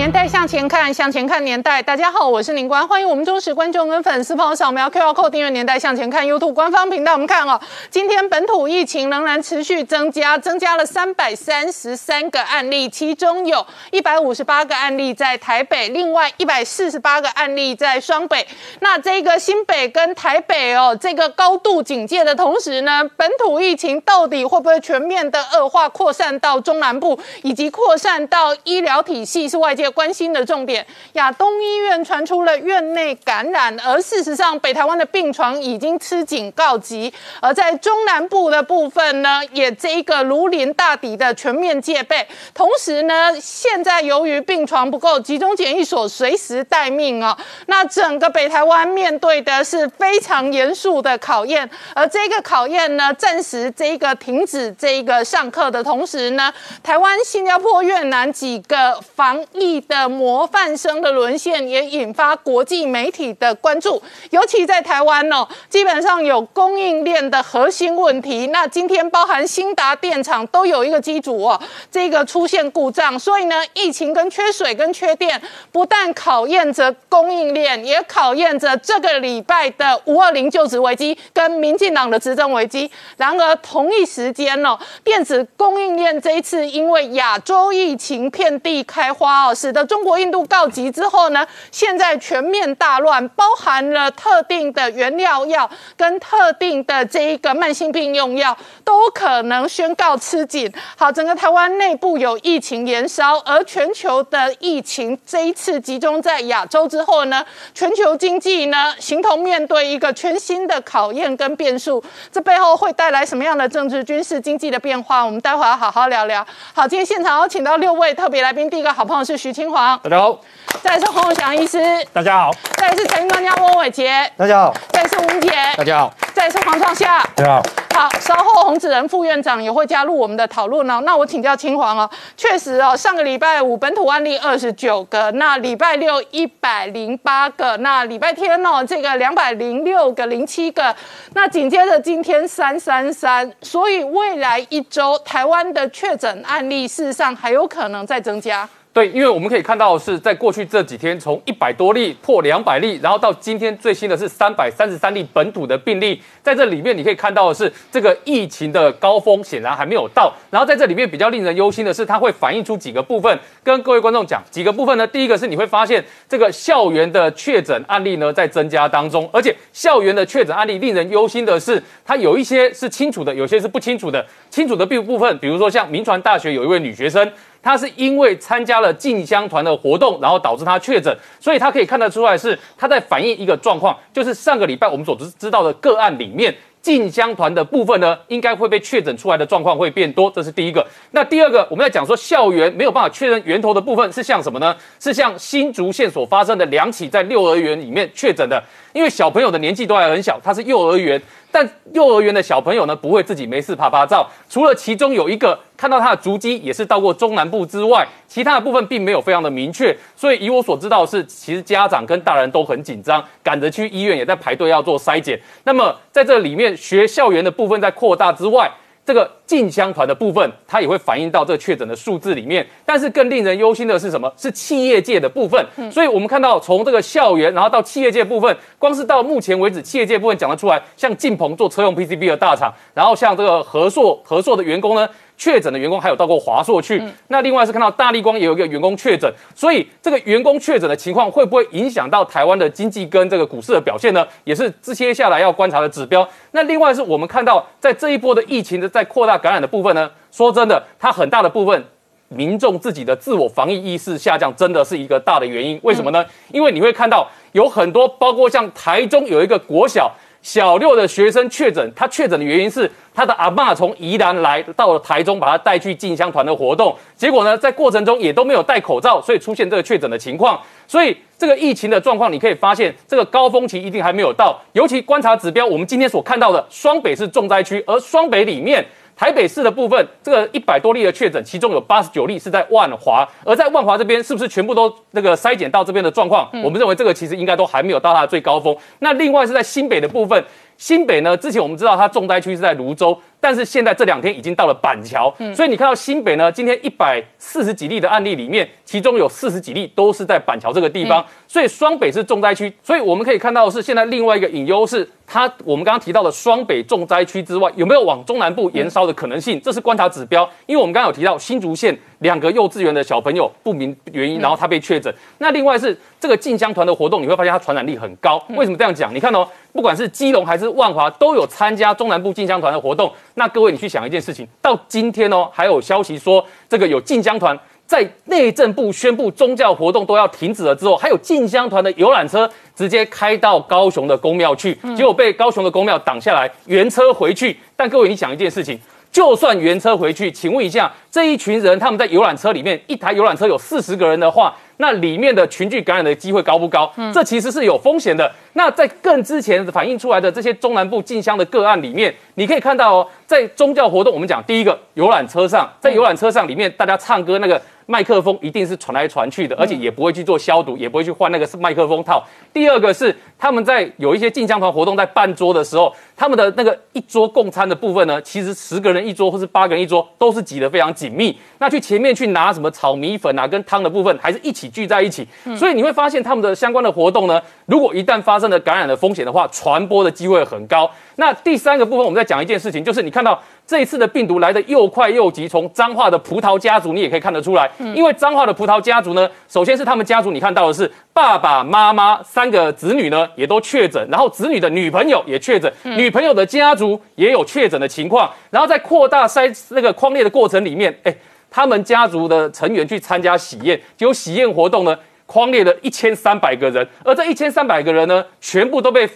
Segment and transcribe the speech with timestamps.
[0.00, 1.82] 年代向前看，向前看年代。
[1.82, 7.12] 大家好，我是林官，欢迎我们忠实观众跟粉丝朋友扫描 QR Code 订阅《年代向前看》YouTube 官方频道。
[7.12, 7.60] 我们看哦，
[7.90, 18.48] 今天本土疫情仍然持续增加，增加了三百三十三个案例，其中有一百五十八个案例在台北，另外一百四十八个案例在双北。
[18.80, 29.89] 那这个新北跟台北哦，这个高度警戒的同时呢，本土疫情到底会不会全面的恶化，扩散到中南部，以及扩散到医疗体系，是外界。
[29.90, 37.12] 关心的重点，亚东医院传出了院内感染，而事实上，北台湾的病床已经吃紧告急。
[37.40, 42.26] 而在中南部的部分呢，也这一个如临大敌的全面戒备。
[42.54, 47.36] 同时呢，现在由于病床不够，集中检疫所随时待命啊。
[47.66, 59.79] 那整个北台湾面对的是非常严肃的考验，而这个考验呢，暂时这个停止这一个上课的同时呢，台湾、新加坡、越南几个防疫。
[59.88, 64.00] 的模范生的沦陷也引发国际媒体的关注，
[64.30, 68.48] 尤其在台湾哦，基本上有供应链的核心问题。
[68.48, 71.60] 那今天包含新达电厂都有一个机组哦，
[71.90, 75.40] 这个出现故障，所以呢，疫情跟缺水跟缺电
[75.72, 82.90] 不但考验着供应链，也考验着这个礼拜的五二零就职危机跟民进党的执政危机。
[83.16, 89.69] 然而同一时间哦，电子供应链这一次因为亚洲疫情遍地开花哦，是。
[89.72, 100.72] 的中国印度告急之后呢，现在全面大乱，包含了特定的原料药跟特定的这一个慢性病用药都可能宣告吃紧。
[100.96, 107.44] 好，整个台湾内部有疫情延烧，而全球的疫情这一次集中在亚洲之后呢，
[107.74, 112.02] 全球经济呢形同面对一个全新的考验跟变数。
[112.32, 115.22] 这背后会带来什么样的政治、军事、经济的变化？
[115.24, 116.46] 我们待会要好好聊聊。
[116.74, 119.50] 好，今天现场有请到六位特别来宾，第一个好朋友是徐。
[119.60, 120.40] 清黄，大家好；
[120.82, 121.78] 再是洪永祥医师，
[122.14, 127.62] 大家好；再是财经专家翁伟杰，大家好；再是吴杰，大家好；再是黄创夏，大家好。
[127.92, 131.02] 好，稍后洪子仁副院长也会加入我们的讨论哦。
[131.04, 140.96] 那我请教清黄哦，确实哦，上个礼拜五本土案例二十九个，那礼拜六一百零八个，那礼拜天哦，这个两百零六个零七个，
[141.34, 148.66] 那紧接着今天三三三，所以未来一周台湾的确诊案例事实上还有可能再增加。
[148.92, 160.34] 对，因为我们可以看到是在过去这几天，从一百多例破两百例，然后到今天最新的是三百三十三例本土的病例，在这里面你可以看到的是这个疫情的高峰显然还没有到。
[160.50, 165.06] 然后在这里面比较令人忧心的是，它会反映出几个部分，跟各位观众讲几个部分呢？
[165.06, 174.26] 第一个是你会发现这个校园的确诊案例呢在增加当中，而且校园的确诊案例令人忧心的是，它有一些是清楚的，有些是不清楚的。
[174.50, 177.30] 清楚的部部分，比如说像民传大学有一位女学生。
[177.62, 190.86] 他是因为参加了进香团的活动，然后导致他确诊，所以他可以看得出来是他在反映一个状况，就是上个礼拜我们所知知道的个案里面，进香团的部分呢，应该会被确诊出来的状况会变多，这是第一个。
[191.10, 194.74] 那第二个，我们在讲说校园没有办法确认源头的部分是像什么呢？
[194.98, 198.62] 是像新竹县所发生的两起在幼儿园里面确诊的，
[198.94, 201.20] 因为小朋友的年纪都还很小，他是幼儿园。
[201.52, 204.28] 但幼儿园的小朋友呢，不会自己没事拍拍照。
[204.48, 209.96] 除了其中有一个看到他的足迹也是到过中南部之外，其他的部分并没有非常的明确。
[210.14, 215.40] 所以以我所知道是，其实家长跟大人都很紧张，赶着去医院也在排队要做筛检。
[215.64, 218.70] 那么在这里面，学校园的部分在扩大之外。
[219.10, 222.64] 这个进香团的部分，它也会反映到这个确诊的数字里面。
[222.86, 224.32] 但是更令人忧心的是什么？
[224.36, 225.66] 是企业界的部分。
[225.90, 235.08] 所以我们看到从这个校园，然后到企业界部分，光是到目前为止，企业界部分讲得出来，像晋鹏做车用 PCB 的大厂，然后像这个合硕合硕的员工呢。
[235.40, 244.26] 确诊的员工还有到过华硕去，那另外是看到大立光也有一个员工确诊，所以这个员工确诊的情况会不会影响到台湾的经济跟这个股市的表现呢？
[244.44, 246.28] 也是这接下来要观察的指标。
[246.50, 251.82] 那另外是我们看到在这一波的疫情的在扩大感染的部分呢，说真的，它很大的部分
[252.28, 255.80] 民众自己的自我防疫意识下降，真的是一个大的原因。
[255.82, 256.22] 为什么呢？
[256.52, 260.12] 因为你会看到有很多，包括像台中有一个国小。
[260.42, 270.60] 小六的学生确诊，他确诊的原因是他的阿爸从宜兰来到了台中，把他带去进香团的活动，结果呢，在过程中也都没有戴口罩，所以出现这个确诊的情况。
[270.86, 274.60] 所以这个疫情的状况，你可以发现这个高峰期一定还没有到。
[274.72, 278.84] 尤其观察指标，我们今天所看到的双北是重灾区，而双北里面。
[279.20, 286.48] 台北市的部分，这个一百多例的确诊，其中有八十九例是在万华，而在万华这边是不是全部都那个筛检到这边的状况？
[286.64, 288.74] 我们认为这个其实应该都还没有到它的最高峰。
[289.00, 290.42] 那另外是在新北的部分，
[290.78, 293.14] 新北呢，之前我们知道它重灾区是在泸州。
[293.40, 302.72] 但是现在这两天已经到了板桥，所以你看到新北呢，今天一百四十几例的案例里面，其中有四十几例都是在板桥这个地方，所以双北是重灾区。
[302.82, 309.60] 所以我们可以看到的是，现在另外一个隐忧是，它我们刚刚提到的双北重灾区之外，有没有往中南部延烧的可能性？
[309.62, 310.48] 这是观察指标。
[310.66, 315.12] 因为我们刚刚有提到新竹县两个幼稚园的小朋友不明原因，然后他被确诊。
[315.38, 318.42] 那另外是这个进香团的活动，你会发现它传染力很高。
[318.50, 319.14] 为什么这样讲？
[319.14, 323.10] 你看哦，不管是基隆还是万华，都有参加中南部进香团的活动。
[323.34, 337.56] 那各位，你去想一件事情，到今天哦，还有消息说，这个有进香团在内政部宣布宗教活动都要停止了之后，还有进香团的游览车直接开到高雄的公庙去，结果被高雄的公庙挡下来，原车回去。
[337.76, 338.78] 但各位，你想一件事情，
[339.12, 344.54] 就算原车回去，请问一下，这一群人他们在游览车里面，一台游览车有四十个人的话。
[344.82, 346.90] 那里面的群聚感染的机会高不高？
[346.96, 348.32] 嗯，这其实是有风险的。
[348.54, 357.60] 那在更之前反映出来的这些中南部进香的个案里面，你可以看到哦，在宗教活动，我们讲第一个游览车上，在游览车上里面，大家唱歌那个。
[357.90, 362.24] 麦克风一定是传来传去的，而且也不会去做消毒，也不会去换那个麦克风套。
[362.52, 371.36] 第二个是他们在有一些进香团活动在办桌的时候，他们的那个一桌共餐的部分呢，其实十个人一桌或是八个人一桌都是挤得非常紧密。
[371.58, 375.26] 那去前面去拿什么炒米粉啊，跟汤的部分还是一起聚在一起。
[375.56, 380.88] 所以你会发现他们的相关的活动呢，如果一旦发生了感染的风险的话，传播的机会很高。
[381.16, 383.40] 那第三个部分，我们再讲一件事情，就是你看到。
[383.70, 387.70] 这一次的病毒来的又快又急，从彰化的葡萄家族，你也可以看得出来。
[387.94, 401.14] 因为彰化的葡萄家族呢，首先是他们家族，你看到的是爸爸妈妈三个子女呢，也都确诊，然后子女的女朋友也确诊，女朋友的家族也有确诊的情况，然后在扩大筛那个框列的过程里面，哎，
[401.48, 409.08] 他们家族的成员去参加喜宴，结果喜宴活动呢，框列了一千三百个人，而这一千三百个人呢，全部都被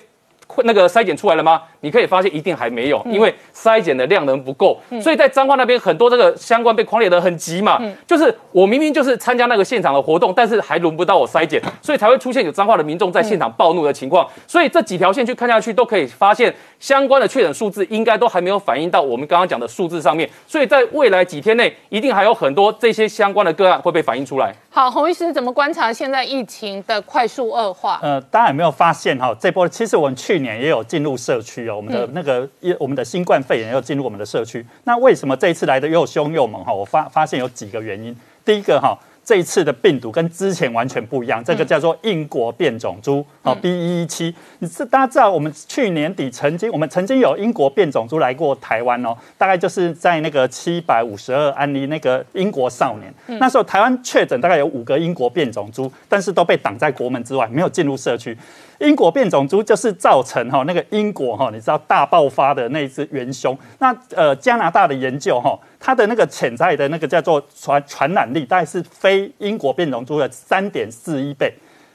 [0.62, 1.60] 那个筛检出来了吗？
[1.80, 14.26] 你可以发现一定还没有，因为筛检的量能不够，所以在彰化那边很多这个相关被狂列的很急嘛，就是我明明就是参加那个现场的活动，但是还轮不到我筛检，所以才会出现有彰化的民众在现场暴怒的情况。
[14.46, 24.52] 所以这几条线去看下去，都可以发现相关的确诊数字应该都还没有反映到我们刚刚讲的数字上面，所以在未来几天内，一定还有很多这些相关的个案会被反映出来。
[24.70, 28.00] 好，洪医师怎么观察现在疫情的快速恶化？
[28.02, 29.32] 呃，大家有没有发现哈？
[29.38, 32.49] 这波其实我们去年也有进入社区哦，我们的那个。
[32.79, 36.73] 我们的新冠肺炎又进入我们的社区，那为什么这一次来的又凶又猛哈？
[36.73, 38.14] 我发发现有几个原因。
[38.44, 44.35] 第一个哈，这一次的病毒跟之前完全不一样，这个叫做英国变种株哦，B 一一七。
[44.59, 58.37] 你是大家知道，我们去年底曾经我们曾经有英国变种株来过台湾哦，大概就是在那个七百五十二案例那个英国少年，那时候台湾确诊大概有五个英国变种株，但是都被挡在国门之外，没有进入社区。
[58.81, 63.56] 英国变种株就是造成哈那个英国哈，你知道大爆发的那只元凶。
[63.79, 71.52] 那呃加拿大的研究哈，它的那个潜在的那个叫做传传染力，大概是非英国变种株的三点四一倍，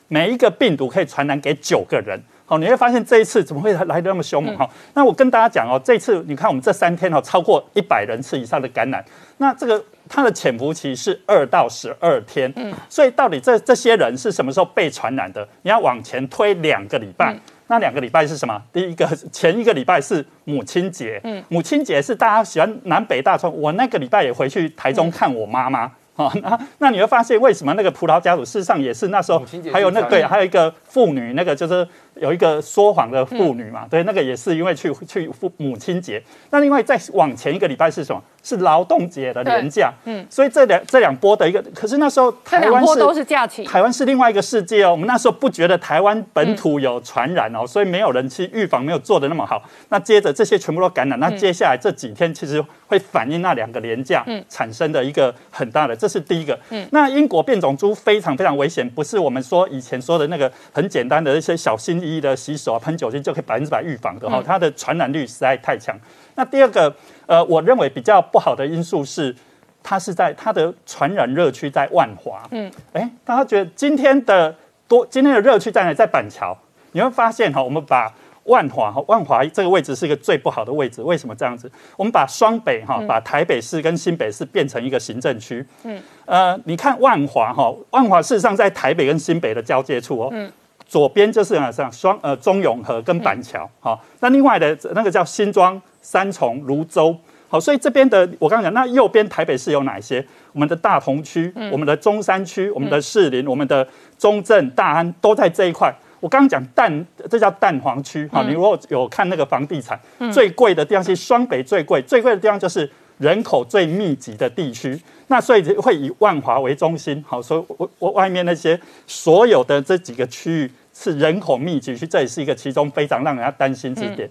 [0.08, 2.22] 每一个病毒可以传染给九个人。
[2.46, 4.70] 好，你会发现这一次怎么会来的那么凶猛哈？
[4.94, 9.04] 那我跟大家讲哦，这次你看我们这三天哦，超过一百人次以上的感染，
[9.38, 9.84] 那这个。
[10.12, 15.48] 它的潜伏期是二到十二天，嗯，所以到底这这些人是什么时候被传染的？
[15.62, 17.38] 你要往前推两个礼拜，
[17.70, 18.62] 那两个礼拜是什么？
[18.74, 25.82] 第一个 前一个礼拜是母亲节，嗯，母亲节是大家喜欢南北大川，我那个礼拜也回去台中看我妈妈，
[26.16, 31.88] 啊， 那那你会发现为什么那个葡萄家族事实上也是那时候还有那对，还有一个妇女那个就是
[32.20, 36.22] 有一个说谎的妇女嘛，对，那个也是因为去去父母亲节。
[36.52, 38.22] 那另外再往前一个礼拜是什么？
[38.42, 44.92] 是劳动节的年假，嗯，所以这两这两波的一个，可是那时候台湾是都是假期，台湾是另外一个世界哦。
[44.92, 49.62] 我们那时候不觉得台湾本土有传染哦，所以没有人去预防，没有做的那么好。
[49.90, 56.58] 那接着这些全部都感染，那接下来这几天其实会反映那两个年假产生的一个很大的，这是第一个。
[56.70, 65.98] 嗯，那英国变种株非常非常危险，不是我们说以前说的那个很简单的一些小心翼翼的洗手啊、喷酒精就可以百分之百预防的哈，它的传染率实在太强。
[66.36, 66.94] 那第二个。
[67.30, 69.36] 呃，我认为比较不好的因素是，
[69.84, 72.42] 它是在它的传染热区在万华。
[72.50, 74.56] 嗯，哎，大家觉得今天的
[74.88, 75.94] 多今天的热区在哪？
[75.94, 76.58] 在板桥。
[76.94, 78.12] 你会发现哈，我们把
[78.46, 81.04] 万华哈万华这个位置是一个最不好的位置。
[81.04, 81.72] 为什么这样子？
[81.96, 85.64] 我们把双北哈，把台北市跟新北市变成一个行政区。
[85.84, 90.30] 嗯，呃，你看万华哈，万华事实上在台北跟新北的交界处哦。
[90.32, 90.52] 嗯，
[90.90, 93.70] 左边就是啊像双呃中永和跟板桥。
[93.80, 95.82] 好，那另外的那个叫新庄。
[96.02, 97.16] 三重、泸州，
[97.50, 100.26] 好，所以这边的我刚刚讲，那右边台北市有哪些？
[100.54, 103.86] 我们的大同区、我们的中山区、我们的士林、我们的
[104.18, 105.94] 中正、大安都在这一块。
[106.22, 108.28] 我刚刚讲蛋，这叫蛋黄区。
[108.32, 110.00] 好，你如果有看那个房地产，
[110.32, 115.00] 最贵的地方是双北最贵，最贵的地方就是人口最密集的地区。
[115.28, 117.24] 那所以会以万华为中心。
[117.28, 124.28] 好，所以我我外面那些所有的这几个区域是人口密集区，这也是一个其中非常让人家担心之点。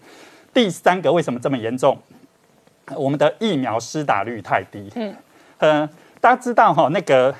[0.52, 1.97] 第三个为什么这么严重？
[2.97, 4.90] 我们的疫苗施打率太低。
[4.97, 5.14] 嗯，
[5.59, 5.88] 呃，
[6.21, 7.33] 大家知道哈，那个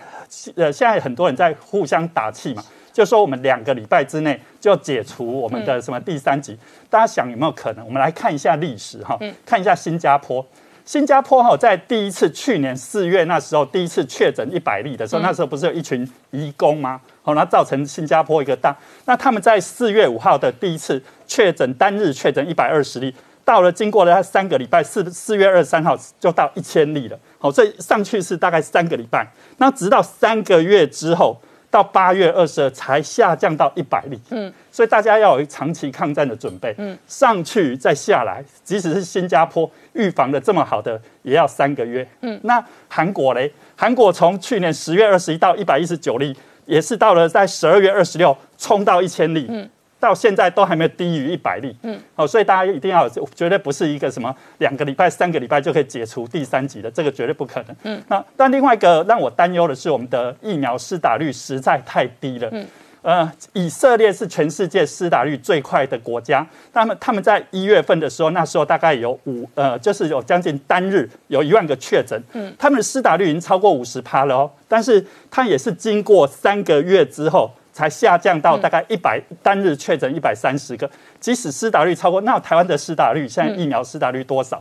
[0.55, 2.63] 呃，现在很多人在互相打气嘛，
[2.93, 6.57] 就说我们两个礼拜之内就解除我们的什么第三级。
[6.89, 7.85] 大家想有没有可能？
[7.85, 10.47] 我们来看一下历史哈，看一下新加坡。
[10.89, 16.99] 新加坡哈，在第一次去年四月那时候第一次确诊一百例的时候，那时候不是有一群移工吗？
[17.21, 18.75] 好，那造成新加坡一个大。
[19.05, 23.15] 那他们在四月五号的第一次确诊单日确诊一百二十例，
[23.45, 27.19] 到了经过了三个礼拜，四四月二十三号就到一千例了。
[27.39, 31.39] 好，这上去是大概三个礼拜，那直到三个月之后。
[31.71, 43.53] 到八月二十二才下降到一百例，嗯，所以大家要有长期抗战的准备，嗯，上去再下来，即使是新加坡预防的这么好的，也要三个月，嗯，那韩国嘞？
[43.77, 46.35] 韩国从去年十月二十一到一百一十九例，
[46.65, 49.69] 也是到了在十二月二十六冲到一千例，嗯。
[50.01, 58.03] 到现在都还没有低于一百例，嗯，好，所以大家一定要绝对不是一个什么两个礼拜、三个礼拜就可以解除第三级的，这个绝对不可能，嗯。
[58.09, 62.67] 那但另外一个让我担忧的是，我们的疫苗施打率实在太低了，嗯。
[63.03, 77.51] 呃，以色列是全世界施打率最快的国家，他们他们在一月份的时候，那时候大概有五呃，就是有将近单日有一万个确诊，嗯，他们的施打率已经超过五十趴了哦，但是它也是经过三个月之后。
[77.79, 84.61] 才下降到大概一百单日确诊一百三十个，即使施打率超过，那台湾的施打率现在疫苗施打率多少？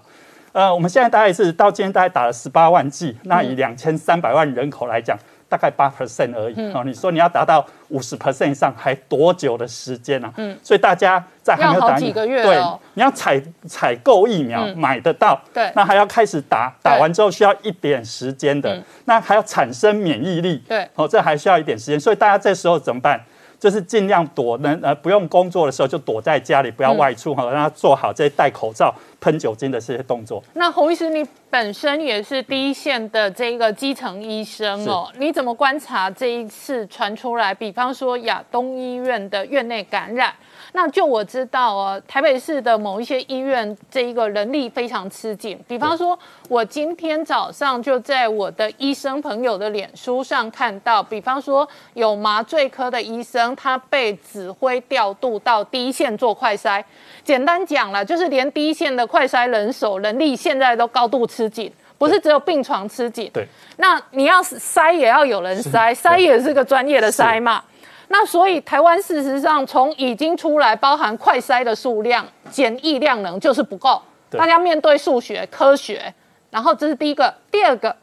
[0.52, 5.18] 呃，我们现在大概是到今天大概打了十八万剂，那以两千三百万人口来讲。
[5.50, 10.32] 大概八 percent 而已哦，你说你要达到五十 percent 以上，还多久的时间呢？
[10.38, 11.98] 嗯，所以大家在还没有打，
[12.44, 12.58] 对，
[12.96, 23.20] 你要采采购疫苗买得到，对，那还要开始打，打完之后需要一点时间的，那还要产生免疫力，对，哦，这还需要一点时间，所以大家这时候怎么办？
[23.60, 30.44] 就是尽量躲，能呃不用工作的时候就躲在家里，不要外出哈，让他做好这些戴口罩、喷酒精的这些动作。
[30.54, 40.34] 那洪医师，你本身也是第一线的这个基层医生哦，你怎么观察这一次传出来，比方说亚东医院的院内感染？
[40.78, 45.60] 那就我知道哦，台北市的某一些医院这一个人力非常吃紧。
[45.68, 46.18] 比方说，
[46.50, 56.84] 我今天早上就在我的医生朋友的脸书上看到，比方说有麻醉科的医生，他被指挥调度到第一线做快筛。
[57.24, 63.32] 简单讲了，就是连第一线的快筛人手人力现在都高度吃紧，不是只有病床吃紧。
[63.34, 63.48] 对。
[63.78, 67.64] 那你要筛也要有人筛，筛也是个专业的筛嘛。
[68.10, 74.02] 那所以台湾事实上从已经出来包含快筛的数量、检疫量能就是不够。
[74.30, 76.14] 大家面对数学科学，
[76.50, 77.96] 然后这是第一个，第二个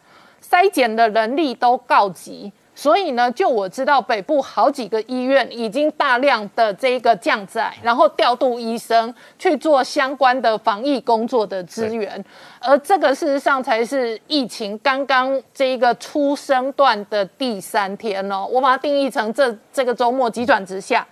[0.42, 2.52] 筛检的能力都告急。
[2.74, 12.22] 所以呢，就我知道，北部好几个医院已经大量的这个降载，然后调度医生去做相关的防疫工作的资源，
[12.60, 21.06] 而这个事实上才是疫情刚刚这一个出生段的第三天哦，我把它定义成这这个周末急转直下。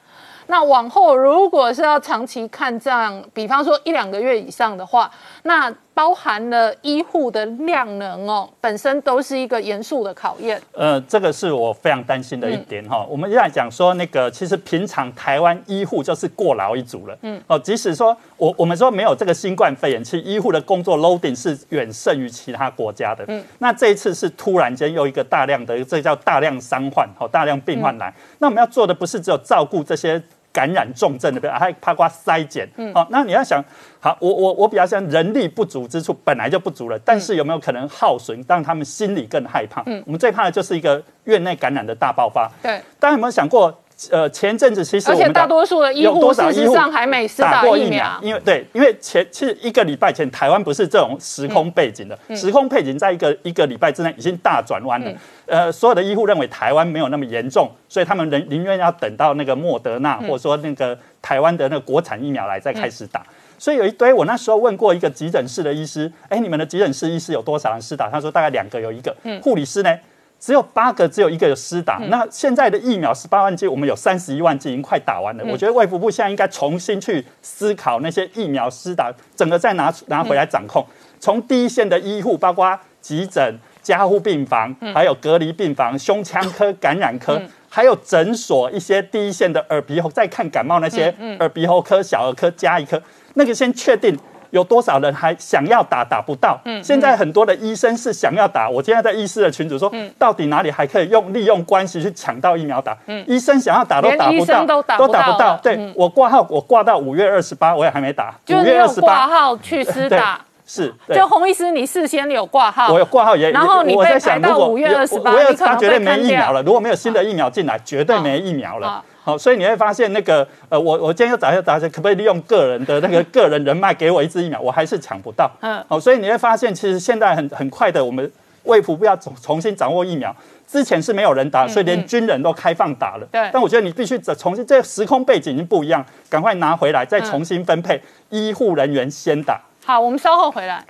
[0.48, 5.08] 那往后如果是要长期看这样，比方说一两个月以上的话，
[5.44, 10.60] 那包含了医护的量能哦，本身都是一个严肃的考验。
[10.72, 13.06] 呃，这个是我非常担心的一点哈。
[13.08, 17.16] 我们现在讲说那个，其实平常台湾医护就是过劳一族了。
[17.22, 17.40] 嗯。
[17.46, 23.24] 哦，即使说我我们说没有这个新冠肺炎，其实医护的工作 loading 是远胜于其他国家的。
[23.28, 23.44] 嗯。
[23.58, 28.12] 那这一次是突然间又一个大量的，这叫大量伤患，好大量病患来。
[28.38, 30.22] 那我们要做的不是只有照顾这些。
[30.52, 33.64] 感染重症的，还怕瓜筛检，好，那你要想，
[33.98, 39.82] 好，我我我比较像人力不足之处本来就不足了，但是有没有可能耗损，让他们心里更害怕？
[39.86, 42.50] 嗯，我们最怕的就是一个院内感染的大爆发。
[42.62, 43.81] 对，大家有没有想过？
[44.10, 55.12] 呃，前阵子其实而且大多数的医护事实上还没打过疫苗，因为对，因为前其实一个礼拜前台湾不是这种时空背景的，时空背景在一个一个礼拜之内已经大转弯了。
[55.46, 63.22] 呃，所有的医护认为台湾没有那么严重，所以他们宁宁愿要等到那个莫德纳或者说那个台湾的那个国产疫苗来再开始打。
[63.58, 68.08] 所以有一堆我那时候问过一个急诊室的医师，哎，你们的急诊室医师有多少人施打？
[68.10, 69.96] 他说大概两个有一个，护理师呢？
[70.42, 71.98] 只有八个，只有一个有施打。
[72.08, 75.44] 那现在的疫苗十八万剂，我们有三十一万剂已经快打完了。
[75.46, 80.84] 我觉得卫福部现在应该重新去思考那些疫苗施打，整个再拿拿回来掌控。
[81.20, 93.00] 从第一线的医护，包括急诊、加护病房，还有隔离病房、胸腔科、感染科，还有诊所一些第一线的耳鼻喉，再看感冒那些耳鼻喉科、小儿科、加一科，
[93.34, 94.18] 那个先确定。
[94.52, 96.60] 有多少人还想要打打不到？
[96.66, 98.68] 嗯，现在很多的医生是想要打。
[98.68, 102.96] 我今天在医师的群组说，到底哪里还可以用利用关系去抢到疫苗打？
[103.06, 105.56] 嗯，医生想要打都打不到，都打不到。
[105.62, 108.34] 对我挂号，我挂到五月二十八，我也还没打。
[108.50, 110.40] 五月二十八号去施打。
[110.64, 116.62] 是，就洪医师，你事先有挂号，我有挂号也，然后你被排到五月二十八，他绝对没疫苗了。
[116.62, 119.02] 如果没有新的疫苗进来，绝对没疫苗了。
[119.24, 124.60] 好，所以你会发现那个，呃，我我今天又找一下，打可不可以利用个人的那个个人人脉给我一支疫苗？
[124.60, 125.50] 我还是抢不到。
[125.60, 128.28] 嗯，好，所以你会发现，其实现在很很快的，我们
[128.64, 130.34] 卫福部要重重新掌握疫苗。
[130.66, 133.28] 之前是没有人打，所以连军人都开放打了。
[133.30, 138.00] 对，但我觉得你必须重新，这个时空背景已经不一样，赶快拿回来，再重新分配，
[138.30, 139.60] 医护人员先打。
[139.84, 140.82] 好，我们稍后回来。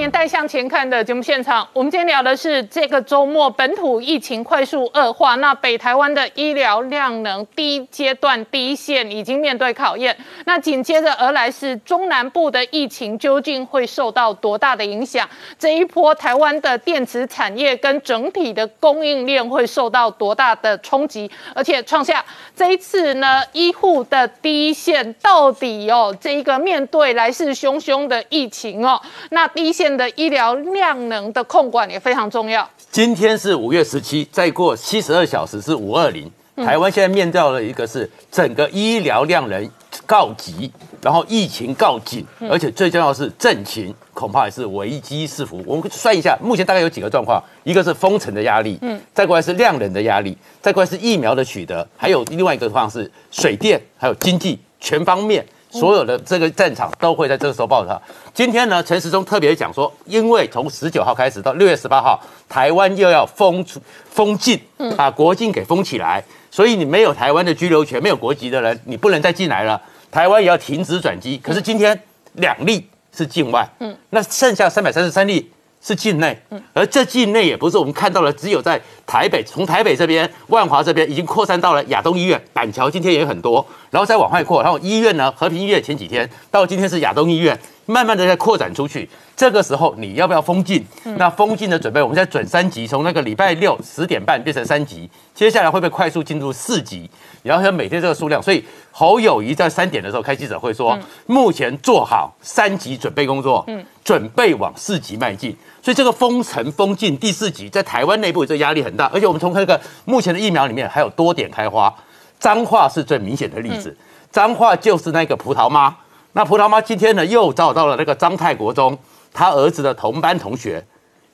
[0.00, 10.16] 年代向前看的节目现场，我们今天聊的是这个周末本土疫情快速恶化，那北台湾的医疗量能第一阶段第一线已经面对考验，
[10.46, 15.28] 那紧接着而来是中南部的疫情究竟会受到多大的影响？
[15.58, 21.30] 这一波台湾的电子产业跟整体的供应链会受到多大的冲击？
[21.54, 22.24] 而且创下
[22.56, 29.89] 这一次呢医护的第一线到底哦这一个面对来势汹汹的疫情哦，那第一线。
[29.96, 32.68] 的医疗量能的控管也非常重要。
[32.90, 36.30] 今天是五月十七，再过七十二小时是五二零。
[36.56, 39.70] 台湾现在面对了一个是整个医疗量能
[40.04, 40.70] 告急，
[41.00, 45.62] 然后疫情告紧，而且最重要是政情恐怕也是危机四伏。
[45.64, 55.46] 我们算一下，目前大概有几个状况：一个是封城的压力，嗯，再过来是量能的压力，再过来是疫苗的取得，还有另外一个状况是，水电还有经济全方面。
[55.70, 58.00] 所有的这个战场都会在这个时候爆发。
[58.34, 63.64] 今天呢，陈时中特别讲说，因为从十九号开始到六月十八号，台湾又要封
[64.10, 64.60] 封禁，
[64.96, 69.80] 把国境给封起来，所以你没有台湾的居留权、没有国籍的人，你不能再进来了。
[70.10, 71.38] 台湾也要停止转机。
[71.38, 72.00] 可是今天
[72.32, 75.50] 两例是境外，嗯，那剩下三百三十三例。
[75.82, 76.38] 是境内，
[76.74, 87.58] 而这境内也不是我们看到了，只有在台北，从台北这边、万华这边已经扩散到了亚东医院、板桥，今天也很多，然后再往外扩，然后医院呢，和平医院前几天到今天是亚东医院，
[87.90, 89.08] 慢慢的在扩展出去。
[89.36, 90.84] 这个时候你要不要封禁？
[91.16, 97.10] 那封禁的准备，我们现在准三级，从那个礼拜六十点半变成三级，接下来会不会快速进入四级？
[97.42, 105.56] 然后像每天这个数量，所以侯友谊在三点的时候开记者会说，目前做好三级准备工作，嗯，准备往四级迈进。
[105.82, 109.06] 所以这个封城封禁第四级，在台湾内部这压力很大。
[109.06, 111.92] 而且我们从那个目前的疫苗里面，还有多点开花，
[112.38, 113.96] 彰化是最明显的例子。
[114.30, 115.96] 彰化就是那个葡萄妈，
[116.32, 118.98] 那葡萄妈今天呢又找到了那个张泰国中。
[119.32, 120.84] 他儿子的同班同学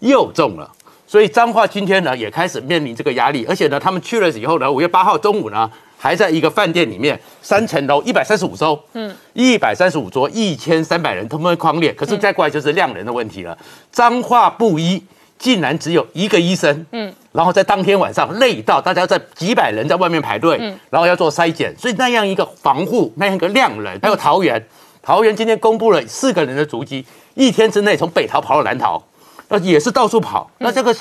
[0.01, 0.71] 又中了，
[1.07, 11.91] 所以彰化今天呢也开始面临这个压力，而且呢，他们去了以后呢，五月八号中午呢，还在一个饭店里面，三层楼，一百三十五桌，嗯，一百三十五桌，一千三百人，他们框列。
[11.95, 13.57] 可是再过来就是量人的问题了，
[13.91, 15.03] 彰化布衣
[15.39, 24.63] 竟然只有一个医生，嗯，然后在当天晚上累到大家在几百人在外面排队，嗯，然后要做筛检，所以那样一个防护，那样一个量人，还有桃园，
[25.07, 27.07] 桃园今天公布了四个人的足迹。
[27.35, 29.01] 一天之内从北桃跑到南桃，
[29.47, 30.51] 那也是到处跑。
[30.59, 30.93] 那这个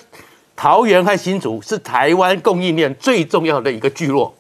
[0.56, 4.32] 桃园和新竹是台湾供应链最重要的一个聚落，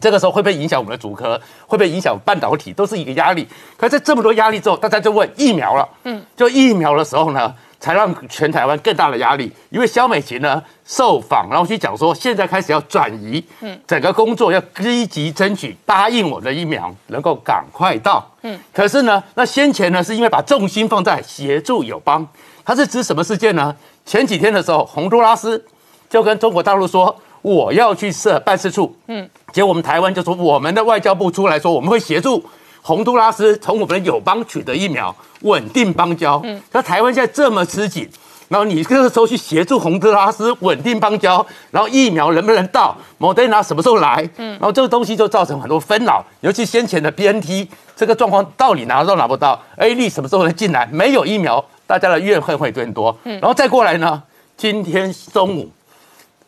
[0.00, 1.36] 这个时候会不会影响我们的主科？
[1.66, 2.72] 会不会影响半导体？
[2.72, 3.44] 都是一个压力。
[3.76, 5.88] 可在这么多压力之后，大家就问疫苗了。
[6.04, 7.52] 嗯，就疫苗的时候呢？
[7.82, 22.24] 才让全台湾更大的压力，因为肖美琴呢受访，然后去讲说，现在开始要转移，嗯，整个工作要积极争取答应我的疫苗能够赶快到，嗯，可是呢，那先前呢是因为把重心放在协助友邦，
[22.64, 23.74] 它是指什么事件呢？
[24.06, 25.64] 前几天的时候，洪都拉斯
[26.08, 32.44] 就跟中国大陆说我要去设办事处，嗯，结果我们台湾就说我们的外交部出来说我们会协助。
[32.82, 36.40] 洪都拉斯从我们的友邦取得疫苗，稳定邦交。
[36.44, 38.08] 嗯，那台湾现在这么吃紧，
[38.48, 42.96] 然后你这个时候去协助洪都拉斯稳定邦交，然后疫苗能不能到？
[43.18, 44.28] 莫德纳什么时候来？
[44.36, 50.84] 嗯，然后这个东西就造成很多纷扰，尤其先前的 BNT 这个状况到底拿都拿不到，A 利什么时候能进来？
[50.86, 53.16] 没有疫苗，大家的怨恨会更多。
[53.22, 54.20] 嗯，然后再过来呢，
[54.56, 55.70] 今天中午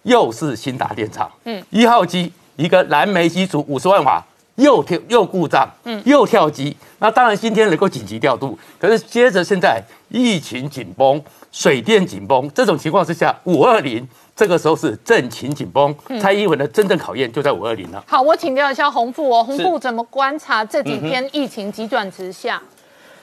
[0.02, 4.20] 又是新达电厂，嗯，一号机一个蓝莓机组五十万瓦。
[4.56, 6.76] 又跳又故障，嗯，又跳机。
[6.98, 18.02] 那当然今天能够紧急调度，可是接着现在疫情紧绷、水电紧绷这种情况之下，五二零这个时候是政情紧绷，蔡英文的真正考验就在五二零了。
[18.06, 22.62] 好，我请教一下洪富哦，洪富怎么观察这几天疫情急转直下？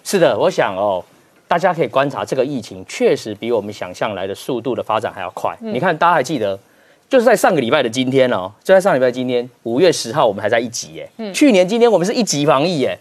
[0.03, 1.03] 是的，我想哦，
[1.47, 5.55] 大家可以观察这个疫情确实比我们想象来的速度的发展还要快。
[5.59, 6.59] 你看，大家还记得？
[7.11, 11.09] 就是在上个礼拜的今天哦，就在上礼拜今天五月十号，我们还在一级耶。
[11.17, 11.33] 嗯。
[11.33, 12.97] 去年今天我们是一级防疫耶，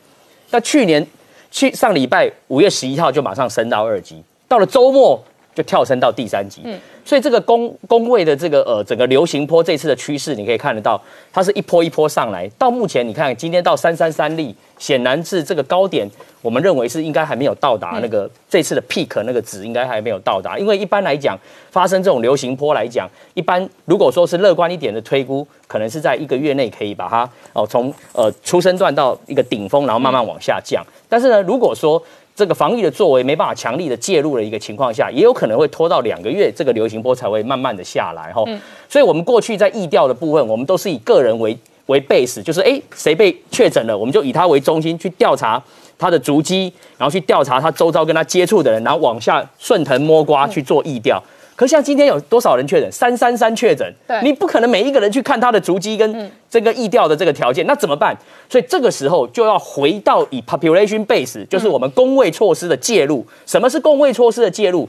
[0.51, 1.07] 那去年
[1.53, 5.23] 去上礼拜五月十一号就马上升到二级，到了周末
[5.55, 6.63] 就跳升到第三级。
[6.65, 6.79] 嗯。
[7.03, 11.01] 所以这个工工位的这个呃整个流行坡这次的趋势，你可以看得到，
[11.33, 12.49] 它是一波一波上来。
[12.59, 16.09] 到目前你看今天到三三三例，显然是这个高点，
[16.43, 20.59] 我们认为是应该还没有到达那个这次的 peak 那个值，应该还没有到达。
[20.59, 21.37] 因为一般来讲，
[21.71, 30.85] 发生这种流行坡来讲，一般如果说是乐观一点的推估，可能是在一个月内可以把它哦从呃出生段到一个顶峰，然后慢慢往下降。
[31.09, 32.01] 但是呢，如果说
[32.41, 38.43] 这个防疫的作为没办法强力的介入的一个情况下，也有可能会拖到两个月，这个流行波才会慢慢的下来哈。
[38.89, 45.63] 所以，我们过去在疫调的部分，我们都是以个人为为 base，就是哎谁被确诊了，我们就以他为中心去调查
[45.99, 51.23] 他的足迹，然后去调查他周遭跟他接触的人，然后往下顺藤摸瓜去做疫调。
[51.61, 52.91] 可像今天有多少人确诊？
[52.91, 58.17] 三三三确诊，对，你不可能每一个人去看他的足迹跟这个疫调的这个条件，那怎么办？
[58.49, 63.23] 所以这个时候就要回到以 population base，就是我们工位措施的介入。
[63.45, 64.89] 什么是工位措施的介入？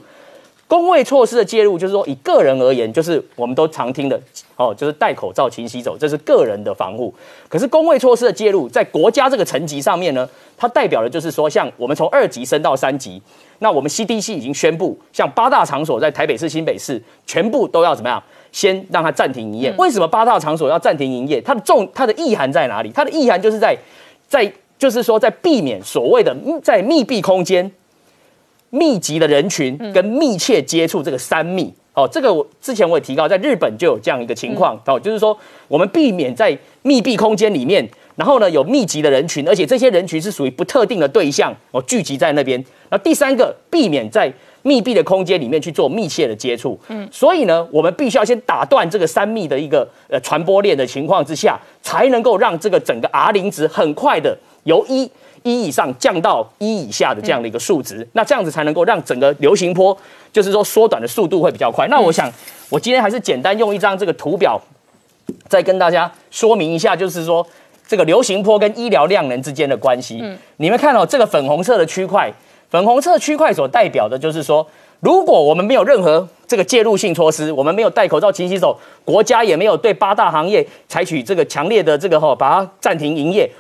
[0.72, 4.18] 工位措施的介入，就是说以个人而言，就是我们都常听的
[4.56, 7.14] 哦，就是戴口罩、勤洗手，这是个人的防护。
[7.50, 13.22] 可是工位措施的介入，在国家这个层级上面呢，它代表的就是说，像我们从二级升到三级。
[13.60, 18.24] 那我们 CDC 已经宣布，像八大场所在台北市、新北市，全部都要怎么样？
[18.54, 19.74] 先让它暂停营业。
[19.78, 21.42] 为什么八大场所要暂停营业？
[21.42, 22.90] 它的重、它的意涵在哪里？
[22.94, 23.78] 它的意涵就是在，
[24.30, 27.70] 在就是说，在避免所谓的在密闭空间、
[28.72, 31.72] 密集的人群跟密切接触这个三密。
[31.94, 34.82] 哦，这个我之前我也提到，在日本就有这样一个情况。
[34.86, 37.88] 哦，就是说我们避免在密闭空间里面。
[38.18, 42.64] 然后呢，有密集的人群，而且这些人群是属于不特定的对象哦，聚集在那边。
[42.90, 44.32] 那第三个，避免在
[44.64, 46.78] 密闭的空间里面去做密切的接触。
[46.90, 55.10] 嗯，所以呢，我们必须要先打断这个三密的一个呃传播链的情况之下，才能够让这个整个 R 零值很快的由一
[55.44, 58.08] 一以上降到一以下的这样的一个数值。
[58.14, 59.98] 那这样子才能够让整个流行波，
[60.32, 61.88] 就是说缩短的速度会比较快。
[61.88, 62.32] 那我想，
[62.70, 64.60] 我今天还是简单用一张这个图表，
[65.48, 67.46] 再跟大家说明一下，就是说。
[67.88, 72.32] 这个流行坡跟医疗量能之间的关系，嗯，你们看到这个粉红色的区块，
[72.70, 74.66] 粉红色区块所代表的就是说，
[75.02, 83.52] 如果我们没有任何这个介入性措施，我们没有戴口罩、勤洗手，国家也没有对八大行业采取这个强烈的这个哈，把它暂停营业，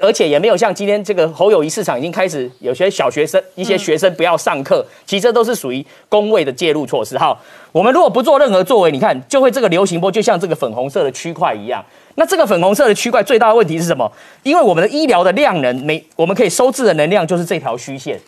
[0.00, 7.16] 而且也没有像今天这个侯友谊市场已经开始有些小学生、一些学生不要上课，其实这都是属于工位的介入措施。
[7.18, 7.38] 哈，
[7.72, 11.84] 我们如果不做任何作为，你看就会这个流行波就像这个粉红色的区块一样。
[12.16, 14.10] 那这个粉红色的区块最大的问题是什么？
[14.42, 18.18] 因为我们的医疗的量能每我们可以收治的能量就是这条虚线，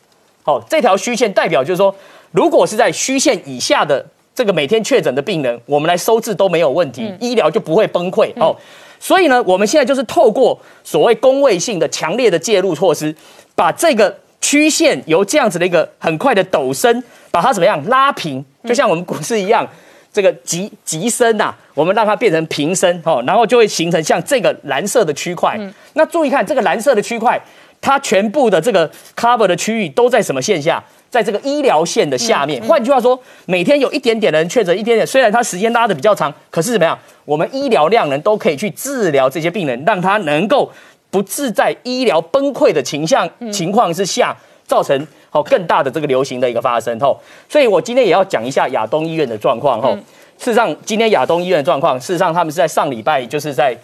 [0.45, 1.95] 好，这条虚线代表就是说，
[2.31, 8.55] 如果是在虚线以下的这个每天确诊的病人，我们来收治都没有问题，医疗就不会崩溃哦。
[9.01, 13.13] 所以呢，我们现在就是透过所谓工位性的强烈的介入措施，
[13.57, 19.69] 把这个曲线由这样子的一个很快的陡升，把它怎么样拉平，就像我们股市一样。
[20.13, 25.57] 这个急急升呐，我们让它变成平升哦，然后就会形成像这个蓝色的区块。
[25.93, 27.41] 那注意看这个蓝色的区块，
[27.81, 30.83] 它全部的这个 cover 的区域都在什么线下？
[31.11, 32.62] 在这个医疗线的下面。
[32.62, 36.99] 换句话说，每天有一点点的人确诊，一点点，虽然它时间拉的比较长，可是怎么样？
[37.25, 40.70] 我们医疗量能都可以去治疗这些病人，让他能够
[41.11, 45.07] 不致在医疗崩溃的倾向情况之下造成。
[45.33, 47.16] 好，更大的这个流行的一个发生吼，
[47.49, 49.94] 所以我今天也要讲一下亚东医院的状况吼。
[50.38, 53.79] 事实上，今天亚东医院的状况，事实上他们是在上礼拜，就是在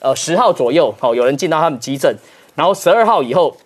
[0.00, 2.14] 呃十号左右，好，有人进到他们急诊，
[2.54, 3.56] 然后十二号以后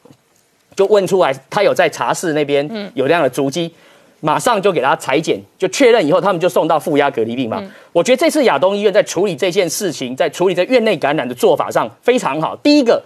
[0.76, 3.72] 就问出来，他有在茶室那边有这样的足迹，
[4.20, 7.64] 马上就给他裁剪，就确认以后，他们就送到负压隔离病房。
[7.92, 12.56] 我觉得这次亚东医院在处理这件事情，在处理这院内感染的做法上非常好。
[12.56, 13.02] 第一个，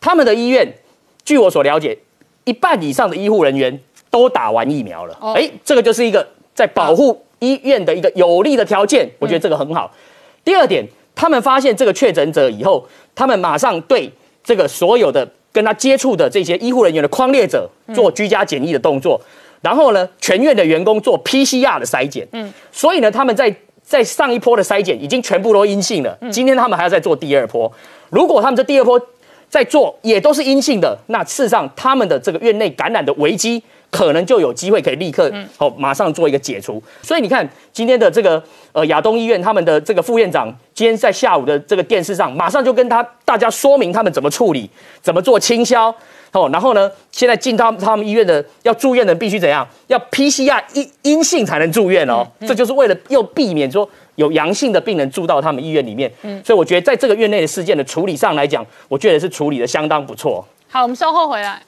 [0.00, 0.72] 他们的医院，
[1.24, 1.98] 据我所了解。
[2.44, 9.88] 一半以上的医护人员都打完疫苗了，哎，这个就是一个在保护医院的一个有利的条件，我觉得这个很好。
[10.44, 14.10] 第二点，他们发现这个确诊者以后，他们马上对
[14.42, 19.20] 这个所有的跟他接触的这些医护人员的框列者做居家检疫的动作，
[19.60, 27.70] 然后呢，全院的员工做 PCR 的筛检，嗯，所以呢，他们在在上一波的筛检已经全部都阴性了，今天他们还要再做第二波，
[28.10, 29.00] 如果他们这第二波。
[29.52, 33.62] 在做也都是阴性的，那事实上他们的这个院内感染的危机。
[33.92, 36.82] 可能就有机会可以立刻哦，马上做一个解除。
[37.02, 44.68] 所以你看今天的这个呃亚东医院他们的这个副院长，今天在下午的这个电视上，马上就跟他大家说明他们怎么处理，
[45.02, 45.94] 怎么做清消
[46.32, 46.48] 哦。
[46.50, 49.68] 然后呢，现在进到他们医院的要住院的必须怎样？
[49.88, 52.26] 要 PCR 阴阴性才能住院哦。
[52.40, 56.10] 这就是为了又避免说有阳性的病人住到他们医院里面。
[56.22, 60.42] 嗯，所以我觉得在这个院内的事件的处理上来讲，我觉得是处理的相当不错。
[60.70, 61.60] 好，我们稍后回来。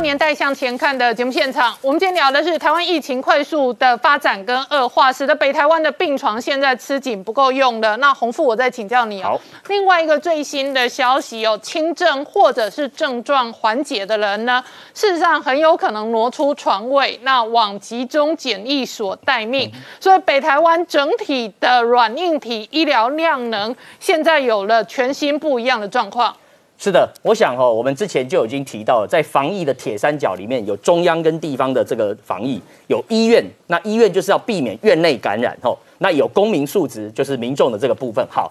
[0.00, 7.96] 年代向前看的节目现场，我们今天聊的是台湾疫情快速的发展跟恶化，使得北台湾的病床现在吃紧不够用的。
[7.98, 9.38] 那洪富，我再请教你哦。
[9.68, 19.70] 另外一个最新的消息，有轻症或者是症状缓解的人呢，事实上很有可能挪出床位，那往集中检疫所待命。
[20.00, 26.34] 所以北台湾整体的软硬体医疗量能，现在有了全新不一样的状况。
[26.82, 38.26] 是的，我想哈，我们之前就已经提到了，在防疫的铁三角里面有中央跟地方的这个防疫，有医院，那医院就是要避免院内感染吼，那有公民素质，就是民众的这个部分。
[38.30, 38.50] 好，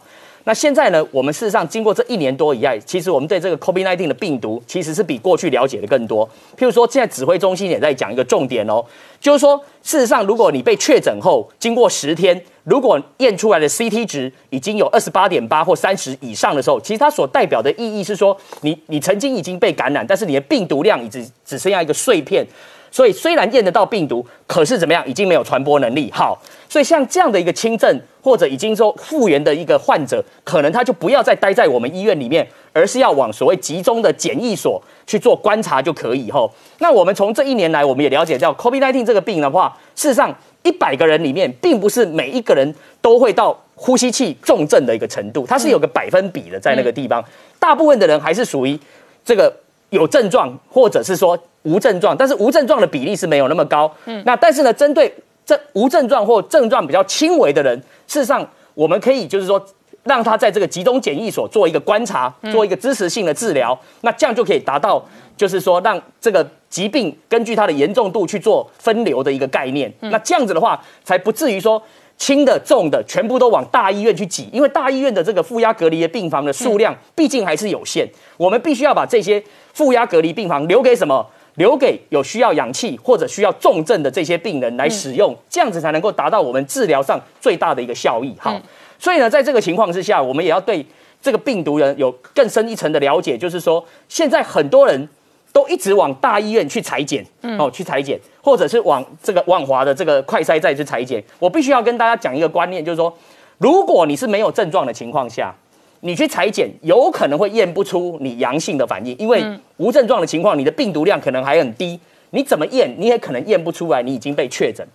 [0.50, 6.28] 那现在呢，我们事实上经过这一年多以来，其实我们对这个 COVID-19 的病毒其实是比过去了解的更多。
[6.58, 8.84] 譬如说，现在指挥中心也在讲一个重点哦，
[9.22, 12.44] 就是说，事实上，如果你被确诊后，经过十天。
[12.64, 22.44] 如果验出来的 CT 值已经有二十八点八或三十以上的时候，其实它所代表的意义是说，你你曾经已经被感染，但是你的病毒量已经只剩下一个碎片，
[22.92, 26.12] 所以虽然验得到病毒，可是怎么样，已经没有传播能力。
[26.12, 36.32] 好，所以像这样的一个轻症或者已经说复原的一个患者，可能他就不要再待在我们医院里面，而是要往所谓集中的检疫所去做观察就可以。
[36.32, 40.36] 吼，那我们从这一年来，我们也了解到 COVID-19 这个病的话，事实上。
[40.62, 47.24] 一百个人里面，并不是每一个人都会到呼吸器重症的一个程度，它是有个百分比的，在那个地方，
[47.58, 48.78] 大部分的人还是属于
[49.24, 49.56] 这个
[49.90, 53.92] 有症状，或者是说无症状，但是无症状的比例是没有那么高。
[54.06, 55.14] 嗯，那但是呢，针对
[55.46, 59.64] 这无症状或症状比较轻微的人，事实上我们可以就是说。
[60.04, 69.94] 让他在这个集中检疫所做一个观察，做一个支持性的治疗，那这样就可以达到，就是说让这个疾病根据它的严重度去做分流的一个概念。
[70.00, 71.80] 那这样子的话，才不至于说
[72.20, 79.42] 轻的、重的全部都往大医院去挤，因为大医院的这个负压隔离的病房的数量毕竟还是有限，我们必须要把这些
[79.74, 81.26] 负压隔离病房留给什么？
[81.56, 88.34] 留给有需要氧气或者需要重症的这些病人来使用，这样子才能够达到我们治疗上最大的一个效益。
[88.40, 88.58] 好。
[88.98, 90.86] 所以呢，在这个情况之下，我们也要对
[91.22, 93.38] 这个病毒人有更深一层的了解。
[93.38, 95.10] 就是说，现在很多人
[95.52, 97.26] 都一直往大医院去裁剪，
[97.58, 101.24] 哦，去裁剪，或者是往这个万华的这个快筛再去裁剪。
[101.40, 103.16] 我必须要跟大家讲一个观念，就是说，
[103.58, 105.54] 如果你是没有症状的情况下，
[106.02, 109.44] 你去裁剪，有可能会验不出你阳性的反应，因为
[109.78, 114.88] 无症状的情况，你的病毒量可能还很低，你怎么验，你也可能验不出来你已经被确诊。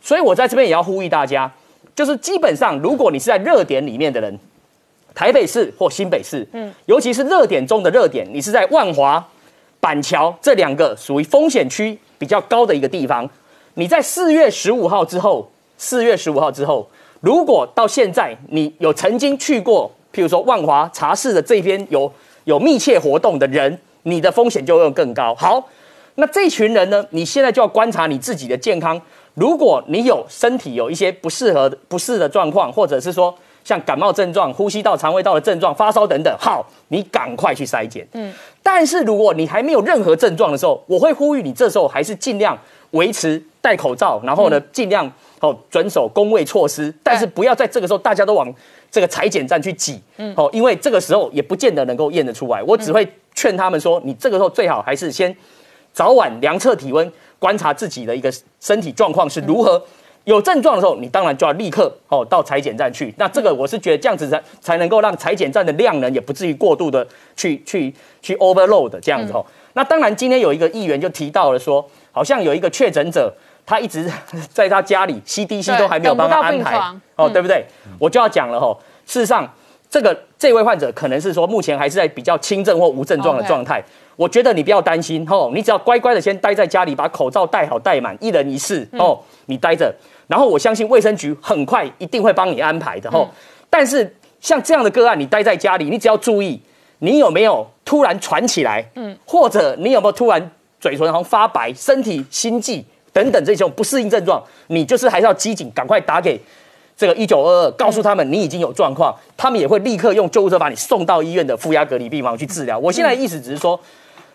[0.00, 1.50] 所以我在这边也要呼吁大家。
[1.94, 4.38] 就是基本上，如果你是在热点里面的人，
[5.16, 9.28] 台北市或新北市，嗯，尤其是热点中的热点，你是在万华、
[9.80, 13.28] 板桥这两个属于风险区比较高的一个地方，
[13.74, 16.88] 你在四月十五号之后，四月十五号之后，
[17.20, 22.12] 如果到现在你有曾经去过，譬如说万华茶室的这边有
[22.44, 25.34] 有密切活动的人，你的风险就会更高。
[25.34, 25.68] 好，
[26.16, 29.00] 那这群人呢，你现在就要观察你自己的健康。
[29.34, 33.32] 如果你有身体有一些不适合不适的状况，或者是说
[33.68, 38.08] 像感冒症状、呼吸道、肠胃道的症状、发烧等等，好，你赶快去筛检。
[38.14, 42.58] 嗯，但是如果你还没有任何症状的时候，我会呼吁你这时候还是尽量
[42.92, 48.50] 维持戴口罩，然后呢，尽量哦遵守工位措施，但是不要在这个时候大家都往
[48.90, 50.00] 这个裁剪站去挤。
[50.16, 52.62] 嗯，哦，因为这个时候也不见得能够验得出来。
[52.62, 55.36] 我只会劝他们说，你这个时候最好还是先
[55.92, 57.12] 早晚量测体温。
[57.40, 59.80] 观察自己的一个身体状况是如何，
[60.28, 63.12] 有症状的时候，你当然就要立刻哦到裁剪站去。
[63.16, 69.42] 那这个我是觉得这样子才才能够让裁剪站的量能也不至于过度的去去去 overload 这样子哦。
[69.72, 73.32] 那当然今天有一个议员就提到了说，好像有一个确诊者，
[73.64, 74.06] 他一直
[74.52, 76.78] 在他家里 CDC 都还没有帮他安排
[77.16, 77.64] 哦，对不对？
[77.98, 79.50] 我就要讲了哈，事实上
[79.88, 83.82] 这个这位患者可能是说目前还是在比较轻症或无症状的状态。
[84.16, 89.94] 我觉得你不要担心哦，你只要乖乖的先待在家里，把口罩戴好戴满，一人一室哦，你待着。
[90.28, 93.28] 然后我相信卫生局很快一定会帮你安排的哦。
[93.68, 96.60] 但是像这样的个案，你待在家里，你只要注意，
[97.00, 106.40] 你有没有突然喘起来，嗯，或者你有没有突然嘴唇好像发白、身体心悸等等这种不适应症状，你就是还是要机警，赶快打给
[106.96, 112.78] 这个一九二二，告诉他们你已经有状况，他们也会立刻用救护车把你送到医院的负压隔离病房去治疗。
[112.78, 113.78] 我现在的意思只是说，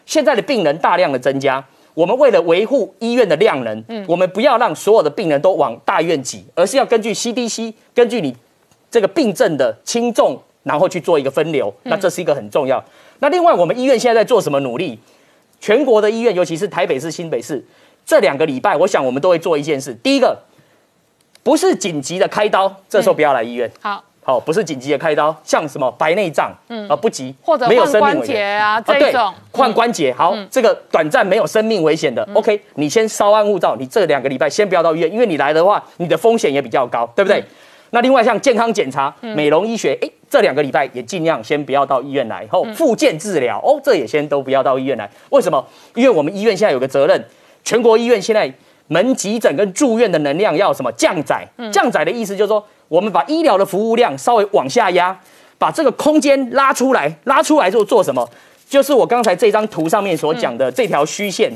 [0.05, 8.35] 现在的病人大量的增加，我们为了维护医院的量能，嗯我们不要让所有的病人都往大医院挤，而是要根据 CDC，根据你
[8.89, 11.73] 这个病症的轻重，然后去做一个分流。
[11.83, 12.83] 那这是一个很重要。
[13.19, 14.99] 那另外，我们医院现在在做什么努力？
[15.59, 17.63] 全国的医院，尤其是台北市、新北市，
[18.05, 19.93] 这两个礼拜，我想我们都会做一件事。
[20.03, 20.37] 第一个，
[21.41, 23.71] 不是紧急的开刀，这时候不要来医院。
[23.79, 28.61] 好，好，不是紧急的开刀，像什么白内障，嗯，啊不急，或者没有生命危险。
[28.61, 37.43] 啊这对种，换关节，好，这个短暂没有生命危险的，OK，你先稍安勿躁，你这两个礼拜先不要到医院，因为你来的话，你的风险也比较高，对不对？
[37.91, 45.07] 那另外像健康检查、美容医学，哎，这两个礼拜也尽量先不要到医院来，后复健治疗，哦，这也先都不要到医院来。
[45.29, 45.63] 为什么？
[45.93, 47.23] 因为我们医院现在有个责任，
[47.63, 48.51] 全国医院现在
[48.87, 51.47] 门急诊跟住院的能量要什么降载？
[51.71, 55.15] 降载的意思就是说，我们把医疗的服务量稍微往下压，
[55.59, 58.27] 把这个空间拉出来，拉出来之后做什么？
[58.73, 61.51] 就是我刚才这张图上面所讲的这条虚线，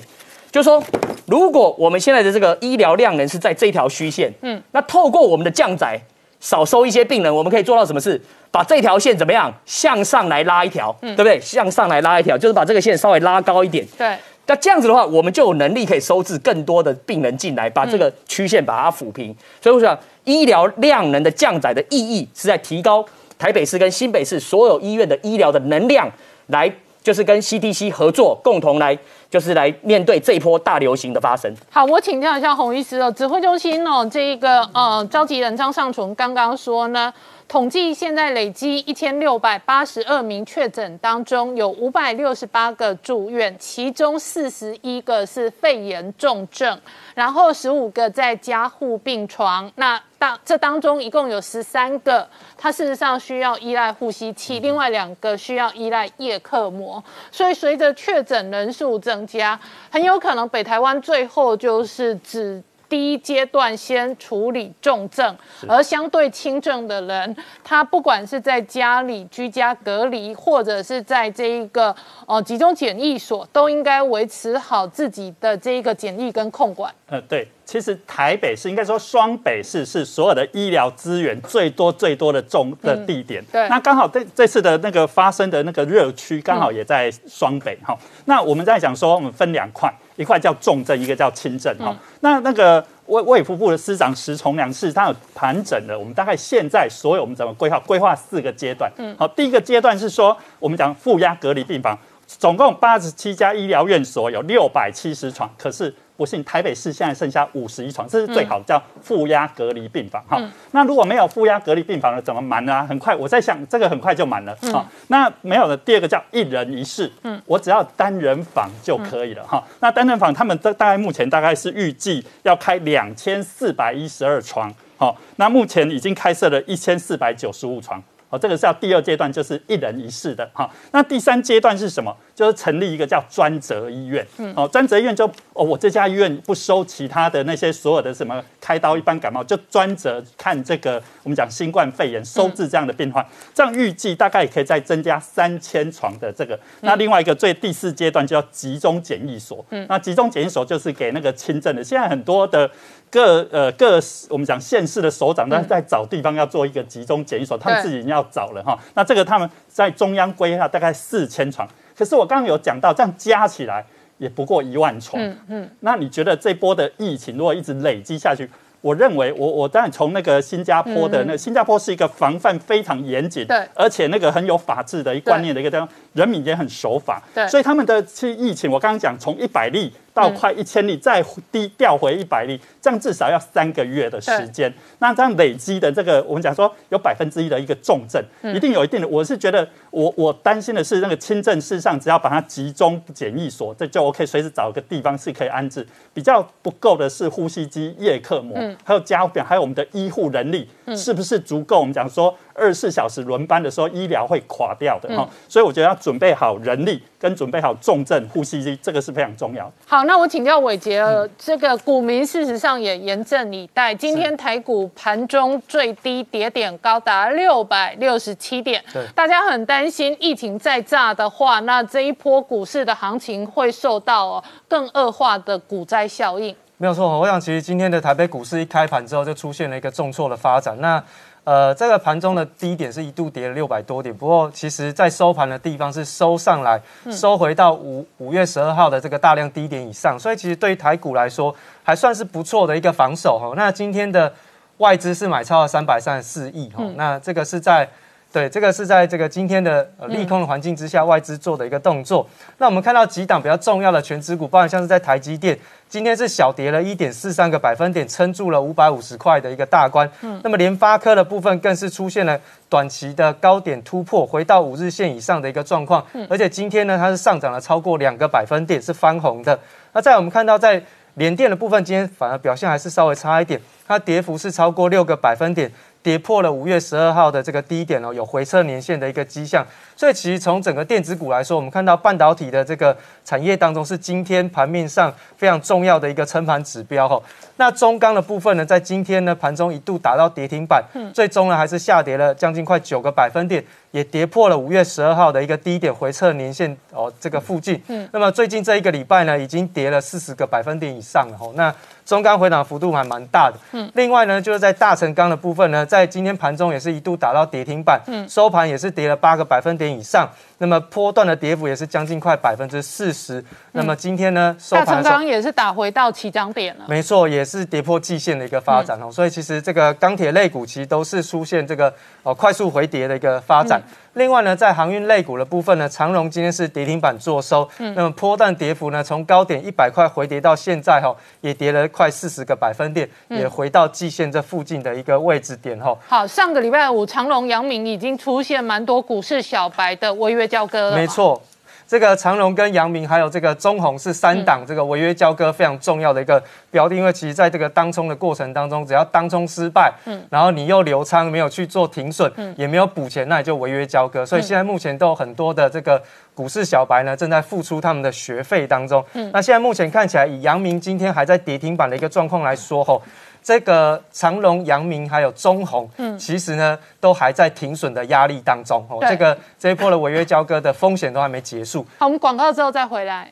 [0.51, 0.79] 就是说，
[1.25, 5.99] 如果我们现在的这个医疗量能是在这条虚线，嗯，那透过我们的降载，
[6.39, 8.21] 少收一些病人，我们可以做到什么事？
[8.51, 11.39] 把这条线怎么样向上来拉一条，对不对？
[11.41, 13.83] 向上来拉一条，就是把这个线稍微拉高一点。
[13.97, 19.35] 对，那这样子的话，我们就有能力可以收治更多的病人进来，把这个曲线把它抚平。
[19.59, 23.03] 所以我想，医疗量能的降载的意义是在提高
[23.39, 26.07] 台北市跟新北市所有医院的医疗的能量，
[26.49, 26.71] 来
[27.07, 28.97] 就是跟 CDC 合作，共同来
[29.29, 31.49] 就是来面对这一波大流行的发生。
[31.69, 37.13] 好，我请教一下洪医师哦，指挥中心哦，这一个呃召集人张尚存刚刚说呢，
[37.47, 46.77] 统计现在累积一千六百八十二名确诊当中，有五百六十八个住院，其中四十一个是肺炎重症，
[47.15, 49.71] 然后十五个在加护病床。
[49.75, 52.27] 那当这当中一共有十三个，
[52.57, 57.03] 它事实上需要依赖呼吸器，另外两个需要依赖叶克膜。
[57.31, 59.59] 所以随着确诊人数增加，
[59.91, 65.35] 很有可能北台湾最后就是只第一阶段先处理重症，
[65.67, 71.95] 而相对轻症的人，他不管是在家里居家隔离，或者是在这一个
[72.25, 76.93] 呃集中检疫所，都应该维持好自己的这一个检疫跟控管。
[77.07, 83.43] 呃，对，其实台北市应该说双北市是所有的医疗资源最多最多的重的地点。
[83.51, 97.79] 对那刚好这这次的那个发生的那个热区刚好也在双北哈、那我们在想说，我们分两块，一块叫重症，一个叫轻症哈、那那个卫卫福部的司长石崇良是他有盘整的，我们大概现在所有我们怎么规划？
[97.79, 98.91] 规划四个阶段。
[98.97, 101.97] 嗯，好，第一个阶段是说我们讲负压隔离病房。
[102.27, 110.41] 总共八十七家医疗院所有六百七十床，可是不幸台北市现在剩下五十一床，这是最好的，叫负压隔离病房哈。
[110.71, 112.83] 那如果没有负压隔离病房了，怎么满呢？
[112.87, 114.85] 很快，我在想这个很快就满了哈。
[115.09, 119.63] 那没有的，第二个叫一人一室，嗯，我只要单人房就可以了哈。
[119.79, 128.01] 那单人房他们大大概目前大概是预计要开两千四百一十二床，好，那目前已经开设了一千四百九十五床。
[128.29, 130.69] 好，这个是要第二阶段，就是一人一室的哈。
[130.91, 132.13] 那第三阶段是什么？
[132.37, 134.23] 就是成立一个叫专责医院。
[134.37, 143.25] 嗯，哦，专责医院就哦，我这家医院不收其他的那些所有的什么开刀、一般感冒，就专责看这个我们讲新冠肺炎收治这样的病患。
[143.55, 146.59] 这样预计大概也可以再增加三千床的这个。
[146.81, 149.65] 那另外一个最第四阶段就叫集中检疫所。
[149.71, 151.83] 嗯，那集中检疫所就是给那个轻症的。
[151.83, 152.69] 现在很多的。
[153.09, 158.77] 各呃各我们讲县市的首长，但是在找地方要做一个集中检疫所，他们自己要找了哈。
[158.95, 161.65] 那这个他们在中央规划大概四千床，
[161.97, 163.83] 可是我刚刚有讲到，这样加起来
[164.17, 165.21] 也不过一万床。
[165.21, 165.69] 嗯嗯。
[165.79, 168.49] 那你觉得这波的疫情如果一直累积下去？
[168.79, 184.73] 我认为我我当然从那个新加坡的那新加坡是一个防范非常严谨，对，而且那个很有法治的一观念的一个地方，人民也很守法，对，所以他们的去疫情我刚刚讲从一百例到快一千例，再低调回一百例，这样至少要三个月的时间。
[184.97, 188.19] 那这样累积的这个，我们讲说有百分之一的一个重症，
[188.55, 189.07] 一定有一定的。
[189.07, 195.85] 我是觉得我我担心的是那个轻症，事实上只要把它集中检疫所，这就 OK，随时找个地方是可以安置。
[196.15, 200.67] 比较不够的是呼吸机、叶克膜，还有加护病，还有我们的医护人力。
[200.95, 201.79] 是不是足够？
[201.79, 205.27] 我们讲说二十四小时轮班的时候，医疗会垮掉的哈。
[205.49, 209.71] 所以我觉得要准备好人力，跟准备好重症呼吸机，这个是非常重要。
[209.85, 211.03] 好，那我请教伟杰，
[211.37, 213.93] 这个股民事实上也严阵以待。
[213.93, 218.83] 今天台股盘中最低跌点高达六百六十七点，
[219.13, 226.55] 大家很担心疫情再炸的话，那这一波股市的行情会受到更恶化的股灾效应。
[226.79, 230.79] 没有错，我想其实今天的台北股市一开盘之后就出现了一个重挫的发展。
[230.79, 231.03] 那
[231.43, 243.53] 呃，这个盘中的低点是一度跌了六百多点，不过其实在收盘的地方是收上来，收回到五五月十二号的这个大量低点以上，所以其实对于台股来说还算是不错的一个防守哈。
[243.55, 244.31] 那今天的
[244.77, 247.89] 外资是买超了三百三十四亿哈，那这个是在。
[248.37, 252.29] 对，这个是在这个今天的利空的环境之下，外资做的一个动作。
[252.59, 255.57] 那我们看到几档比较重要的全指股，包含像是在台积电，
[255.89, 260.07] 今天是小跌了一点四三个百分点，撑住了五百五十块的一个大关。
[260.21, 266.05] 嗯，那么联发科的部分更是出现了短期的高点突破，回到五日线以上的一个状况。
[266.13, 269.59] 嗯，而且今天呢，它是上涨了超过两个百分点，是翻红的。
[269.93, 270.79] 那在我们看到在
[271.15, 275.71] 联电的部分，今天反而表现还是稍微差一点，它跌幅是超过六个百分点。
[276.07, 279.67] 跌破了五月十二号的这个低点哦，有回撤年线的一个迹象。
[279.93, 282.95] 所以其实从整个电子股来说，我们看到半导体的这个
[283.25, 287.21] 产业当中是今天盘面上非常重要的一个撑盘指标哈。
[287.57, 290.81] 那中钢的部分呢，在今天呢盘中一度打到跌停板，
[291.13, 293.61] 最终呢还是下跌了将近快九个百分点，
[293.97, 297.81] 也跌破了五月十二号的一个低点回撤年线哦这个附近。
[297.87, 301.51] 嗯，那么最近这一个礼拜呢，已经跌了四十个百分点以上了哦。
[301.55, 301.73] 那
[302.05, 303.57] 中钢回档幅度还蛮大的。
[303.71, 310.29] 嗯，另外呢，就是在大成钢的部分呢，在今天盘中也是一度打到跌停板，嗯，收盘也是跌了八个百分点以上。
[310.59, 313.43] 那么波段的跌幅也是将近快百分之四十。
[313.73, 316.85] 那么今天呢，大成钢也是打回到起涨点了。
[316.87, 319.11] 没错，也是跌破季线的一个发展哦。
[319.11, 321.93] 所以其实这个钢铁类股其实都是出现这个
[322.23, 323.81] 哦快速回跌的一个发展。
[324.17, 327.67] 另外呢，在航运类股的部分呢，长荣今天是跌停板做收。
[327.77, 327.93] 嗯。
[327.95, 335.95] 那么波段跌幅呢，从高点一百块回跌到现在哈，也跌了快四十个百分点，也回到季线这附近的一个位置点哈。
[336.07, 340.95] 好，上个礼拜五，长荣、阳明已经出现蛮多股市小白的违约交割了。
[340.97, 341.41] 没错。
[341.87, 354.25] 这个长荣跟阳明还有这个中红是三档这个违约交割非常重要的一个标的，因为其实在这个当冲的过程当中，只要当冲失败，嗯，然后你又留仓没有去做停损，嗯，也没有补钱，那你就违约交割。
[354.25, 356.01] 所以现在目前都有很多的这个
[356.35, 359.01] 股市小白呢，正在付出他们的学费当中。
[359.13, 363.01] 嗯，那现在目前看起来，以阳明今天还在跌停板的一个状况来说，吼。
[363.47, 368.97] 这个长隆、阳明还有中红，嗯，其实呢都还在停损的压力当中哦。
[369.07, 371.85] 这个这一波的违约交割的风险都还没结束。
[371.97, 373.31] 好，我们广告之后再回来。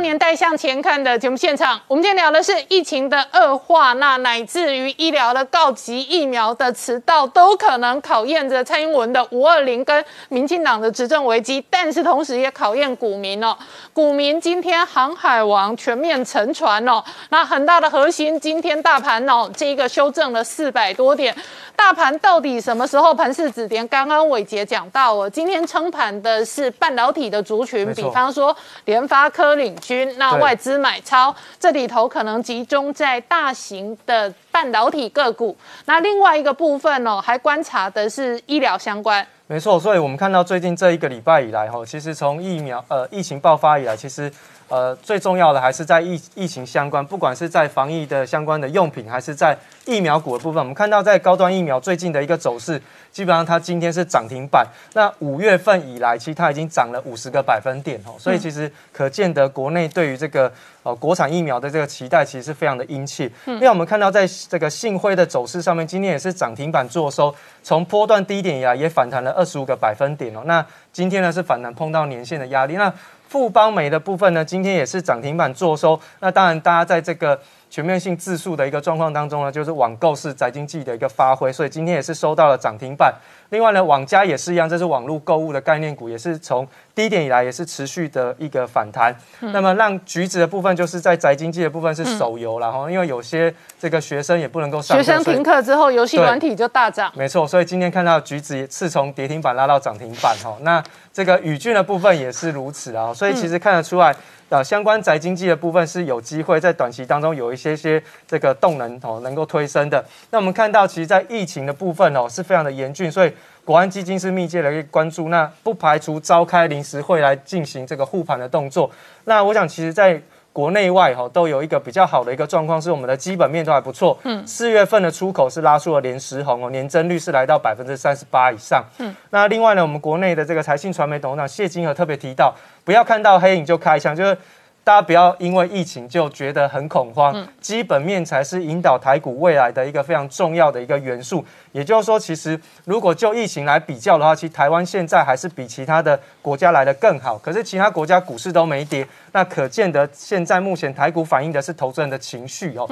[0.00, 13.56] 年代向前看的节目现场，我们今天聊的是疫情的恶化，那乃至于医疗的告急、疫苗的迟到，都可能考验着蔡英文的五二零跟民进党的执政危机，但是同时也考验股民哦。
[13.92, 21.34] 股民今天航海王全面沉船哦，那很大的核心，今天大盘哦，这一个修正了四百多点。
[21.74, 23.84] 大盘到底什么时候盘势止跌？
[23.86, 35.56] 刚刚伟杰讲到了，今天撑盘的是半导体的族群，比方说联发科领军，那外资买超，这里头可能集中在大型的半导体个股。
[35.84, 39.24] 那另外一个部分哦，还观察的是医疗相关。
[39.46, 44.32] 没错，所以我们看到最近这一个礼拜以来，哈，其实从疫苗呃疫情爆发以来，其实。
[44.68, 52.80] 呃，最重要的还是在疫疫情相关，不管是在防疫的相关的用品，还是在疫苗股的部分，我们看到在高端疫苗最近的一个走势，
[53.12, 54.66] 基本上它今天是涨停板。
[54.94, 60.52] 那五月份以来，其实它已经涨了五十个百分点哦，所以其实可见得国内对于这个
[60.82, 63.30] 呃国产疫苗的这个期待，其实是非常的殷切。
[63.46, 70.42] 因为我们看到在这个信辉的走势上面，今天也是涨停板做收，从波段低点以来也反弹了二十五个百分点哦。
[70.44, 72.92] 那今天呢是反弹碰到年线的压力，那。
[73.36, 76.00] 富邦美的部分呢，今天也是涨停板做收。
[76.20, 83.14] 那当然，大家在这个全面性自述的一个状况当中呢，就是网购是宅经济的一个发挥，所以今天也是收到了涨停板。
[83.50, 86.66] 另外呢，网家也是一样，这是网络购物的概念股，也是从
[86.96, 89.14] 低点以来也是持续的一个反弹。
[89.40, 97.12] 那么让橘子的部分，就是在宅经济的部分是手游了哈，因为有些这个学生也不能够上学生停课之后，游戏软体就大涨。
[97.14, 100.56] 没错，所以今天看到橘子是从跌停板拉到涨停板哈。
[100.62, 100.82] 那
[101.12, 104.14] 这个宇俊的部分也是如此啊，所以其实看得出来，
[104.48, 110.04] 呃，相关宅经济的部分是有机会在短期当中有一一些些这个动能哦能够推升的。
[110.30, 113.32] 那我们看到，其实，在疫情的部分哦是非常的严峻，所以
[113.66, 118.88] 国安基金是密切的关注，那不排除召开临时会来进行这个护盘的动作。
[119.24, 124.16] 那我想，其实，在国内外哈都有一个比较好的一个状况，是我们的基本面都还不错。
[124.22, 128.84] 嗯，四月份的出口是拉出了连十红哦，年增率是来到百分之三十八以上。
[128.98, 132.54] 嗯，那另外呢，我们国内的这个财信传媒董事长谢金河特别提到，
[132.84, 134.38] 不要看到黑影就开枪，就是。
[134.86, 141.44] 大家不要因为疫情就觉得很恐慌，基本面才是引导台股未来的一个非常重要的一个元素。
[141.72, 147.36] 也就是说，其实如果就疫情来比较的话，其实台湾现在还是比其他的国家来的更好。
[147.36, 152.88] 可是其他国家股市都没跌，那可见得现在目前台股反映的是投资人的情绪哦。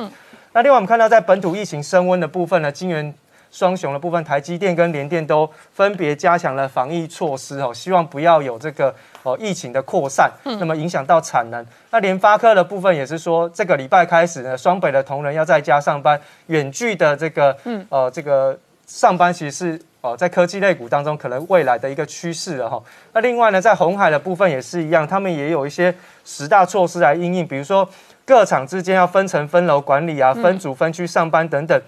[0.53, 3.15] 那另外我们看到在本土疫情升温的部分呢，金元。
[3.55, 8.93] 双雄的部分，台积电跟联电都分别加强了防疫措施哦，希望不要有这个
[9.23, 11.65] 哦疫情的扩散，那么影响到产能。
[11.91, 17.57] 那联发科的部分也是说，这个礼拜开始呢，双北的同仁要在家上班，远距的这个
[17.91, 22.83] 呃这个上班其实是哦在科技类股当中可能未来的一个趋势了哈。
[23.13, 25.95] 那另外呢，在红海的部分也是一样，他们也有一些
[26.25, 27.89] 十大措施来应应，比如说
[28.25, 31.81] 各厂之间要分层分楼管理啊，分组分区上班等等。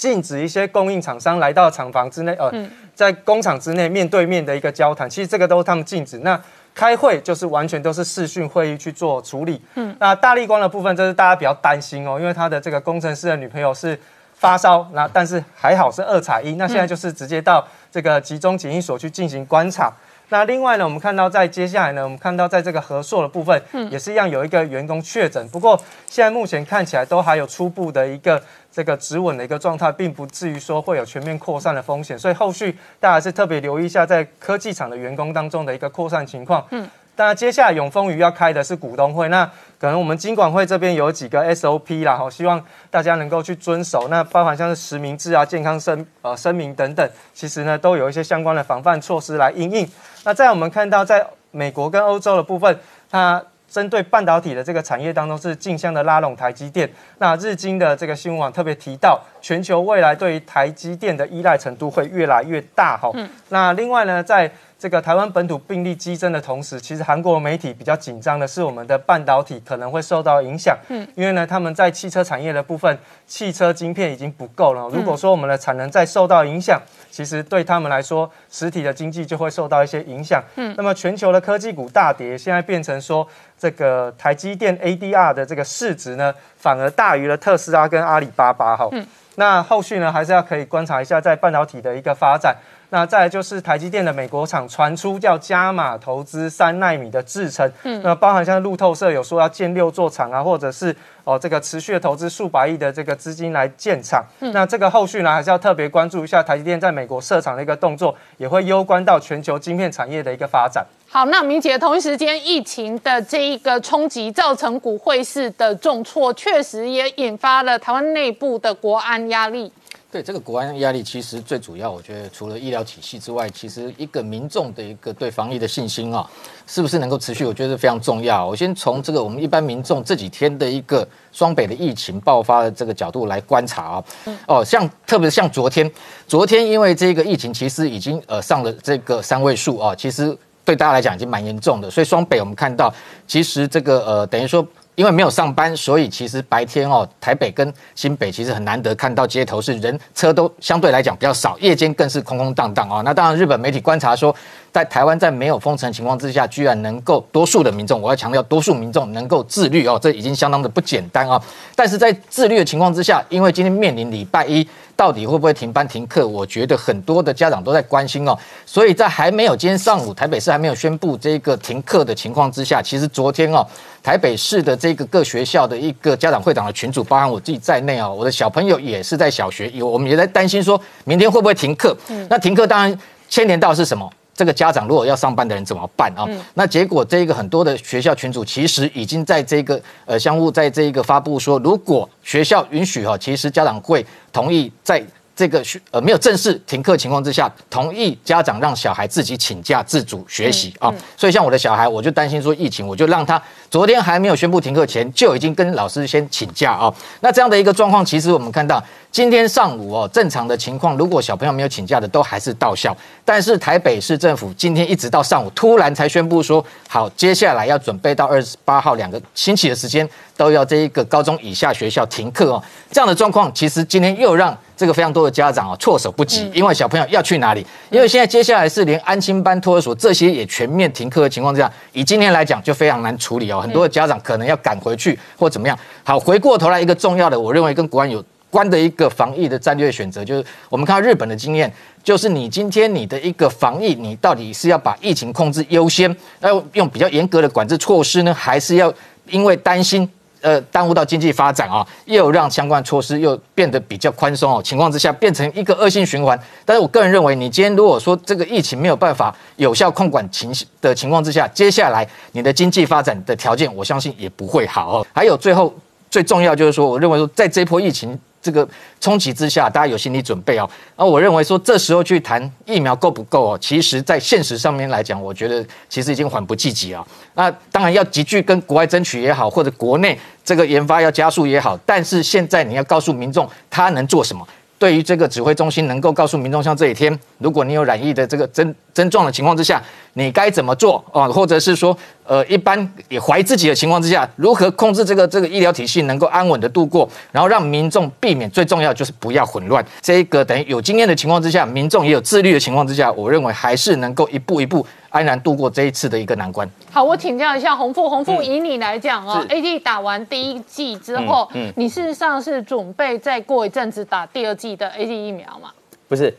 [0.00, 2.50] 禁止一些供应厂商来到厂房之内，呃，
[2.94, 6.16] 在工厂之内面对面的一个交谈，其实这个都是他们禁止。
[6.20, 6.40] 那
[6.74, 9.60] 开会就是完全都是视讯会议去做处理。
[9.74, 13.98] 嗯，那大力光的部分，这是大家比较担心哦，因为他的这个工程师的女朋友是
[14.32, 19.92] 发烧，那但是还好是二采一，那现在就是直接到这个集中检疫所去进行观察。
[20.30, 36.66] 那另外呢，我们看到在接下来呢，我们看到在这个合硕的部分，也是一样有一个员工确诊，不过现在目前看起来都还有初步的一个这个止稳的一个状态，并不至于说会有全面扩散的风险，所以后续大家是特别留意一下在科技厂的员工当中的一个扩散情况。
[36.70, 36.88] 嗯。
[37.16, 39.50] 那接下来永丰余要开的是股东会，那
[39.80, 44.08] 可能我们金管会这边有几个 SOP 啦，哈，希望大家能够去遵守。
[44.08, 49.88] 那包含像是实名制啊、健康声呃声明等等，其实呢都有一些相关的防范措施来应应。
[50.24, 52.78] 那在我们看到在美国跟欧洲的部分，
[53.10, 56.90] 它针对半导体的这个产业当中是竞相的拉拢台积电。
[57.16, 63.10] 那日经的这个新闻网特别提到，全球未来对于台积电的依赖程度会越来越大，哈。
[63.48, 64.50] 那另外呢，在
[64.80, 70.74] 这个台湾本土病例激增的同时，其实韩国媒体比较紧张的是我们的半导体可能会受到影响。
[70.88, 74.88] 嗯，因为呢，他们在汽车产业的部分，汽车晶片已经不够了。
[74.88, 80.42] 如果说我们的产能再受到影响，其实对他们来说，实体的经济就会受到一些影响。
[80.56, 83.28] 嗯，那么全球的科技股大跌，现在变成说
[83.58, 88.74] 这个台积电 ADR 的这个市值呢，反而大于了特斯拉跟阿里巴巴。
[88.74, 92.56] 哈，嗯，那后续呢，还是要可以观察一下在半导体的一个发展。
[92.90, 110.84] 那再来就是台积电的美国厂传出叫加码投资三纳米的制程，嗯，那包含像路透社有说要建六座厂啊，或者是哦这个持续的投资数百亿的这个资金来建厂，那这个后续呢还是要特别关注一下台积电在美国设厂的一个动作，也会攸关到全球晶片产业的一个发展。
[111.08, 119.72] 好，那明姐，同一时间疫情的这一个冲击，造成股汇市的重挫，确实也引发了台湾内部的国安压力。
[120.12, 126.28] 对这个国安压力，其实最主要，我觉得除了医疗体系之外，其实一个民众的一个对防疫的信心啊，
[126.66, 127.44] 是不是能够持续？
[127.44, 128.44] 我觉得非常重要。
[128.44, 134.04] 我先从这个我们一般民众这几天的一个双北的疫情爆发的这个角度来观察啊。
[134.48, 135.88] 哦，像特别像昨天，
[136.26, 141.88] 昨天因为这个疫情其实已经呃上了这个三位数啊，其实对大家来讲已经蛮严重的。
[141.88, 142.92] 所以双北我们看到，
[143.28, 144.66] 其实这个呃等于说。
[145.00, 153.00] 因为没有上班，所以其实白天哦，台北跟新北其实很难得看到街头是人车都相对来讲比较少，夜间更是空空荡荡啊。
[153.02, 154.36] 那当然，日本媒体观察说。
[154.72, 161.42] 在台湾在没有封城情况之下，居然能够多数的民众，我要强调多数民众能够自律哦，这已经相当的不简单啊。
[161.74, 166.24] 但是在自律的情况之下，因为今天面临礼拜一，到底会不会停班停课？
[166.24, 168.38] 我觉得很多的家长都在关心哦。
[168.64, 173.66] 所以在还没有今天上午台北市还没有宣布这个停课的情况之下，其实昨天哦，
[174.02, 181.96] 台北市的这个各学校的一个家长会长的群组，包含我自己在内哦，我的小朋友也是在小学，有我们也在担心说明天会不会停课。
[182.28, 182.98] 那停课当然
[183.28, 184.10] 牵连到是什么？
[184.34, 186.26] 这个家长如果要上班的人怎么办啊？
[186.54, 195.04] 那结果这个很多的学校群主其实已经在这个呃相互在这一个发布说，如果学校允许哈，其实家长会同意在。
[195.40, 200.92] 这个学呃没有正式停课情况之下，同意家长让小孩自己请假自主学习啊。
[201.16, 206.92] 所以像我的小孩，我就担心说疫情，我就让他昨天还没有宣布停课前就已经跟老师先请假啊。
[207.20, 212.94] 那这样的一个状况，其实我们看到今天上午哦，正常的情况，如果小朋友没有请假的，都还是到校。
[213.24, 222.62] 但是台北市政府今天一直到上午，突然才宣布说，好，接下来要准备到二十八号两个星期的时间，都要这一个高中以下学校停课哦。
[222.92, 227.66] 这样的状况，其实今天又让这个非常多的家长啊措手不及，因为小朋友要去哪里？
[227.90, 233.60] 因为现在接下来是连安亲班、托儿所这些也全面停课的情况之下，以今天来讲就非常难处理哦。
[233.60, 235.78] 很多的家长可能要赶回去或怎么样。
[236.02, 241.70] 好，回过头来一个重要的，我认为跟国安有关的一个防疫的战略选择，就是我们看到日本的经验，
[242.02, 248.90] 就是你今天你的一个防疫，你到底是要把疫情控制优先，要用比较严格的管制措施呢，还是要
[249.28, 250.10] 因为担心？
[250.40, 256.38] 呃，耽误到经济发展啊，又让相关措施又变得比较宽松哦，情况之下变成一个恶性循环。
[256.64, 265.06] 但是我个人认为，你今天如果说这个疫情没有办法有效控管情的情况之下，接下来你的经济发展的条件，我相信也不会好。
[265.12, 265.74] 还有最后
[266.10, 268.18] 最重要就是说，我认为说在这波疫情。
[268.42, 268.66] 这个
[269.00, 270.68] 冲击之下，大家有心理准备哦。
[270.96, 277.06] 那我认为说，这时候去谈疫苗够不够哦，其实在现实上面来讲，我觉得其实已经缓不济急啊。
[277.34, 284.46] 那当然要急剧跟国外争取也好，或者国内这个研发要加速也好，但是现在你要告诉民众他能做什么。
[284.80, 289.80] 对于这个指挥中心能够告诉民众，像这几天，如果你有染疫的这个症症状的情况之下，
[290.14, 291.28] 你该怎么做啊？
[291.28, 299.84] 或者是说，呃，一般也怀疑自己的情况之下，如何控制这个这个医疗体系能够安稳的度过，然后让民众避免最重要就是不要混乱。
[300.00, 304.86] 这个等于有经验的情况之下，民众也有自律的情况之下，我认为还是能够一步一步。
[305.10, 306.68] 安然度过这一次的一个难关。
[306.90, 315.70] 好，我请教一下洪富，洪富以你来讲哦，A D 打完第一季之后，嗯你事实上是准备再过一阵子打第二季的 A D 疫苗吗？
[316.08, 316.32] 不是，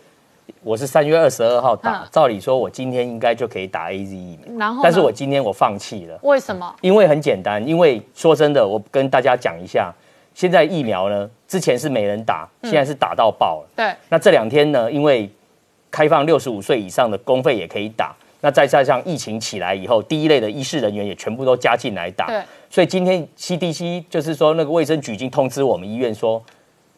[0.63, 6.17] 我是三月二十二号打，照理说我今天应该就可以打 A Z 疫苗，然后，但是我今天我放弃了。
[6.23, 6.73] 为什么？
[6.81, 9.93] 因为很简单，因为说真的，我跟大家讲一下，
[10.33, 13.69] 现在疫苗呢，之前是没人打，现在是打到爆了。
[13.75, 13.93] 对。
[14.09, 15.29] 那这两天呢，因为
[15.89, 18.15] 开放六十五岁以上的公费也可以打。
[18.41, 22.25] 那再加上疫情起来以后，第一类的医事人员也全部都加进来打。
[22.25, 22.41] 对。
[22.69, 26.43] 所以今天 CDC 就是说，那个卫生局已经通知我们医院说，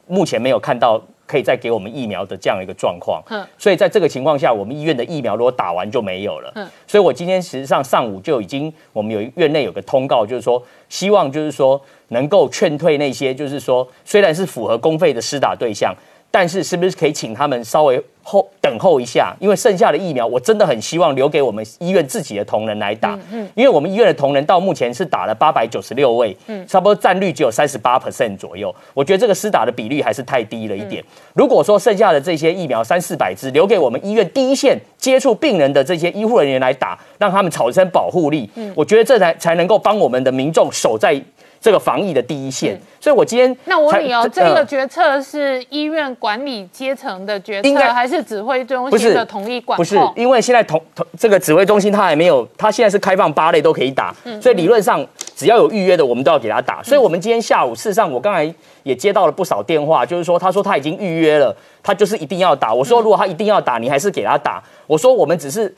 [0.08, 3.22] 目前没有看到可以再给我们疫苗的这样一个状况。
[3.30, 3.46] 嗯。
[3.58, 6.52] 所以在这个情况下，我们医院的疫苗如果打完就没有了。
[6.56, 6.66] 嗯。
[6.88, 15.94] 所以我今天实际上上午就已经，我们有院内有个通告，就是说希望就是说能够劝退那些就是说虽然是符合公费的施打对象。
[16.34, 19.36] 但是是不是可以请他们稍微后等候一下？
[19.40, 23.20] 因为剩下的疫苗，我真的很希望留给我们医院自己的同仁来打。
[23.32, 28.74] 嗯，因为我们医院的同仁到目前是打了八百九十六位，嗯，差不多占率只有三十八 percent 左右。
[28.96, 31.04] 我觉得这个施打的比率还是太低了一点。
[31.36, 41.22] 如果说剩下的这些疫苗三四百支留给我们医院第一线接触病人的这些医护人员来打，让他们产生保护力，嗯，我觉得这才才能够帮我们的民众守在。
[41.64, 49.78] 这个防疫的第一线，所以我今天那我问你哦，这个决策是医院管理阶层的决策，还是指挥中心的统一管控？
[49.78, 55.08] 不是，因为现在同同这个指挥中心他还没有，他现在是开放八类都可以打，所以理论上
[55.38, 56.84] 只要有预约的，我们都要给他打。
[56.84, 58.54] 所以我们今天下午，事实上我刚才
[58.84, 62.74] 也接到了不少电话，就是说他说他已经预约了，他就是一定要打。
[62.74, 64.62] 我说如果他一定要打，你还是给他打。
[64.86, 65.74] 我说我们只是。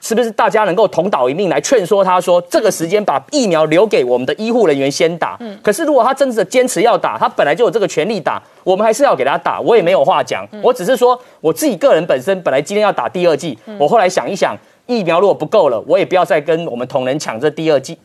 [0.00, 5.36] 是不是大家能够同岛一命来劝说他说，这个时间把疫苗留给我们的医护人员先打？
[5.40, 9.60] 嗯，可是如果他真的坚持要打，他本来就有这个权利打，我们还是要给他打。
[9.60, 17.98] 我也没有话讲，我只是说我自己个人本身本来今天要打第二剂，我后来想一想，疫苗如果不够了，我也不要再跟我们同仁抢这第二剂，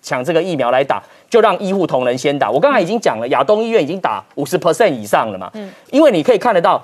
[0.00, 2.50] 抢这个疫苗来打，就让医护同仁先打。
[2.50, 6.82] 我刚才已经讲了，亚东医院已经打五十 percent 以上了嘛，嗯，因为你可以看得到。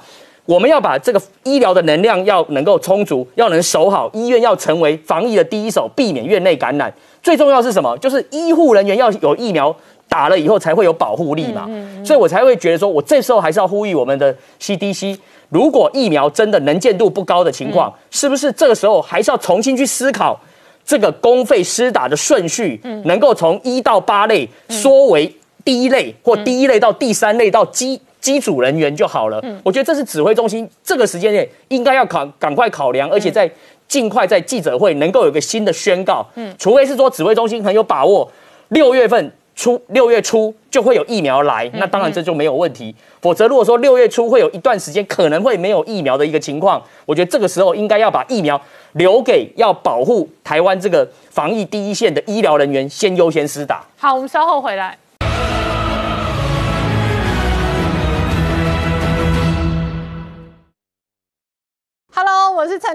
[0.49, 6.91] 我们要把这个医疗的能量要能够充足，要能守好医院，要成为防疫的第一手，避免院内感染。
[7.23, 7.95] 最重要是什么？
[7.99, 9.77] 就是医护人员要有疫苗
[10.09, 11.69] 打了以后才会有保护力嘛。
[12.03, 15.19] 所以我才会觉得说，我这时候还是要呼吁我们的 CDC，
[15.51, 20.41] 如果疫苗真的能见度不高的情况，是不是这个时候还是要重新去思考
[20.83, 25.31] 这个公费施打的顺序，能够从一到八类缩为
[25.63, 28.01] 第一类，或第一类到第三类到基。
[28.21, 33.51] 机组人员就好了，我觉得这是指挥中心这个时间内应该要考赶快考量，而且在
[33.87, 36.27] 尽快在记者会能够有个新的宣告。
[36.35, 38.31] 嗯，除非是说指挥中心很有把握，
[38.69, 42.95] 六月份初六月初就会有疫苗来，那当然这就没有问题。
[43.21, 48.61] 否则如果说六月初会有一段时间可能会没有疫苗的一个情况，我觉得这个时候应该要把疫苗
[48.93, 53.85] 留给要保护台湾这个防疫第一线的医疗人员先优先施打。
[53.97, 54.97] 好，我们稍后回来。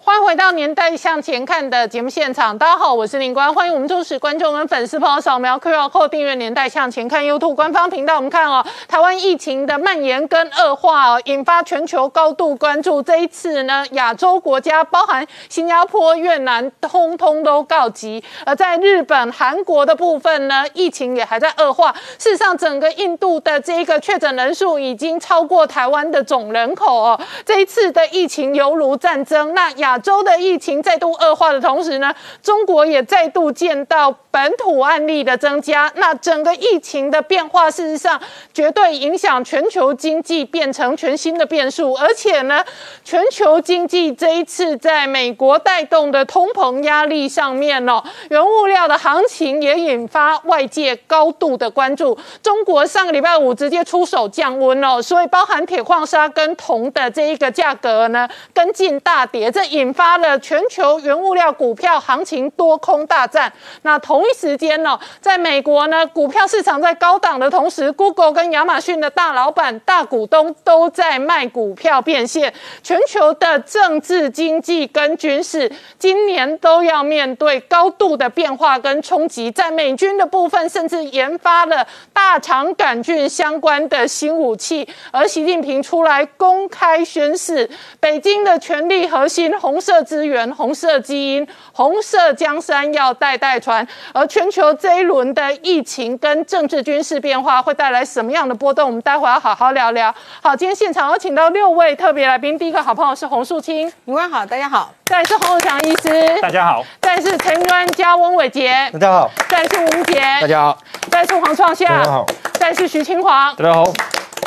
[0.00, 8.16] 欢迎回到《年代向前看》的节目现场，大家好，我是林官，欢迎我们忠实观众跟粉丝朋友扫描 QR Code 订阅《年代向前看》YouTube 官方频道。
[8.16, 13.02] 我们看哦，台湾疫情的蔓延跟恶化哦，引发全球高度关注。
[13.02, 18.22] 这一次呢，亚洲国家包含新加坡、越南，通通都告急。
[18.46, 21.92] 而在日本、韩国的部分呢，疫情也还在恶化。
[22.18, 27.20] 事实上，整个印度的这一个确诊人数已经超过台湾的总人口哦。
[27.44, 29.52] 这一次的疫情犹如战争。
[29.54, 35.90] 那亚亚洲的疫情再度恶化的同时呢，中国也再度见到本土案例的增加。
[35.96, 38.20] 那整个疫情的变化，事实上
[38.52, 41.94] 绝对影响全球经济，变成全新的变数。
[41.94, 42.62] 而且呢，
[43.02, 52.18] 全球经济这一次在美国带动的通膨压力上面哦，原物料的行情也引发外界高度的关注。
[52.42, 63.52] 中国上个礼拜五直接出手降温哦，所以包含铁矿砂跟铜的这一个价格呢，跟进大跌，这一引发了全球原物料股票行情多空大战。
[63.82, 72.52] 那同一时间呢，在美国呢，股票市场在高档的同时，Google 跟亚马逊的大老板、大股东都在卖股票变现。
[72.82, 79.50] 全球的政治、经济跟军事，今年都要面对高度的变化跟冲击。
[79.50, 87.68] 在美军的部分，甚至研发了大肠杆菌相关的新武器，而习近平出来公开宣示，
[88.00, 93.86] 北京的权力核心红色资源、红色基因、红色江山要代代传。
[94.14, 98.86] 而全球这一轮的疫情跟政治军事变化会带来什么样的波动？
[98.86, 100.14] 我们待会要好好聊聊。
[100.42, 110.78] 好，今天现场有请到六位特别来宾，第一个好朋友是洪树清，你官好，大家好，再来是洪永强医师，大家好，再来是陈端加翁伟杰，大家好，再来是吴杰，大家好，
[111.10, 113.52] 再来是黄创夏，大家好，再来是徐清华。
[113.52, 113.84] 大家好。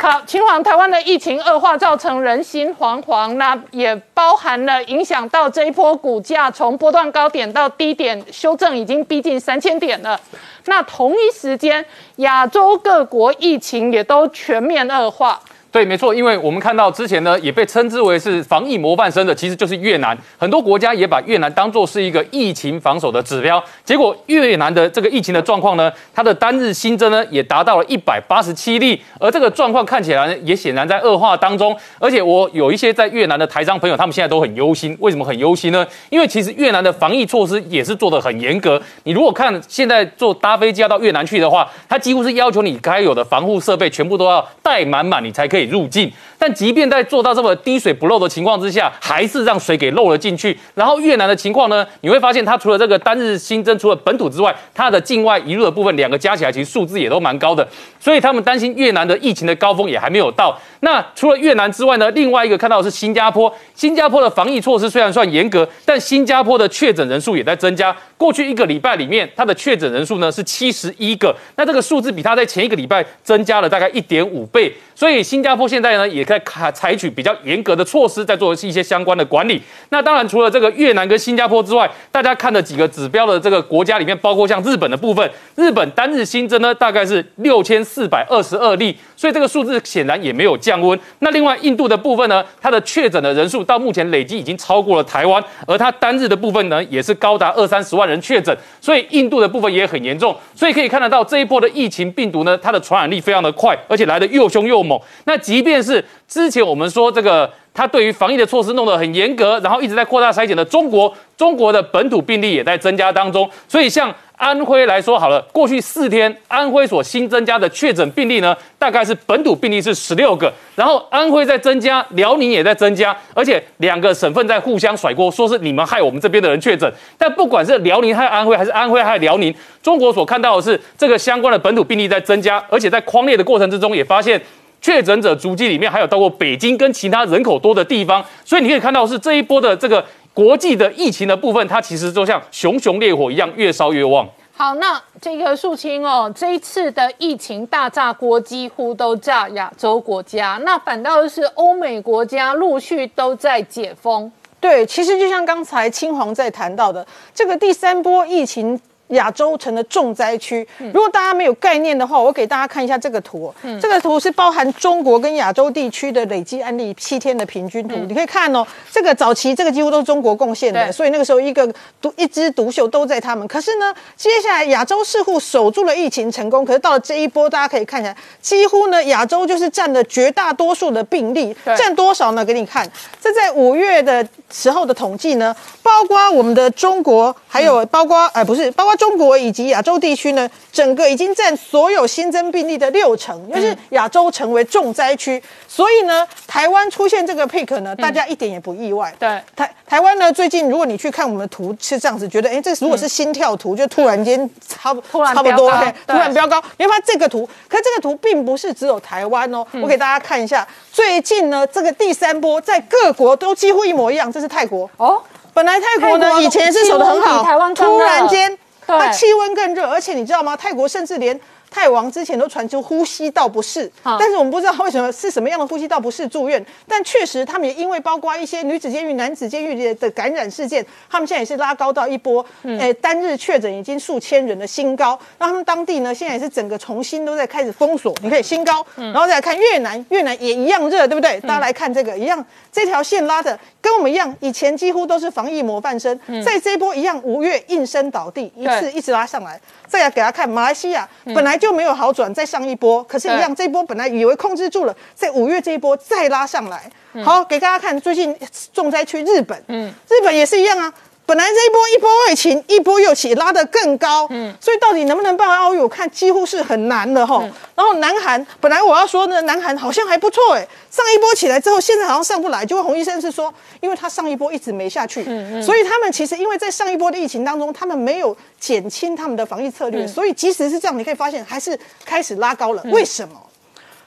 [0.02, 10.20] 好，秦皇台湾的疫情恶化，造成人心惶惶，那也包含了影响到这一波股价从波段高点到低点修正，已经逼近三千点了。
[10.64, 11.86] 那同一时间，
[12.16, 15.40] 亚洲各国疫情也都全面恶化。
[15.72, 20.16] 对，没错，因为我们看到之前呢，也被称之为是防疫模范生的，其实就是越南。
[20.36, 23.62] 很多国家也把越南当作是一个疫情防守的指标。
[23.82, 31.74] 结果越南的这个疫情的状况呢，它的单日新增呢也达到了一百八十七例，而这个状况看起来呢，也显然在恶化当中。
[31.98, 34.94] 而且我有一些在越南的台商朋友，他们现在都很忧心。
[35.00, 35.86] 为什么很忧心呢？
[36.10, 38.78] 因为其实越南的防疫措施也是做得很严格。
[39.04, 46.12] 你如果看现在坐搭飞机要到越南去的话，它几乎是要求你该有的防护设备全部都要带满满，你才可以入境。
[46.42, 50.58] 但即便在做到这么滴水不漏的情况之下，还是让水给漏了进去。
[50.74, 57.64] 然后越南的情况呢，你会发现它除了这个单日新增，除了本土之外，它的境外移入的部分，两个加起来其实数字也都蛮高的。
[58.00, 60.60] 所以他们担心越南的疫情的高峰也还没有到。
[60.80, 63.54] 那除了越南之外呢，另外一个看到是新加坡。
[63.76, 67.96] 新加坡的防疫措施虽然算严格，但新加坡的确诊人数也在增加。
[68.16, 74.72] 过去一个礼拜里面，它的确诊人数呢是七十一个，那这个数字比它在前一个礼拜增加了大概一点五倍。
[74.96, 79.60] 所以新加坡现在呢也在采采取比较严格的措施，在做一些相关的管理。
[79.90, 90.98] 那当然，除了这个越南跟新加坡之外，大家看的几个指标的这个国家里面，包括像日本的部分，日本单日新增呢大概是六千四百二十二例，所以这个数字显然也没有降温。
[91.18, 100.34] 那另外印度的部分呢，它的确诊的人数到目前累计已经超过了台湾，而它单日的部分呢也是高达二三十万人确诊，所以印度的部分也很严重。
[100.54, 104.98] 所以可以看得到这一波的疫情病毒呢，它的传染力非常的快，而且来的又凶又猛。
[105.24, 106.02] 那即便是
[106.32, 113.46] 之前我们说这个，他对于防疫的措施弄得很严格，然后一直在扩大筛检的中国，中国的本土病例也在增加当中。
[113.68, 126.90] 所以像安徽来说好了，过去四天安徽所新增加的确诊病例呢，大概是本土病例是十六个，然后安徽在增加，辽宁也在增加，而且两个省份在互相甩锅，说是你们害我们这边的人确诊。
[127.18, 134.40] 但不管是辽宁害安徽，还是安徽害辽宁，中国所看到的是这个相关的本土病例在增加，而且在框列的过程之中也发现。
[134.82, 140.04] 确诊者足迹里面还有到过北京跟其他人口多的地方，所以你可以看到是这一波的这个
[140.34, 144.28] 国际的疫情的部分，它其实就像熊熊烈火一样，越烧越旺。
[144.54, 154.30] 好，那这个肃清哦，这一次的疫情大炸锅几乎都炸亚洲国家，那反倒是欧美国家陆续都在解封。
[154.60, 157.04] 对，其实就像刚才青黄在谈到的，
[157.34, 158.78] 这个第三波疫情
[159.08, 160.66] 亚洲成了重灾区。
[160.78, 163.52] 如果大家没有概念的话，我给大家看一下这个图。
[163.80, 167.96] 这个图是包含中国跟亚洲地区的累积案例七天的平均图。
[168.08, 173.46] 你可以看哦，这个早期这个几乎都是中国贡献的，所以那个时候一个独一枝独秀都在他们。
[173.46, 182.44] 可是呢，接下来亚洲似乎守住了疫情成功，可是到了这一波，大家可以看起来，几乎呢亚洲就是占了绝大多数的病例，占多少呢？
[182.44, 182.90] 给你看，
[183.20, 195.42] 这在五月的时候的统计呢，包括我们的中国，还有包括哎不是，包括中国以及亚洲地区呢，整个已经占所有新增病例的六成，就是亚洲成为重灾区。
[195.66, 199.12] 所以呢，台湾出现这个 pick 呢，大家一点也不意外。
[199.18, 206.62] 对嗯台台湾呢，最近如果你去看我们的图是这样子，觉得哎，这如果是心跳图，就突然间差不差不多，啊哎哎嘿啊突然飙高。
[206.78, 214.88] 你会发现这个图，可是这个图并不是只有台湾哦，嗯我给大家看一下，最近呢这个第三波在各国都几乎一模一样，这是泰国。
[214.96, 215.20] 哦，
[215.52, 217.42] 本来泰国呢以前是守得很好，
[217.74, 218.61] 突然间对
[218.98, 220.56] 它气温更热，而且你知道吗？
[220.56, 221.38] 泰国甚至连
[221.74, 232.78] 泰王之前都传出呼吸道不适，啊但是我们不知道为什么是什么样的呼吸道不适住院，但确实他们也因为包括一些女子监狱、男子监狱的感染事件，他们现在也是拉高到一波，嗯。
[232.78, 235.18] 诶、单日确诊已经数千人的新高。
[235.38, 239.12] 那他们当地呢，现在也是整个重新都在开始封锁，你可以新高，嗯。
[239.12, 241.40] 然后再来看越南，越南也一样热，对不对？
[241.40, 249.58] 大家来看这个一样，这条线拉的跟我们一样，以前几乎都是防疫模范生，在这一波一样，五月应声倒地，一次一直拉上来。
[249.86, 256.90] 再来给大家看马来西亚，本来就没有好转，再上一波，可是一样，这一波本来以为控制住了，在五月这一波再拉上来。
[257.22, 258.36] 好，给大家看最近
[258.72, 260.92] 重灾区日本，嗯，日本也是一样啊。
[261.32, 267.42] 本来这一波一波未平，一波又起，拉得更高，嗯，所以到底能不能办奥运，我看几乎是很难的哈。
[267.74, 272.66] 然后南韩，本来我要说呢，南韩好像还不错哎，上一波起来之后，现在好像上不来。
[272.66, 275.24] 结果洪医生是说，因为他上一波一直没下去，
[275.62, 282.82] 所以他们其实因为在上一波的疫情当中，他们没有减轻他们的防疫策略，所以即使是这样，你可以发现还是开始拉高了。
[282.90, 283.40] 为什么？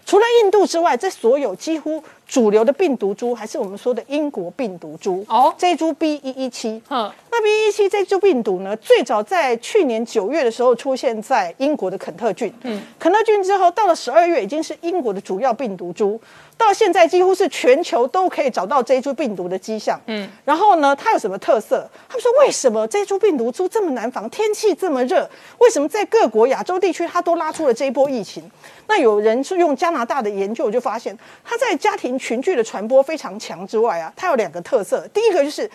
[0.05, 5.25] 除了印度之外，这所有几乎主流的病毒株，还是我们说的英国病毒株。
[5.29, 12.53] 哦这一株 B 一一七，嗯那 B 一七这株病毒呢，最早在去年九月的时候出现在英国的肯特郡。
[12.63, 16.19] 嗯，肯特郡之后，到了十二月已经是英国的主要病毒株，
[16.57, 19.99] 到现在几乎是全球都可以找到这一株病毒的迹象。
[20.07, 21.87] 嗯，然后呢，它有什么特色？
[22.07, 24.29] 他们说为什么这一株病毒株这么难防？
[24.29, 28.49] 天气这么热，为什么在各国亚洲地区它都拉出了这一波疫情？
[28.87, 35.07] 那有人是用加拿大的研究就发现，它在家庭群聚的传播非常强之外啊，它有两个特色。
[35.13, 35.69] 第一个就是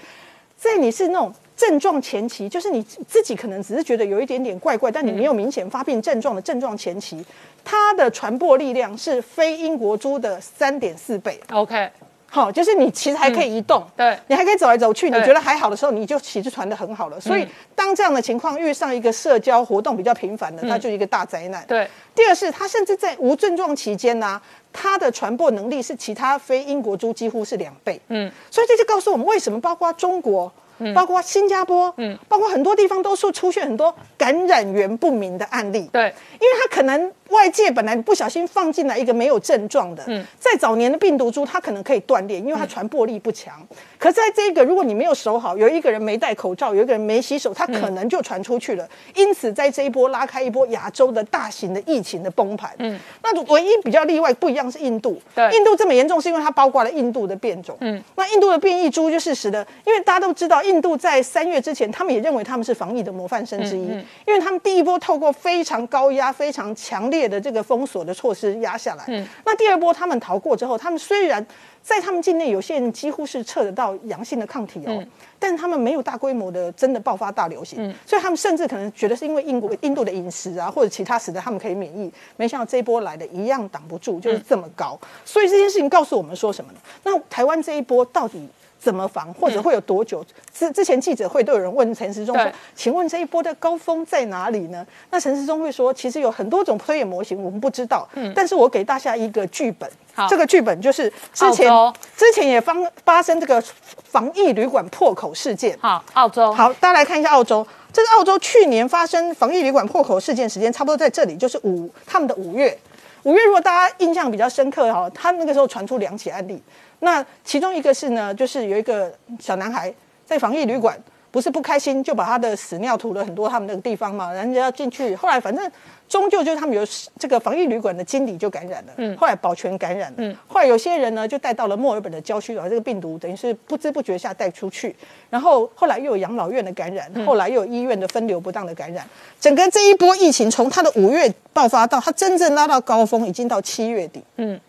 [0.56, 7.24] 在你是那种症状前期，就是你自己可能只是觉得有一点点怪怪，但你没有明显发病症状的症状前期，
[7.64, 11.38] 它的传播力量是非英国株的三点四倍。
[11.50, 11.88] OK，
[12.28, 17.20] 好，就是你其实还可以移动，对你还可以走来走去，你对觉得还好的时候，你就其实传的很好了。
[17.20, 21.64] 所以当这样的情况遇上一个社交活动比较频繁的，它就是一个大灾难。
[21.66, 21.88] 对。
[22.14, 24.40] 第二是它甚至在无症状期间呢、
[24.72, 28.00] 它的传播能力是其他非英国猪几乎是两倍。
[28.08, 30.52] 嗯，所以这就告诉我们为什么包括中国。
[30.94, 36.12] 包括新加坡，嗯，包括很多地方都是出现很多感染源不明的案例，对。
[36.40, 40.24] 因为它可能外界本来不小心放进来一个没有症状的，嗯。
[40.38, 43.54] 在早年的病毒株它可能可以断裂，因为它传播力不强。
[43.98, 48.88] 可在这个如果你没有守好，有一个人没戴口罩，有一个人没洗手，它可能就传出去了。
[49.14, 52.74] 因此，在这一波拉开一波亚洲的大型的疫情的崩盘。
[52.78, 55.50] 嗯，那唯一比较例外不一样是印度，对。
[55.54, 57.76] 印度这么严重是因为它包括了印度的变种。
[57.80, 63.88] 嗯，那印度的变异株就是使得，因为大家都知道，印度在三月之前，他们也认为他们是防疫的模范生之一，
[64.24, 69.04] 因为他们第一波透过非常高压、非常强烈的这个封锁的措施压下来。
[69.08, 71.44] 嗯，那第二波他们逃过之后，他们虽然
[71.82, 75.04] 在他们境内有些人几乎是测得到阳性的抗体哦，
[75.40, 84.96] 但是他们没有大规模的真的爆发大流行，所以他们甚至可能觉得是因为英国印度的饮食啊或者其他使得他们可以免疫，没想到这一波来的一样挡不住，就是这么高。
[85.24, 86.78] 所以这件事情告诉我们说什么呢？
[87.02, 88.48] 那台湾这一波到底？
[88.80, 90.24] 怎么防，或者会有多久？
[90.52, 98.08] 之之前记者会都有人问陈时中说：“请问这一波的高峰在哪里呢？”那陈时中会说：“其实有很多种推演模型，我们不知道。
[98.14, 101.70] 嗯但是我给大家一个剧本好，这个剧本就是之前
[102.16, 102.74] 之前也发
[103.04, 103.62] 发生这个
[104.04, 105.76] 防疫旅馆破口事件。
[105.80, 107.66] 好，澳洲，好，大家来看一下澳洲。
[107.92, 112.78] 这是澳洲去年发生防疫旅馆破口事件时间，差不多在这里，就是五他们的五月。
[113.24, 116.62] 五月如果大家印象比较深刻哈，他那个时候传出两起案例。
[117.00, 119.92] 那其中一个是呢，就是有一个小男孩
[120.24, 120.98] 在防疫旅馆
[121.30, 125.70] 不是不开心就把他的屎尿吐了很多他们那个地方嘛，人家要进去，后来反正
[126.08, 126.84] 终究就是他们有
[127.18, 134.94] 这个防疫旅馆的经理就感染了，嗯，后来保全感染了，嗯，后来有些人呢就带到了墨尔本的郊区，把这个病毒等于是不知不觉下带出去，
[135.30, 139.08] 然后后来又有养老院的感染，后来又有医院的分流不当的感染，
[139.40, 144.60] 整个这一波疫情从它的五月爆发到它真正拉到高峰，已经到七月底，嗯，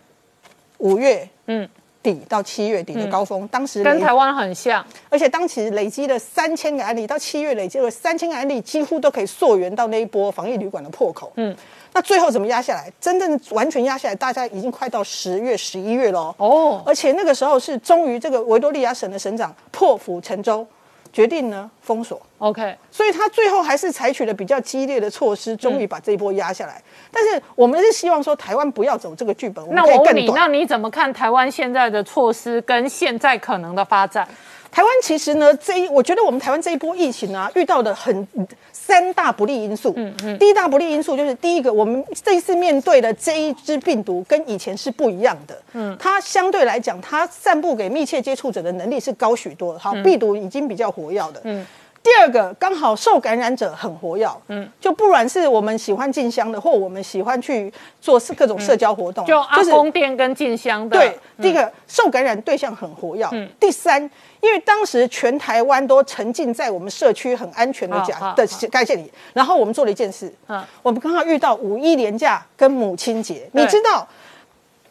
[0.78, 1.68] 五月，嗯。
[2.02, 11.32] 底到七月底的高峰，当时跟台湾很像，而且当时累积了三千个案例，到七月累积了三千个案例，几乎都可以溯源到那一波防疫旅馆的破口。
[11.36, 11.56] 嗯，
[11.92, 12.92] 那最后怎么压下来？
[13.00, 16.34] 真正完全压下来，大家已经快到十月、十一月了。
[16.38, 20.66] 哦，而且那个时候是终于这个维多利亚省的省长破釜沉舟。
[21.12, 26.82] 决定呢封锁，OK，所以他最后还是采取了比较激烈的措施，终于把这一波压下来。
[27.10, 34.26] 但是我们是希望说台湾不要走这个剧本，那我问你，那你怎么看台湾现在的措施跟现在可能的发展？
[34.72, 38.26] 台湾其实呢，这一我觉得我们台湾这一波疫情啊，遇到的很
[38.72, 39.92] 三大不利因素。
[39.96, 45.62] 嗯嗯，第一大不利因素就是第一个，我们这一次面对的这一支病毒跟以前是不一样的。
[45.74, 49.78] 嗯，它相对来讲，它散布给密切接触者的能力是高许多。
[49.78, 51.42] 好，病毒已经比较活跃的。
[51.44, 51.66] 嗯，
[52.02, 54.28] 第二个，刚好受感染者很活跃。
[54.48, 60.98] 嗯，就不管是我们喜欢进香的，或我们喜欢去做各种社交活动，就阿公店跟进香的。
[60.98, 63.26] 对，第一个受感染对象很活跃。
[63.32, 64.10] 嗯，第三。
[64.40, 74.04] 因为当时全台湾都沉浸在我们社区很安全的假的概念里，然后我们做了一件事，嗯，我们刚好遇到五一连假跟母亲节，你知道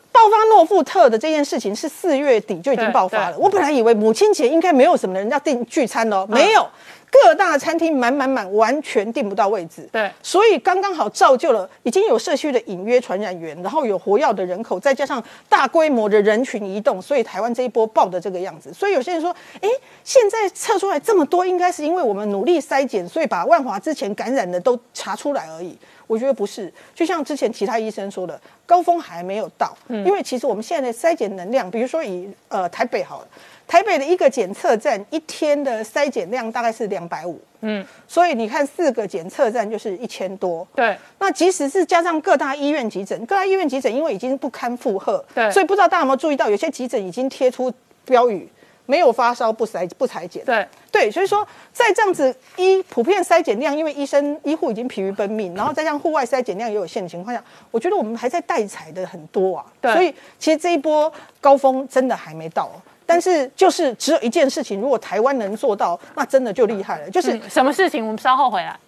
[0.09, 3.38] 爆发诺富特的这件事情是四月底就已经爆发了。
[3.38, 6.66] 我本来以为母亲节应该没有什么人要订聚餐哦，没有。
[7.12, 9.88] 各大餐厅满满满，完全订不到位置。
[9.91, 18.74] 对，所以刚刚好造就了已经有社区的隐约传染源，然后有活跃的人口，再加上大规模的人群移动，所以台湾这一波爆的这个样子。
[18.74, 19.68] 所以有些人说，哎，
[20.05, 25.78] 现在测出来这么多，应该是因为我们努力筛检，所以把万华之前感染的都查出来而已。
[26.07, 29.78] 我觉得不是，就像之前其他医生说的，高峰还没有到。
[29.88, 33.28] 嗯，因为其实我们现在的筛检能量，比如说以呃台北好了。
[33.72, 40.93] 台北的一个检测站一天的筛检量大概是两百五，嗯，所以你看四个检测站就是一千多，对。
[41.19, 47.72] 那即使是加上各大医院急诊，各大医院急诊因为已经不堪负荷，对，所以不知道大家有没有注意到，有些急诊已经贴出
[48.03, 48.45] 标语，
[48.86, 51.09] 没有发烧不筛不裁剪，对对。
[51.09, 57.41] 所以说在这样子一普遍筛检量，因为医生医护已经疲于奔命，然后再加上户外筛检量也有限的情况下，
[57.72, 59.93] 我觉得我们还在待采的很多啊，对。
[59.93, 61.09] 所以其实这一波
[61.39, 62.69] 高峰真的还没到。
[63.12, 67.09] 但是就是只有一件事情，如果台湾能做到，那真的就厉害了。
[67.09, 68.01] 就是什么事情？
[68.07, 68.80] 我们稍后回来。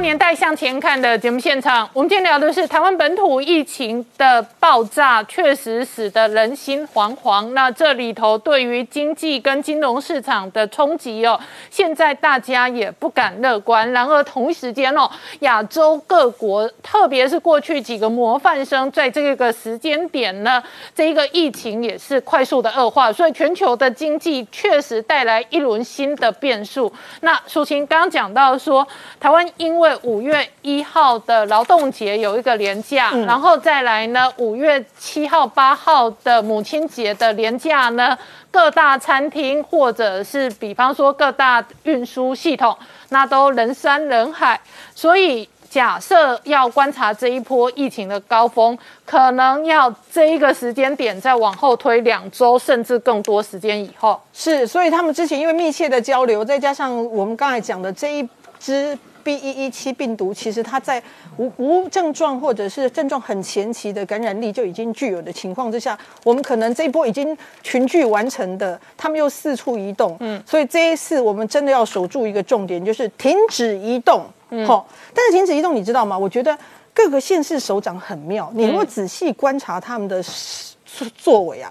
[0.00, 7.50] 年代向前看的节目现场，我们今天聊的是台湾本土疫情的爆炸，确实使得人心惶惶。
[7.50, 11.38] 那这里头对于经济跟金融市场的冲击哦，
[11.68, 13.90] 现在大家也不敢乐观。
[13.92, 20.62] 然而同一时间哦，亚洲各国，特别是过去几个模范生，在这个时间点呢，
[20.94, 26.92] 这一个疫情也是快速的恶化，所以全球的经济确实带来一轮新的变数。
[27.22, 28.86] 那淑琴刚刚讲到说，
[29.18, 38.16] 台湾因为五月一号的劳动节有一个连假，然后再来呢，五月七号、八号的母亲节的连假呢，
[38.50, 42.76] 各大餐厅或者是比方说各大运输系统，
[43.10, 44.60] 那都人山人海。
[44.94, 54.20] 所以假设要观察这一波疫情的高峰，可能要这一个时间点再往后推两周，甚至更多时间以后。
[54.32, 58.28] 是，所以他们之前因为密切的交流，再加上我们刚才讲的这一
[58.58, 58.98] 支。
[59.28, 61.02] B 一一七病毒其实它在
[61.36, 74.22] 无无症状或者是症状很前期的感染力就已经具有的情况之下，我们可能这一波已经群聚完成的，他们又四处移动，嗯，所以这一次我们真的要守住一个重点，就是停止移动，
[74.66, 76.16] 好，但是停止移动你知道吗？
[76.18, 76.56] 我觉得
[76.94, 80.24] 各个县市首长很妙，你如果仔细观察他们的
[81.18, 81.70] 作为啊。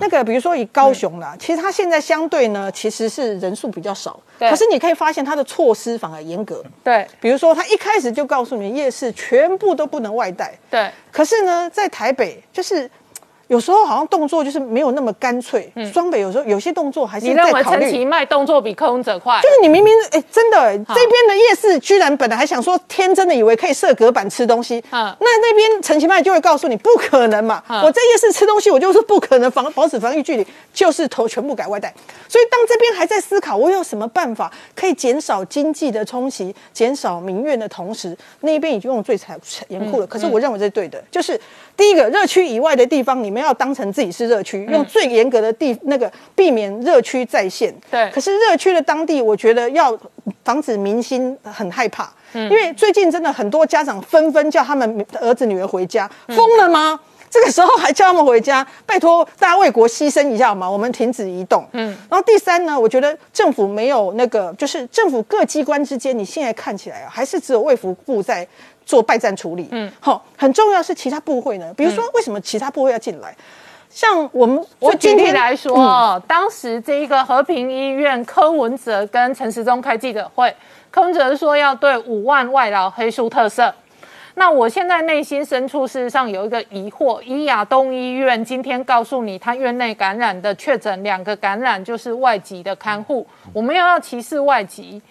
[0.00, 6.64] 那个，比如说以高雄啦，其实它现在相对呢，其实是人数比较少，可是你可以发现它的措施反而严格。
[6.84, 10.56] 对，比如说它一开始就告诉你夜市全部都不能外带。
[10.70, 12.90] 对，可是呢，在台北就是
[13.48, 15.70] 有时候好像动作就是没有那么干脆。
[15.92, 17.80] 双北有时候有些动作还是你认为在考虑。
[17.82, 19.40] 陈其迈动作比柯文哲快？
[19.42, 31.92] 就是你明明哎、真的、这边的夜市居然本来还想说天真的以为可以设隔板吃东西，嗯那那边陈其迈就会告诉你不可能嘛，嗯我在夜市吃东西，我就是不可能防保持防疫距离，就是头全部改外带。
[32.28, 39.38] 所以当这边还在思考我有什么办法可以减少经济的冲击、减少民怨的同时，那边已经用最残
[39.68, 40.06] 严酷了。
[40.06, 41.40] 可是我认为这是对的，就是
[41.78, 47.72] 第一个热区以外的地方，你们要当成自己是热区，用最严格的地那个避免热区再现。
[47.88, 49.96] 对可是热区的当地，我觉得要
[50.42, 56.98] 防止民心很害怕，因为最近真的很多家长纷纷叫他们儿子女儿回家，疯了吗？
[57.30, 60.68] 这个时候还叫他们回家，拜托大家为国牺牲一下好吗？
[60.68, 61.64] 我们停止移动。
[61.74, 68.48] 嗯，然后第三呢，我觉得政府没有那个，就是政府各机关之间，你现在看起来啊，还是只有卫福部在
[68.88, 69.68] 做败战处理。
[69.70, 73.36] 嗯，好，很重要是其他部会呢，比如说为什么其他部会要进来？
[73.90, 80.54] 像我们我举例就今天来说，嗯当时这一个和平医院柯文哲跟陈时中开记者会，
[80.90, 83.74] 柯文哲说要对五万外劳黑书特色。
[84.34, 95.02] 那我现在内心深处事实上有一个疑惑：以亚东医院今天告诉你，他院内感染的确诊两个感染就是外籍的看护，我们又要歧视外籍，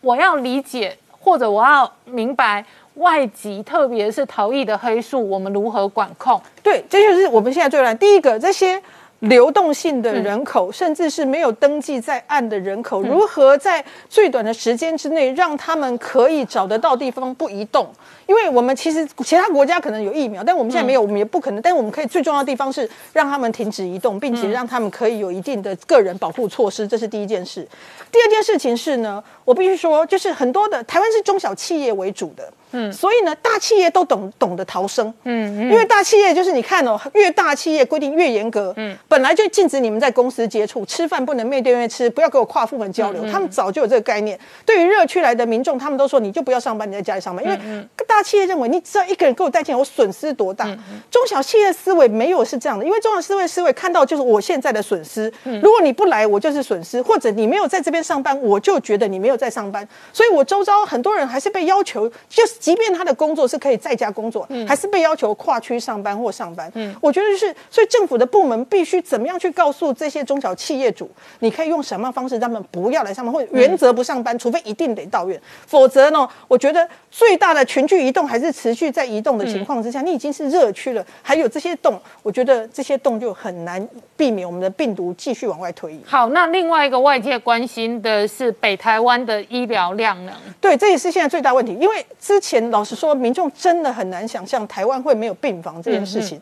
[0.00, 2.64] 我要理解或者我要明白
[2.98, 6.40] 外籍，特别是逃逸的黑数，我们如何管控？
[6.62, 7.96] 对，这就是我们现在最难。
[7.96, 8.80] 第一个，这些
[9.20, 17.88] 流动性的人口，甚至是没有登记在案的人口，如何在最短的时间之内让他们可以找得到地方不移动？
[18.28, 21.62] 因为我们其实其他国家可能有疫苗，但我们现在没有，我们也不可能。
[21.62, 27.66] 但我们可以最重要的地方是让他们停止移动，并且让他们可以有一定的个人保护措施，这是第一件事。
[28.12, 44.38] 第二件事情是呢，我必须说，就是很多的台湾是中小企业为主的，嗯，所以呢，大企业都懂懂得逃生，嗯，因为大企业就是你看哦，越大企业规定越严格，嗯，本来就禁止你们在公司接触，吃饭不能面对面吃，不要给我跨部门交流，他们早就有这个概念。
[44.64, 47.58] 对于热区来的民众，他们都说你就不要上班，你在家里上班，因为
[48.06, 50.66] 大企业认为你只要一个人给我带进来，我损失多大？
[51.10, 66.70] 中小企业思维没有是这样的，因为中小思维思维看到就是我现在的损失，如果你不来，我就是损失，或者你没有在这边上班，我就觉得你没有在上班，所以我周遭很多人还是被要求，就是即便他的工作是可以在家工作，还是被要求跨区上班或上班。
[66.74, 66.94] 嗯。
[67.00, 71.10] 我觉得就是，所以政府的部门必须怎么样去告诉这些中小企业主，
[71.40, 83.86] 你可以用什么方式让他们不要来上班，或者原则不上班，除非一定得到院，否则呢，我觉得最大的群聚移动还是持续在移动的情况之下，你已经是热区了，还有这些洞，我觉得这些洞就很难
[84.16, 86.00] 避免我们的病毒继续往外推移。
[86.06, 90.34] 好，那另外一个外界关心的是北台湾的医疗量能。
[90.58, 91.76] 对，这也是现在最大问题。
[91.78, 96.40] 因为之前老实说，民众真的很难想象台湾会没有病房这件事情。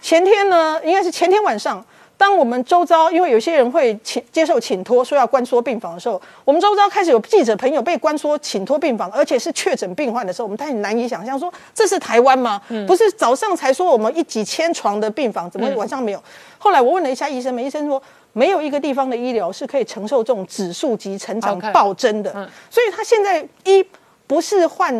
[0.00, 1.84] 前天呢，应该是前天晚上，
[2.20, 12.60] 当我们周遭因为有些人会请接受请托，说要关缩病房的时候，我们周遭开始有记者朋友被关缩请托病房，而且是确诊病患的时候，我们太难以想象说这是台湾吗？
[12.86, 16.22] 不是早上才说我们一几千床的病房，怎么晚上没有？
[16.58, 18.02] 后来我问了一下医生们，医生说。
[18.32, 22.30] 没有一个地方的医疗是可以承受这种指数级成长暴增的
[22.70, 23.84] 所以他现在一
[24.28, 24.94] 不是患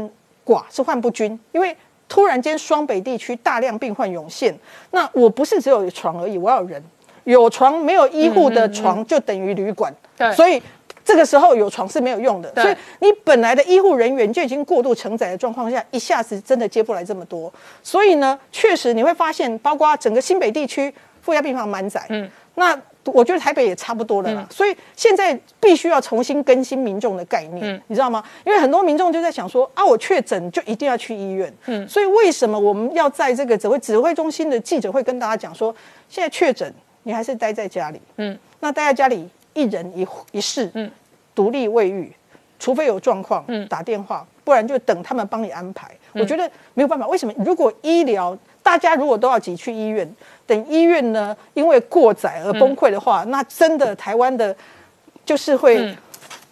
[0.45, 1.77] 寡，是患不均，因为
[2.09, 4.53] 突然间双北地区大量病患涌现，
[4.91, 6.83] 那我不是只有床而已，我要有人，
[7.25, 10.33] 有床没有医护的床就等于旅馆，对。
[10.35, 10.62] 所以。
[11.03, 17.53] 这个时候有床是没有用的，所以你本来的医护人员就已经过度承载的状况下，一下子真的接不来这么多，
[17.83, 20.93] 所以呢，确实你会发现，包括整个新北地区
[21.23, 28.23] 负压病房满载，嗯，那我觉得台北也差不多了啦，所以现在必须要重新更新民众的概念，你知道吗？
[28.45, 35.75] 因为很多民众就在想说啊，我确诊就一定要去医院，嗯，所以为什么我们要在这个指挥指挥中心的记者会跟大家讲说，
[36.09, 40.90] 现在确诊你还是待在家里，嗯，那待在家里一人一一室，嗯，
[41.34, 42.12] 独立卫浴，
[42.59, 45.90] 除非有状况，嗯，打电话，不然就等他们帮你安排。
[46.12, 47.32] 我觉得没有办法，为什么？
[47.44, 50.09] 如果医疗大家如果都要挤去医院，
[50.46, 54.55] 等医院呢因为过载而崩溃的话，那真的台湾的，
[55.24, 55.96] 就是会，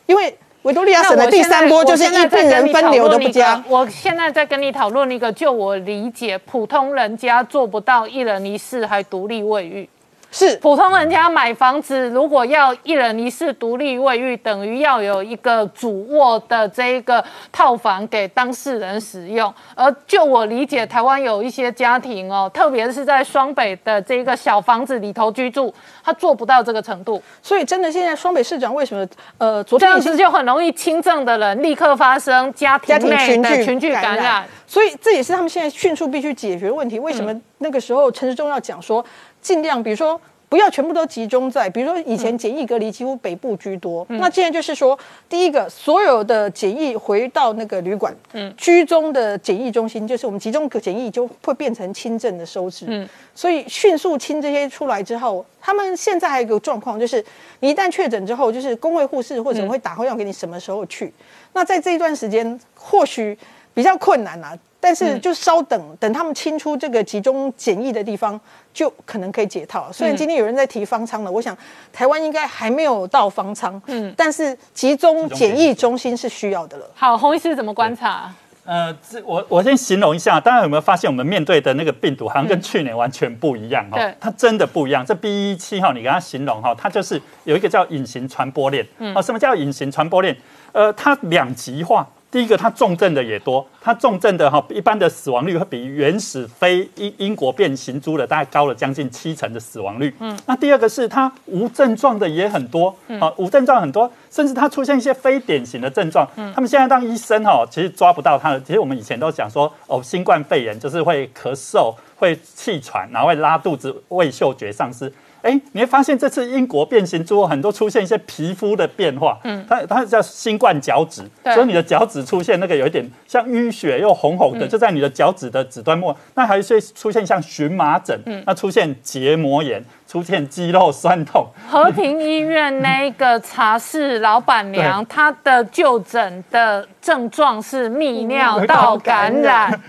[0.07, 3.63] 因为维多利亚省的第三波就是一病人分流都不加。
[3.69, 9.89] 我现在在跟你讨论一个，就我理解，普通人家做不到一人一室还独立卫浴。
[10.31, 19.53] 是普通人家买房子，如果要一人一室独立卫浴，等于要有一个主卧的这一个套房给当事人使用。
[19.75, 25.73] 而就我理解，台湾有一些家庭哦，特别是在双北的这个小房子里头居住，
[26.05, 27.23] 他做不到这个程度。
[27.43, 29.07] 所以真的现在双北市长为什么
[29.39, 34.47] 呃昨这样子就很容易轻症的人立刻发生家家庭庭内群聚的群聚感染。
[34.67, 36.99] 所以这也是他们现在迅速必须解决的问题。
[36.99, 39.03] 为什么那个时候陈时中要讲说，
[39.41, 40.21] 尽量，比如说。
[40.51, 57.23] 不要全部都集中在，比如说以前检疫隔离几乎北部居多，那现在就是说，第一个所有的检疫回到那个旅馆，嗯，居中的检疫中心，就是我们集中检疫就会变成轻症的收治，嗯，所以迅速清这些出来之后，他们现在还有一个状况就是，
[57.61, 61.13] 你一旦确诊之后，就是工位护士或者会打电话给你什么时候去，
[61.53, 63.37] 那在这一段时间或许
[63.75, 64.57] 比较困难啊。
[64.81, 68.41] 但是就稍等等他们清出这个集中检疫的地方，
[68.73, 69.91] 就可能可以解套。
[69.93, 71.57] 虽然今天有人在提方舱了，我想
[71.93, 76.89] 台湾应该还没有到方舱，嗯，但是集中检疫中心是需要的了。
[76.95, 78.33] 好，洪医师怎么观察？
[78.65, 83.99] 呃，这我我先形容一下，大家有没有发现我们面对的那个病毒好像跟去年完全不一样哈？
[84.21, 85.05] 它真的不一样。
[85.05, 88.87] 这 B 一七号，你跟它形容哈，它就是有一个叫隐形传播链。
[89.15, 90.37] 哦，什么叫隐形传播链？
[90.73, 92.07] 呃，它两极化。
[92.31, 100.15] 第一个，它重症的也多，它重症的哈，一般的死亡率会比原始非英英国变形株的大概高了将近七成的死亡率。
[100.21, 106.29] 嗯，那第二个是它无症状的也很多，啊，无症状很多，甚至它出现一些非典型的症状。
[106.37, 108.61] 嗯，他们现在当医生哈，其实抓不到它的。
[108.61, 115.11] 其实我们以前都讲说，哦，新冠肺炎就是会咳嗽、会气喘，然后会拉肚子、味嗅觉丧失。
[115.43, 119.39] 哎，你会发现这次英国变形之后，很多出现一些皮肤的变化。
[119.45, 121.23] 嗯，它它叫新冠脚趾，
[121.55, 126.17] 所以你的脚趾出现那个有一点像淤血又红红的，就在你的脚趾的指端末。
[126.35, 131.47] 那还有一些出现像荨麻疹，那出现结膜炎，出现肌肉酸痛。
[131.71, 139.81] 和平医院那个茶室老板娘，她的就诊的症状是泌尿道感染。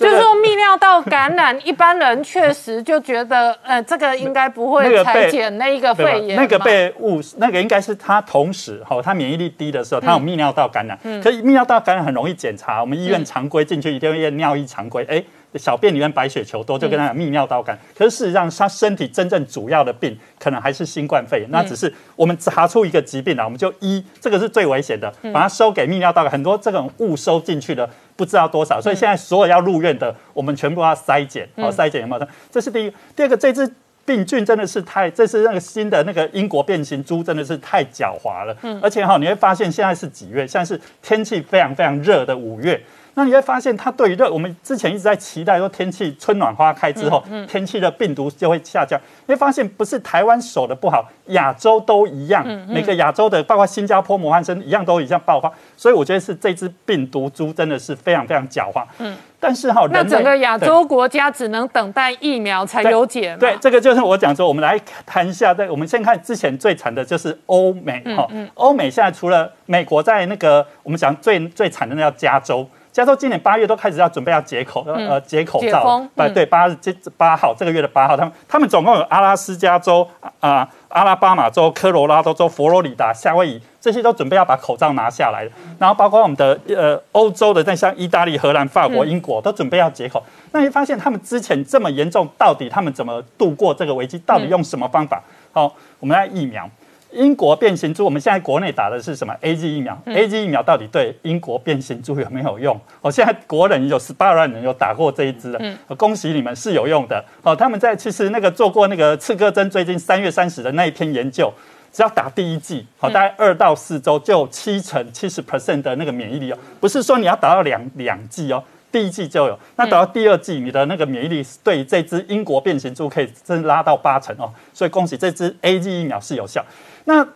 [0.00, 6.36] 就是说泌尿道感染，一般人确实就觉得，呃，这个应该不会裁剪那一个肺炎。
[6.36, 10.98] 那个被误，那个应该是他同时，哈，他免疫力低的时候，他有泌尿道感染。
[11.02, 11.22] 嗯。
[11.22, 15.22] 可泌尿道感染很容易检查，我们医院常规进去一定要验尿液常规，哎。
[15.54, 17.84] 小便里面白血球多，就跟他讲泌尿道感染。
[17.96, 21.50] 可是事实上，他身体真正主要的病可能还是新冠肺炎。
[21.50, 26.28] 那只是我们查出一个疾病啊，我们就医，这个是最危险的，把它收给泌尿道。
[26.28, 32.28] 很多这种误收进去的不知道多少，所以现在所有要入院的，我们全部要筛检，好筛检有没有？
[32.50, 32.92] 这是第一。
[33.16, 33.68] 第二个，这只
[34.04, 38.56] 病菌真的是太，这是那个新的那个英国变形猪，真的是太狡猾了。
[38.62, 38.78] 嗯。
[38.82, 40.46] 而且哈，你会发现现在是几月？
[40.46, 42.80] 现在是天气非常非常热的五月。
[43.14, 48.98] 那你会发现，它对于热，我们之前一直在期待说天气春暖花开之后，天气的病毒就会下降。
[49.26, 55.50] 你会发现，不是台湾守的不好，亚洲都一样，每个亚洲的，包括新加坡、摩汉森一样都一样爆发。
[55.76, 58.84] 所以我觉得是这只病毒株真的是非常非常狡猾。
[58.98, 63.36] 嗯，但是哈，那整个亚洲国家只能等待疫苗才有解。
[63.38, 65.52] 对，这个就是我讲说，我们来谈一下。
[65.52, 72.66] 在我们先看之前最惨的就是欧美哈，欧美现在除了美国在那个我们讲最最惨的那叫加州。
[72.92, 80.06] 加州今年八月都开始要准备要解口，呃，解口罩，对对，八这八号这个月的八号，他们他们总共有阿拉斯加州
[80.40, 85.48] 啊、阿拉巴马州、科罗拉多州、佛罗里达、夏威夷这些都准备要把口罩拿下来
[85.78, 90.22] 然后包括我们的呃欧洲的，像意大利、荷兰、法国、英国都准备要解口。
[90.52, 94.18] 那你发现他们之前这么严重，到底他们怎么度过这个危机？
[94.20, 95.22] 到底用什么方法？
[95.52, 96.68] 好，我们来疫苗。
[97.12, 102.78] 英国变形株，我们现在国内打的是什么？A G 疫苗？A G 疫苗到底对英国变形株有没有用？
[103.00, 107.24] 哦，现在国人有十八万人有打过这一支的，恭喜你们是有用的。
[107.42, 111.52] 哦，他们在其实那个做过那个刺哥针，最近三月三十的那一篇研究，
[111.92, 118.62] 只要打第一剂，好，大概二到四周就七成七十 percent 的那个免疫力哦，不是说你要打到两两剂哦。
[118.92, 126.60] 第一季就有，那等到第二季，你的那个免疫力对这只英国变形株可以真拉到八成哦，所以恭喜这支 A G 疫苗是有效。
[127.04, 127.26] 那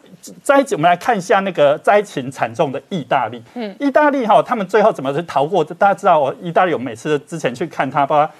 [0.43, 5.65] 灾我们来看一下那个灾情惨重的意大利，嗯，意大利哈，他们最后怎么是逃过？
[5.65, 8.31] 大家知道，我意大利我每次之前去看他，包括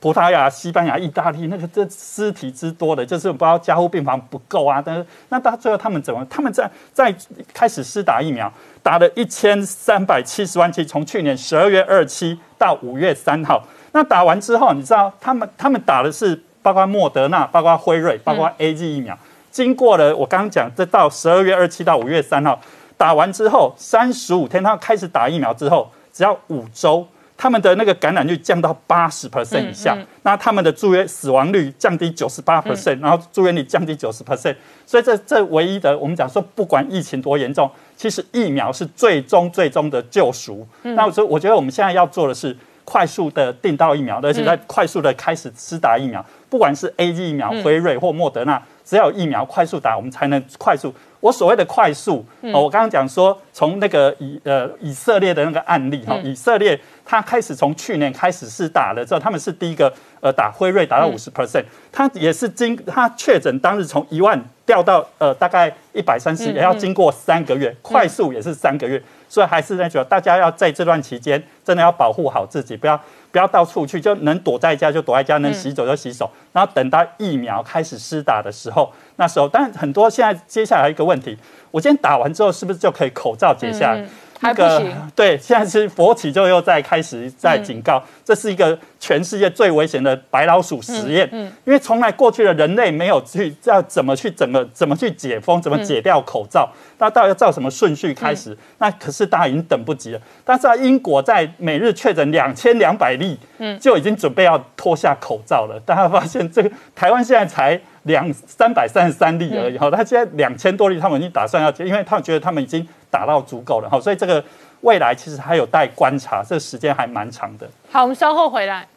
[0.00, 4.82] 葡萄牙、西班牙、意大利，那个这尸体之多的，就是不知道加护病房不够啊。
[4.84, 6.24] 但是那到最后他们怎么？
[6.28, 7.14] 他们在在
[7.54, 8.52] 开始施打疫苗。
[8.84, 13.64] 打了一千三百七十万剂，从去年十二月二七到五月三号。
[13.92, 19.16] 那打完之后，你知道他们他们打的是包括莫德纳、包括辉瑞、包括 A G 疫苗。
[19.52, 22.60] 经过了我刚刚讲，这到十二月二七到五月三号
[22.96, 27.06] 打完之后，三十五天他开始打疫苗之后，只要五周。
[27.34, 34.54] 他们的那个感染率降到八十 percent 以下，那他们的住院死亡率降低九十八 percent，然后住院率降低九十 percent，
[34.86, 40.64] 所以这这唯一的，我们讲说，不管疫情多严重，其实疫苗是最终最终的救赎。
[40.82, 50.94] 那所以我觉得我们现在要做的是，快速的订到疫苗，而且在快速的开始施打疫苗，不管是 A G 疫苗、辉瑞或莫德纳，只要有疫苗快速打，我们才能快速。
[51.18, 69.02] 我所谓的快速，哦，我刚刚讲说，从那个以呃以色列的那个案例哈，以色列他开始从去年开始是打了之后，他们是第一个呃打辉瑞打到五十 percent，他也是经他确诊当日从一万掉到呃大概一百三十，也要经过三个月，快速也是三个月，
[69.32, 73.00] 所以还是那句，大家要在这段期间真的要保护好自己，不要。
[73.30, 76.30] 不要到处去，就能躲在家就躲在家，能洗手就洗手。
[76.52, 81.38] 然后等到疫苗开始施打的时候，那时候，但很多现在接下来一个问题，
[81.70, 84.06] 我今天打完之后是不是就可以口罩解下来？
[84.42, 84.82] 那个
[85.16, 91.28] 对，现在是佛企就又在开始在警告，这是一个全世界最危险的白老鼠实验。
[91.32, 98.56] 嗯，因为从来过去的人类没有去要怎么去怎么怎么去解封，怎么解掉口罩，那到底要照什么顺序开始？
[98.78, 100.20] 那可是大家已经等不及了。
[100.44, 105.80] 但是英国在每日确诊两千两百例，嗯，就已经准备要脱下口罩了。
[105.86, 112.86] 大家发现这个台湾现在才两三百三十三例而已，哈，他现在两千多例，他们已经打算要，因为他们觉得他们已经。
[113.12, 114.42] 打到足够了哈，所以这个
[114.80, 117.68] 未来其实还有待观察，这个时间还蛮长的。
[117.90, 118.88] 好，我们稍后回来。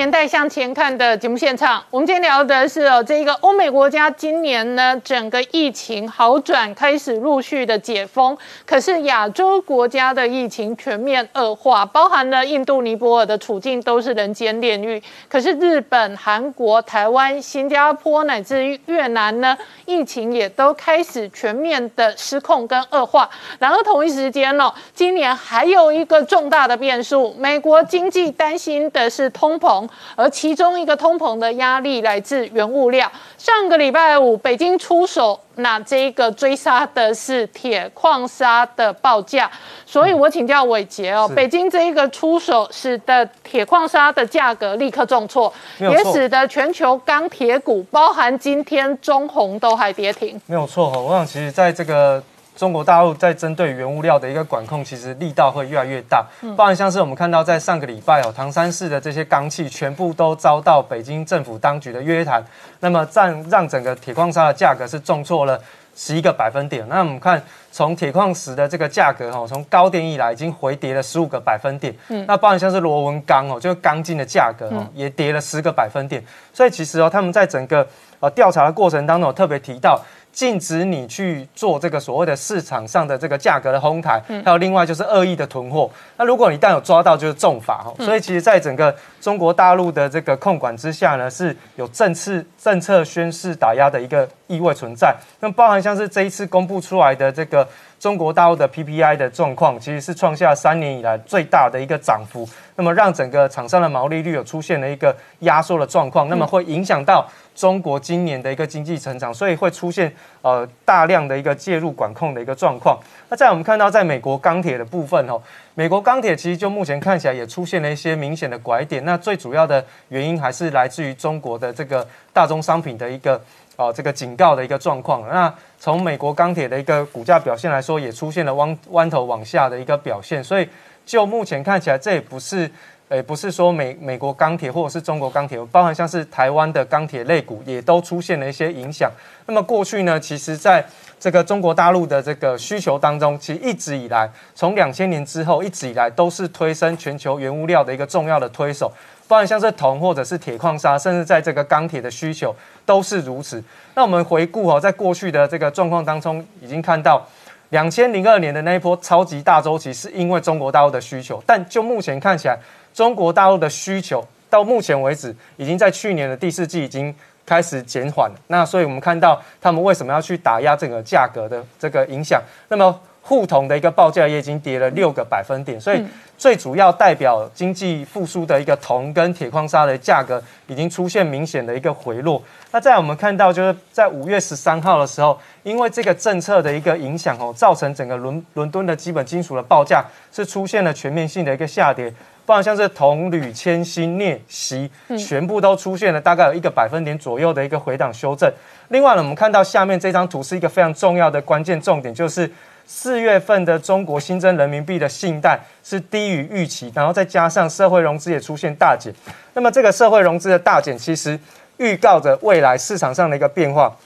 [0.00, 8.34] 年代向前看的节目现场，我们今天聊的是哦，这一个欧美国家今年呢，整个疫情好转，开始陆续的解封。
[8.64, 15.02] 可是亚洲国家的疫情全面恶化，包含了印度尼泊尔的处境都是人间炼狱。
[15.28, 19.54] 可是日本、韩国、台湾、新加坡乃至于越南呢，
[19.84, 23.28] 疫情也都开始全面的失控跟恶化。
[23.58, 29.86] 然而同一时间呢，今年还有一个重大的变数，美国经济担心的是通膨。
[30.16, 33.10] 而其中一个通膨的压力来自原物料。
[33.36, 39.50] 上个礼拜五，北京出手，那这个追杀的是铁矿砂的报价。
[39.86, 50.40] 所以我请教伟杰哦，北京这一个出手，使得铁矿砂的价格立刻重挫，也使得全球钢铁股，包含今天中红都还跌停。
[50.46, 52.22] 没有错哈，我想其实在这个。
[52.56, 56.26] 中国大陆在针对原物料的一个管控，其实力道会越来越大。
[56.54, 62.44] 包含像是我们看到在上个礼拜哦，唐山市的这些钢器全部都遭到北京政府当局的约谈，
[62.80, 65.58] 那么占让整个铁矿砂的价格是重挫了
[65.96, 66.86] 十一个百分点。
[66.86, 71.94] 那我们看从铁矿石的这个价格哈，从高点以来已经回跌了十五个百分点。
[72.08, 76.22] 嗯，那包含像是螺纹钢哦，就是钢筋的价格哦，也跌了十个百分点。
[76.52, 77.86] 所以其实哦，他们在整个
[78.18, 79.98] 呃调查的过程当中特别提到。
[80.40, 85.90] 禁止你去做这个所谓的市场上的这个价格的哄抬，还有另外就是恶意的囤货。
[86.16, 87.92] 那如果你一旦有抓到，就是重罚哈。
[87.98, 95.14] 所以其实，在整个中国大陆的这个控管之下呢，是有政策政策宣示打压的一个意味存在。
[95.40, 97.68] 那包含像是这一次公布出来的这个
[97.98, 102.48] 中国大陆的 PPI 的状况，其实是创下三年以来最大的一个涨幅。
[102.76, 107.28] 那么让整个厂商的毛利率有出现了一个压缩的状况，那么会影响到。
[107.60, 110.10] 中国今年的一个经济成长，所以会出现
[110.40, 112.98] 呃大量的一个介入管控的一个状况。
[113.28, 115.38] 那在我们看到，在美国钢铁的部分哦，
[115.74, 119.04] 美国钢铁其实就目前看起来也出现了一些明显的拐点。
[119.04, 123.38] 那最主要的原因还是来自于中国的这个大宗商品的一个
[123.76, 125.28] 哦这个警告的一个状况。
[125.28, 130.42] 那从美国钢铁的一个股价表现来说，也出现了弯弯头往下的一个表现。
[130.42, 130.66] 所以
[131.04, 132.70] 就目前看起来，这也不是。
[133.10, 139.10] 诶，不是说美美国钢铁或者是中国钢铁，包含像是台湾的钢铁类股，也都出现了一些影响。
[139.46, 140.84] 那么过去呢，其实在
[141.18, 148.92] 这个中国大陆的这个需求当中，其实一直以来，从两千年之后一直以来都是推升全球原物料的一个重要的推手。
[149.26, 152.54] 包含像是铜或者是铁矿砂，甚至在这个钢铁的需求
[152.86, 153.60] 都是如此。
[153.96, 157.26] 那我们回顾哦，在过去的这个状况当中，已经看到
[157.70, 162.56] 两千零二年的那一波超级大周期，是因为中国大陆的需求，但就目前看起来。
[163.00, 167.14] 中国大陆的需求到目前为止，已经在去年的第四季已经
[167.46, 168.36] 开始减缓了。
[168.48, 172.42] 那所以我们看到他们为什么要去打压这个价格的这个影响？
[172.68, 175.80] 那么沪铜的一个报价也已经跌了六个百分点。
[175.80, 176.04] 所以
[176.36, 182.42] 最主要代表经济复苏的一个铜跟铁矿砂的价格已经出现明显的一个回落。
[182.70, 192.12] 那在我们看到就是在五月十三号的时候，因为这个政策的一个影响哦，造成整个伦伦敦的基本金属的报价是出现了全面性的一个下跌。
[192.50, 198.52] 包括像是铜、铝、铅、锌、镍、锡，全部都出现了大概有一个百分点左右的一个回档修正。
[198.88, 202.50] 另外呢，我们看到下面这张图是一个非常重要的关键重点，就是
[202.84, 209.14] 四月份的中国新增人民币的信贷是低于预期，然后再加上社会融资也出现大减。
[209.54, 211.38] 那么这个社会融资的大减，其实
[211.76, 213.96] 预告着未来市场上的一个变化。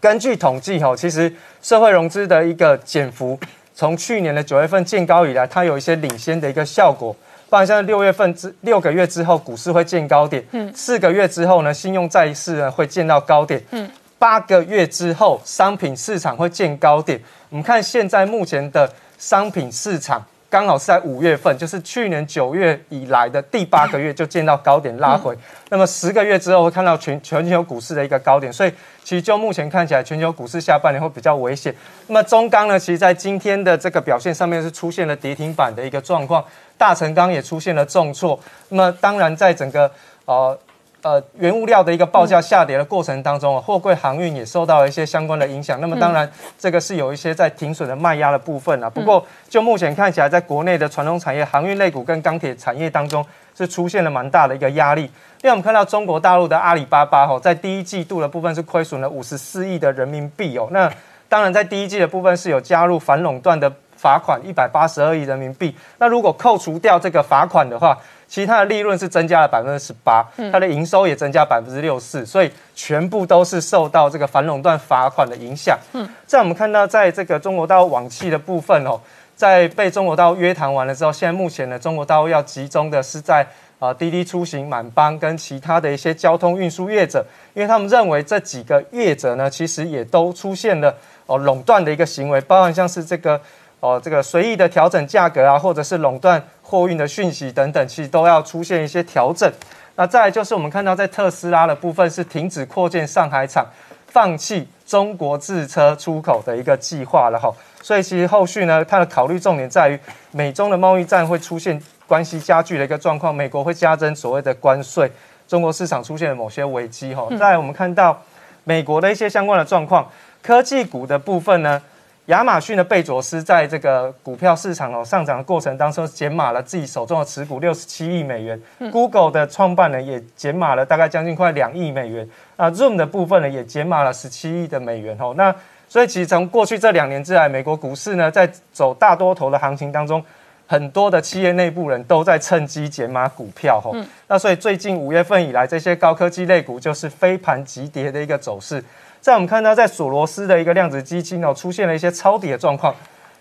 [0.00, 1.30] 根据统计，哈，其实
[1.60, 3.38] 社会融资的一个减幅，
[3.74, 7.14] 从去年的九月份见高以来，它有一些领先的一个效果。
[7.48, 17.20] 不然像六月份之六个月之后，股市会见高点，嗯，四个月之后呢，信用债市呢会见到高点，嗯，八个月之后，商品市场会见高点。
[17.48, 20.24] 我们看现在目前的商品市场。
[20.50, 25.36] 刚好是在五月份，就是去年九月以来的第八个月就见到高点拉回，
[25.68, 28.72] 那么十个月之后会看到全全球股市的一个高点，所以
[29.04, 31.74] 其实就目前看起来，全球股市下半年会比较危险。
[32.06, 36.42] 那么中钢呢，其实在今天的这个表现上面是出现了跌停板的一个状况，
[36.78, 38.38] 大成钢也出现了重挫。
[38.70, 39.90] 那么当然在整个
[40.24, 40.58] 呃。
[41.02, 45.80] 呃，原物料的一个报价下跌的过程当中啊，货柜航运也受到了一些相关的影响。
[45.80, 48.90] 那么当然，这个是有一些在停损的卖压的部分啊。
[48.90, 53.24] 不过，就目前看起来，在国内的传统产业、航运类股跟钢铁产业当中，
[53.56, 55.02] 是出现了蛮大的一个压力。
[55.42, 60.66] 另外，我们看到中国大陆的阿里巴巴哦，在第一季度的部分是亏损了五十四亿的人民币哦。
[60.72, 60.92] 那
[61.28, 65.72] 当然，在第一季的部分是有加入反垄断的罚款一百八十二亿人民币。
[65.98, 67.96] 那如果扣除掉这个罚款的话，
[68.28, 70.22] 其他的利润是增加了百分之十八，
[70.52, 75.78] 它的营收也增加百分之六四，所以全部都是受到这个反垄断罚款的影响。
[75.94, 79.00] 嗯，在我们看到，在这个中国大陆网期的部分哦，
[79.34, 83.46] 在被中国大陆约谈完了之后，现在目前呢，中国大陆要集中的是在
[83.78, 87.24] 啊滴滴出行、满帮跟其他的一些交通运输业者，
[87.54, 90.94] 因为他们认为这几个业者呢，其实也都出现了
[91.26, 93.40] 哦垄断的一个行为，包含像是这个
[93.80, 96.42] 哦这个随意的调整价格啊，或者是垄断。
[96.70, 99.50] 货运的讯息等等，其实都要出现一些调整。
[99.94, 103.64] 那再来就是我们看到，在特斯拉的部分是停止扩建上海厂，
[104.06, 107.50] 放弃中国制车出口的一个计划了哈。
[107.80, 109.98] 所以其实后续呢，它的考虑重点在于
[110.30, 115.10] 美中的贸易战会出现关系加剧的一个状况，美国会加征所谓的关税，
[115.46, 117.26] 中国市场出现了某些危机哈。
[117.30, 118.20] 再来我们看到
[118.64, 120.06] 美国的一些相关的状况，
[120.42, 121.80] 科技股的部分呢。
[122.28, 128.60] 亚马逊的贝佐斯在这个股票市场哦上涨的过程当中减码了自己手中的持股六十七亿美元
[128.92, 135.54] ，Google 的创办人也减码了大概将近快两亿美元，啊，Zoom 的部分呢也减码了十七亿的美元哦，那
[135.88, 140.22] 所以其实从过去这两年之来，美国股市呢在走大多头的行情当中，
[140.66, 143.96] 很多的企业内部人都在趁机减码股票哦，
[144.26, 148.84] 那所以最近五月份以来，这些高科技类股就是飞盘急跌的一个走势。
[149.20, 152.94] 在我们看到，在索罗斯的一个量子基金哦，出现了一些抄底的状况。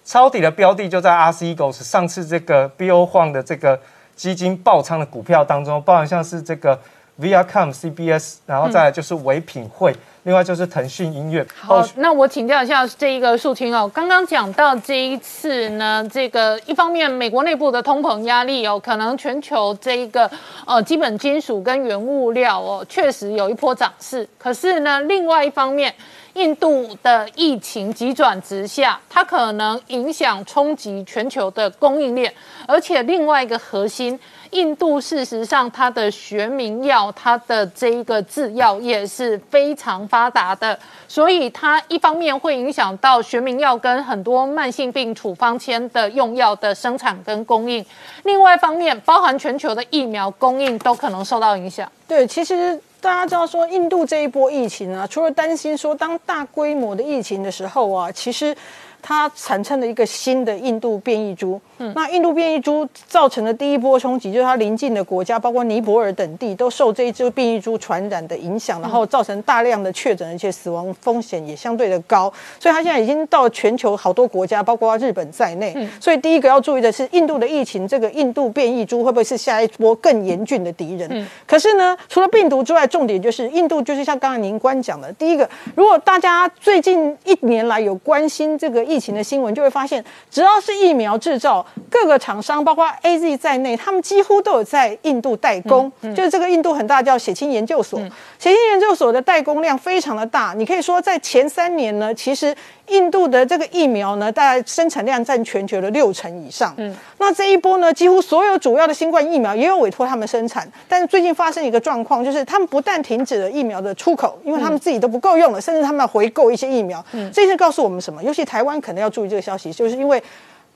[0.04, 3.80] 抄底的标的就在 RCEgos，上次这个 BO 晃的这个
[4.16, 6.80] 基金爆仓的股票当中，包含像是这个
[7.20, 9.94] VRCOM、CBS，然后再来就是唯品会。
[10.28, 11.48] 另外就是腾讯音乐。
[11.58, 20.30] 好，那我请教一下这一个树清哦，刚刚讲到这一次呢，这个一方面美国内部的通膨压力哦，可能全球这一个
[20.66, 24.28] 呃基本金属跟原物料哦，确实有一波涨势。
[24.38, 25.96] 可是呢，另外一方面，
[26.38, 32.32] 印度的疫情急转直下，它可能影响冲击全球的供应链，
[32.68, 34.18] 而且另外一个核心。
[34.52, 47.86] 印度事实上，它的学名药，它的这一个制药业是非常发达的，所以它一方面会影响到学名药跟很多慢性病处方签的用药的生产跟供应，
[48.24, 51.92] 另外一方面，包含全球的疫苗供应都可能受到影响。
[52.08, 58.54] 对，其实大家知道说，印度这一波疫情啊，除了担心说当大规模的疫情的时候啊，其实。
[59.02, 75.76] 它产生了一个新的印度变异株，嗯，那印度变异株造成的第一波冲击，就是它邻近的国家，包括尼泊尔等地，都受这一只变异株传染的影响，然后造成大量的确诊，而且死亡风险也相对的高，所以它现在已经到全球好多国家，包括日本在内。
[76.00, 81.08] 所以第一个要注意的是，印度的疫情，这个印度变异株会不会是下一波更严峻的敌人？
[81.12, 81.28] 嗯。
[81.46, 95.92] 可是呢，除了病毒之外，重点就是印度，就是像刚才您官讲的，第一个，如果大家最近一年来有关心这个疫疫情的新闻就会发现，只要是疫苗制造，各个厂商包括 A Z 在内，他们几乎都有在印度代工。
[96.16, 98.00] 就是这个印度很大，叫血清研究所。
[98.40, 102.56] 血清研究所的代工量非常的大，你可以说在前三年呢，其实。
[102.88, 106.74] 印度的这个疫苗呢，大概生产量占全球的六成以上。
[106.78, 110.68] 嗯，那这一波呢，几乎所有主要的新冠疫苗也有委托他们生产。
[110.88, 117.04] 但是最近发生一个状况，就是他们不但停止了疫苗的出口，因为他们自己都不够用了，甚至他们要回购一些疫苗。
[117.14, 118.24] 嗯，这是告诉我们什么？
[118.24, 120.22] 尤其台湾可能要注意这个消息，就是因为。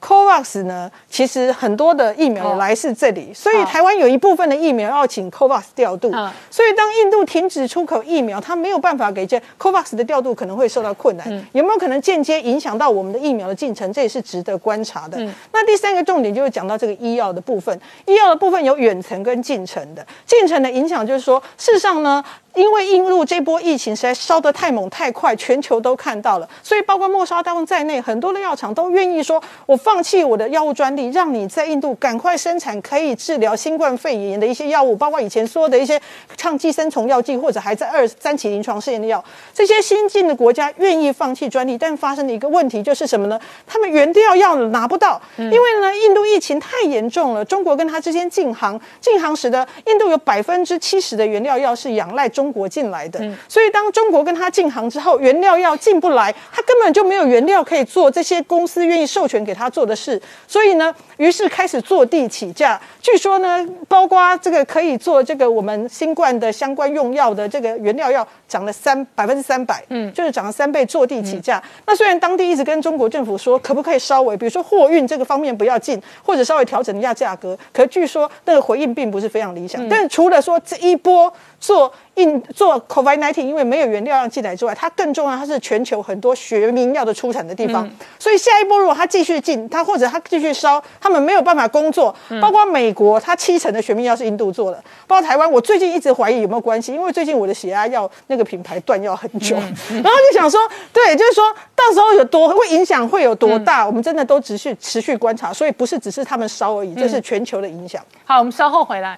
[0.02, 6.12] COVAX 呢，其实很多的疫苗来自这里，所以台湾有一部分的疫苗要请 COVAX 调度。
[6.50, 11.28] 所以当印度停止出口疫苗，它没有办法给这 COVAX 的调度，可能会受到困难。
[11.54, 13.94] 有没有可能间接影响到我们的疫苗的进程？
[13.94, 15.18] 这也是值得观察的。
[15.54, 20.06] 那第三个重点就是讲到这个医药的部分，医药的部分有远程跟近程的。
[20.26, 22.24] 近程的影响就是说，事实上呢。
[22.54, 36.00] 因为印度这波疫情实在烧得太猛太快，全球都看到了，所以包括莫沙当在内，很多的药厂都愿意说，我放弃我的药物专利，让你在印度赶快生产可以治疗新冠肺炎的一些药物，包括以前说的一些
[36.38, 39.24] 抗寄生虫药剂，或者还在二三期临床试验的药。
[39.54, 43.40] 这些新进的国家愿意放弃专利，但发生的一个问题就是什么呢？
[43.66, 52.41] 他们原料药拿不到，因为呢，印度疫情太严重了，中国跟他之间禁航，禁航使得印度有百分之七十的原料药是仰赖中。
[52.42, 62.82] 中国进来的，所以当中国跟他进行之后，原料药进不来，他根本就没有原料可以做这些公司愿意授权给他做的事，所以呢，于是开始坐地起价。
[63.00, 71.62] 据说呢，包括这个可以做这个我们新冠的相关用药的这个原料药涨了三百分之三百，嗯，就是涨了三倍，坐地起价。
[71.86, 79.88] 那虽然当地一直跟中国政府说，可不可以稍微，比如说货运这个方面不要进，或者稍微调整一下价格，可据说那个回应并不是非常理想。
[79.88, 81.32] 但除了说这一波
[81.62, 81.94] 做。
[82.16, 87.90] 印做 COVID-19，因为没有原料要进来之外，它更重要，它是全球很多学名药的出产的地方。
[88.20, 92.14] 所以下一波如果它继续进，它或者它继续烧，他们没有办法工作。
[92.42, 94.84] 包括美国，它七成的学名药是印度做的。
[95.08, 100.60] 包括台湾，我最近一直怀疑有没有关系，因为最近我的血压药那个品牌断药很久，然后就想说，
[100.92, 105.54] 对，就是说到时候有多会影响会有多大，我们真的都持续持续观察。
[105.54, 108.04] 所以不是只是他们烧而已，这是全球的影响。
[108.26, 109.18] 好，我们稍后回来。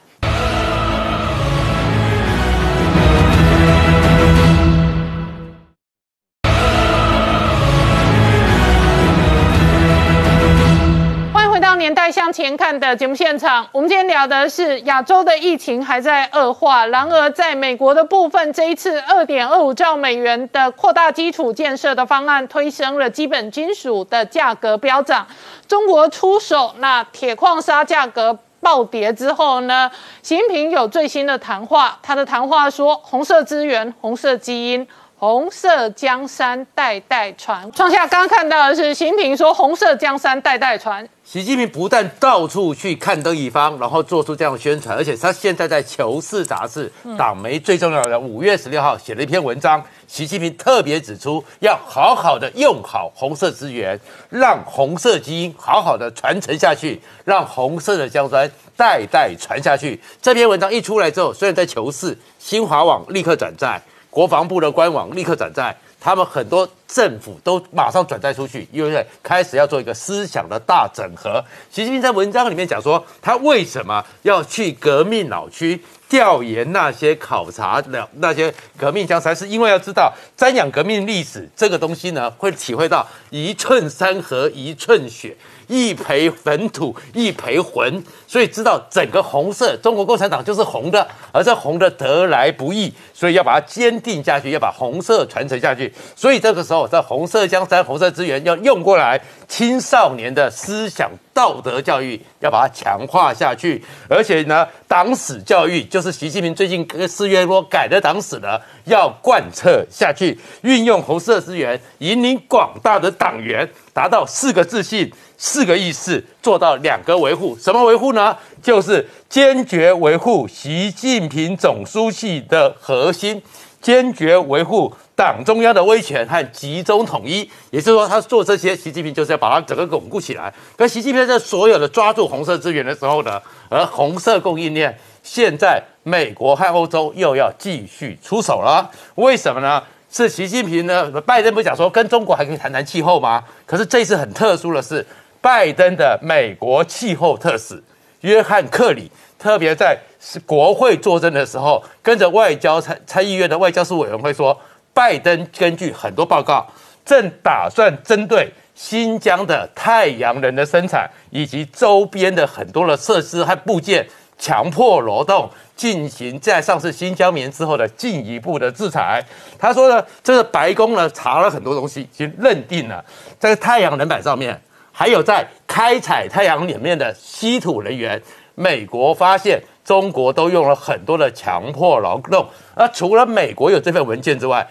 [11.84, 16.86] 年代向前看的节目现场，我们今天聊的是亚洲的疫情还在恶化。
[16.86, 25.28] 然而，在美国的部分，这一次二点二五兆美元的扩大基础建设的方案，推升了基本金属的价格飙涨。
[25.68, 29.92] 中国出手，那铁矿砂价格暴跌之后呢？
[30.22, 34.88] 习近平有最新的谈话，他的谈话说：红色资源，红色基因。
[35.24, 37.72] 红色江山代代传。
[37.72, 49.82] 创下刚刚看到的是习近平说：“红色江山代代传。”习近平不但到处去看灯一方，然后做出这样的宣传，而且他现在在《求是》杂志党媒最重要的五月十六号写了一篇文章。
[50.08, 53.98] 习近平特别指出，要好好的用好红色资源，
[54.30, 59.98] 让红色基因好好的传承下去，让红色的江山代代传下去。
[60.22, 63.82] 这篇文章一出来之后，虽然在《求是》，新华网立刻转载。
[64.14, 71.44] 国防部的官网立刻转载，他们很多政府都马上转载出去，因为开始要做一个思想的大整合。
[71.72, 85.36] 习近平在文章里面讲说，他为什么要去革命老区调研那些考察的那些革命江山，是因为要知道瞻仰革命历史这个东西呢，会体会到一寸山河一寸血。
[85.68, 95.94] 一培坟土，一培魂，所以知道整个红色中国共产党就是红的，而这红的得来不易，所以要把它坚定下去，要把红色传承下去。
[96.16, 115.12] 所以这个时候，在红色江山、红色资源要用过来，青少年的思想道德教育要把它强化下去，而且呢，党史教育就是习近平最近四月多改的党史呢，要贯彻下去，运用红色资源，引领广大的党员达到四个自信。
[115.36, 118.38] 四个意识做到两个维护，什么维护呢？
[118.62, 123.42] 就是坚决维护习近平总书记的核心，
[123.84, 127.48] 坚决维护党中央的威权和集中统一。
[127.70, 130.52] 也就是说，他做这些，习近平就是要把它整个巩固起来。
[130.76, 133.40] 可习近平在所有的抓住红色资源的时候呢，
[133.70, 138.90] 而红色供应链现在美国和欧洲又要继续出手了。
[139.16, 139.84] 为什么呢？
[140.10, 141.12] 是习近平呢？
[141.22, 143.44] 拜登不讲说跟中国还可以谈谈气候吗？
[143.68, 145.06] 可是这次很特殊的是。
[145.42, 147.84] 拜登的美国气候特使
[148.22, 154.58] 约翰克里特别在是国会作证的时候，跟着外交参参议院的外交事委员会说，
[154.94, 156.66] 拜登根据很多报告，
[157.04, 169.22] 正打算针对新疆的太阳能的生产以及周边的很多的设施和部件，强迫劳动进行在上次新疆棉之后的进一步的制裁。
[169.60, 173.04] 他说呢，这个白宫呢查了很多东西，已经认定了
[173.38, 174.62] 在太阳能板上面。
[174.96, 178.22] 还有在开采太阳里面的稀土能源，
[178.54, 182.46] 美国发现中国都用了很多的强迫劳动。
[182.76, 184.66] 而除了美国有这份文件之外，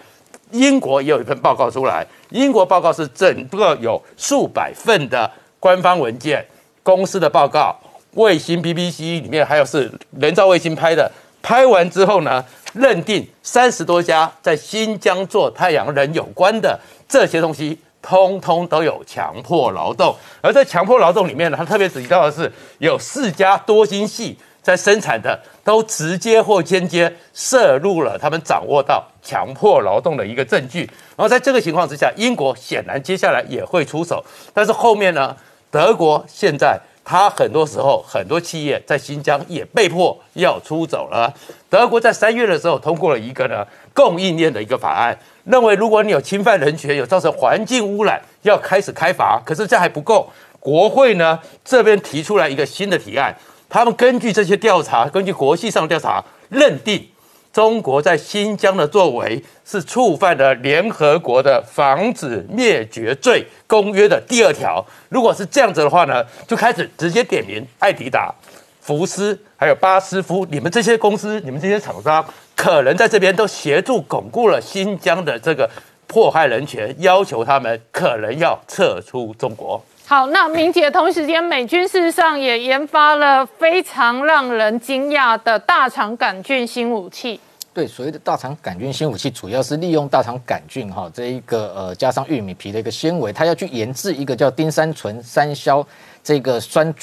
[0.51, 2.05] 英国也有一份报告出来。
[2.29, 5.29] 英国报告是整个有数百份的
[5.59, 6.45] 官方文件、
[6.81, 7.75] 公司的报告、
[8.13, 11.11] 卫星 BBC 里面还有是人造卫星拍的。
[11.41, 17.79] 拍完之后呢，认定三十多家在新疆做太阳能有关的这些东西。
[18.05, 30.89] 通通都有强迫劳动，而在强迫劳动里面呢，他特别提到的是有四家多晶系在生产的都直接或间接摄入了他们掌握到强迫劳动的一个证据。
[31.15, 34.23] 然后在这个情况之下，英国显然接下来也会出手，
[34.53, 35.35] 但是后面呢，
[35.69, 36.79] 德国现在。
[37.05, 41.33] 他很多时候，很多企业在新疆也被迫要出走了。
[41.69, 49.37] 德国在三月的时候通过了一个呢供应链的一个法案，认为如果你有侵犯人权、有造成环境污染，要开始开罚。
[49.45, 50.31] 可是这还不够，
[50.61, 53.35] 国会呢这边提出来一个新的提案，
[53.73, 57.09] 他们根据这些调查，根据国际上的调查，认定。
[57.51, 64.85] 中国在新疆的作为是触犯了联合国的防止灭绝罪公约的第二条。
[65.09, 68.31] 如果是这样子的话呢，就开始直接点名艾迪达、
[68.79, 72.23] 福斯还有巴斯夫，你们这些公司、你们这些厂商，
[72.55, 75.67] 可能在这边都协助巩固了新疆的这个
[76.05, 79.83] 迫害人权，要求他们可能要撤出中国。
[80.13, 87.39] 好，那明姐同时间，美军事实上也研发了非常让人惊讶的大肠杆菌新武器。
[87.73, 95.83] 对，所谓的大肠杆菌新武器，主要是利用大肠杆菌哈这一个呃加上玉米皮的一个纤维，它要去研制一个叫丁三醇三硝
[96.23, 96.93] 这个酸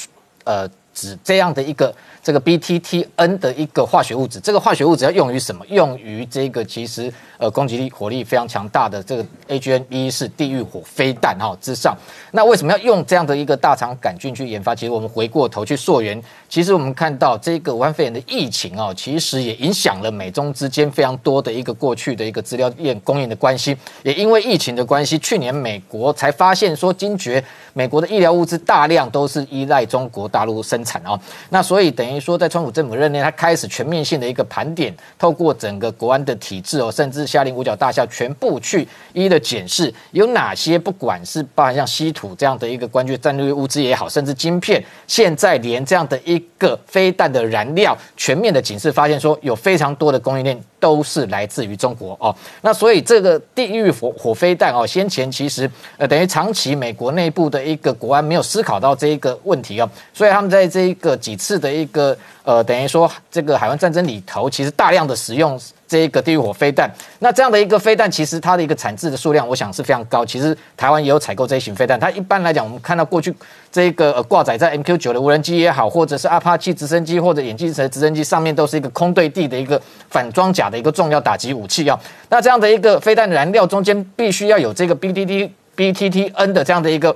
[0.45, 1.93] 呃酯这样的一个。
[2.23, 5.65] 这个 BTTN 的一个化学物质，这个化学物质要用于什么？
[5.69, 11.97] 用于这个其实呃攻击力火力非常强大的这个 AGN 是地狱火飞弹哈之上。
[12.31, 14.75] 那为什么要用这样的一个大肠杆菌去研发？
[14.75, 23.75] 其实我们回过头去溯源，其实我们看到这个武汉肺炎的疫情哦，其实也影响了美中之间非常多的一个过去的一个资料链供应的关系。
[24.03, 27.43] 也因为疫情的关系，去年美国才发现说惊觉
[27.73, 31.19] 美国的医疗物资大量都是依赖中国大陆生产哦。
[31.49, 32.10] 那所以等。
[32.11, 50.61] 等于说，在川普政府任内，他开始全面性的一个盘点，透过整个国安的体制哦，甚至下令五角大厦全部去一一的检视，有哪些不管是包含像稀土这样的一个关键战略物资也好，甚至晶片，现在连这样的一个飞弹的燃料，全面的警示，发现说有非常多的供应链。
[50.81, 65.59] 都是来自于中国哦，那所以这个地狱火火飞弹哦，先前其实呃等于长期美国内部的一个国安没有思考到这一个问题哦，所以他们在这一个几次的一个呃等于说这个海湾战争里头，其实大量的使用。
[65.91, 66.89] 这一个地狱火飞弹，
[67.19, 70.25] 那这样的一个飞弹，其实它的一个产制的数量，我想是非常高。
[70.25, 71.99] 其实台湾也有采购这一型飞弹。
[71.99, 73.35] 它一般来讲，我们看到过去
[73.69, 81.99] 这一个挂载在 MQ 九的无人机也好，或者是阿帕奇直升机或者眼镜蛇直升机上面，都是一个空对地的一个反装甲的一个重要打击武器啊。
[82.29, 87.13] 那这样的一个飞弹燃料中间必须要有这个 BTT BTTN 的这样的一个。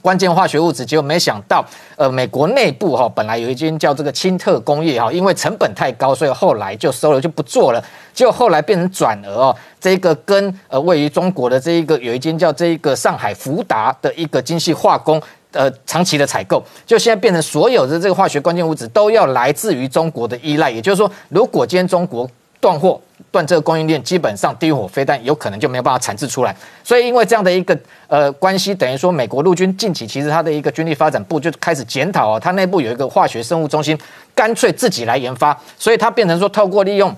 [0.00, 1.64] 关键化学物质，结果没想到，
[1.96, 7.84] 呃，美国内部哈本来有一间叫这个清特工业哈，因为成本太高，所以后来就收了就不做了。
[8.12, 20.70] 结果后来变成转而哦，这个跟呃位于中国的这一个有一间叫这一个上海福达的一个精细化工，呃，长期的采购，就现在变成所有的这个化学关键物质都要来自于中国的依赖。
[20.70, 22.28] 也就是说，如果今天中国
[22.60, 23.00] 断货。
[23.32, 26.54] 断这个供应链，基本上地狱火飞弹有可能就没有办法产制出来。
[26.84, 27.76] 所以因为这样的一个
[28.06, 33.98] 呃关系，等于说美国陆军近期其实它的一个军力发展部就开始检讨哦，它内部有一个化学生物中心，
[34.34, 37.12] 干脆自己来研发，所以它变成说透过利用。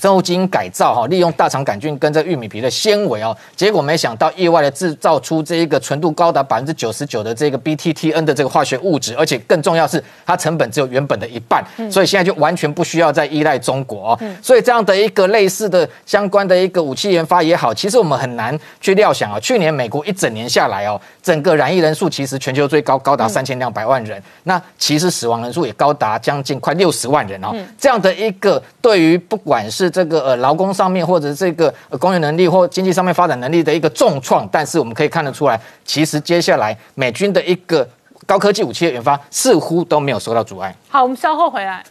[0.00, 14.20] 生物基因改造哈，利用大肠杆菌跟这玉米皮的纤维哦，结果没想到意外的制造出这一个纯度高达百分之九十九的这个 BTTN 的这个化学物质，而且更重要是它成本只有原本的一半，所以现在就完全不需要再依赖中国哦。
[14.42, 19.38] 所以这样的一个类似的相关的一个武器研发也好，其实我们很难去料想啊。
[19.38, 27.54] 去年美国一整年下来哦，整个染疫人数其实全球最高高达三千两百万人，那其实死亡人数也高达将近快六十万人哦。
[27.78, 37.86] 这样的一个对于不管是是这个呃劳工上面或者这个工业能力或经济上面发展能力的一个重创，但是我们可以看得出来，其实接下来美军的一个
[38.26, 40.74] 高科技武器的研发似乎都没有受到阻碍。
[40.88, 41.84] 好，我们稍后回来。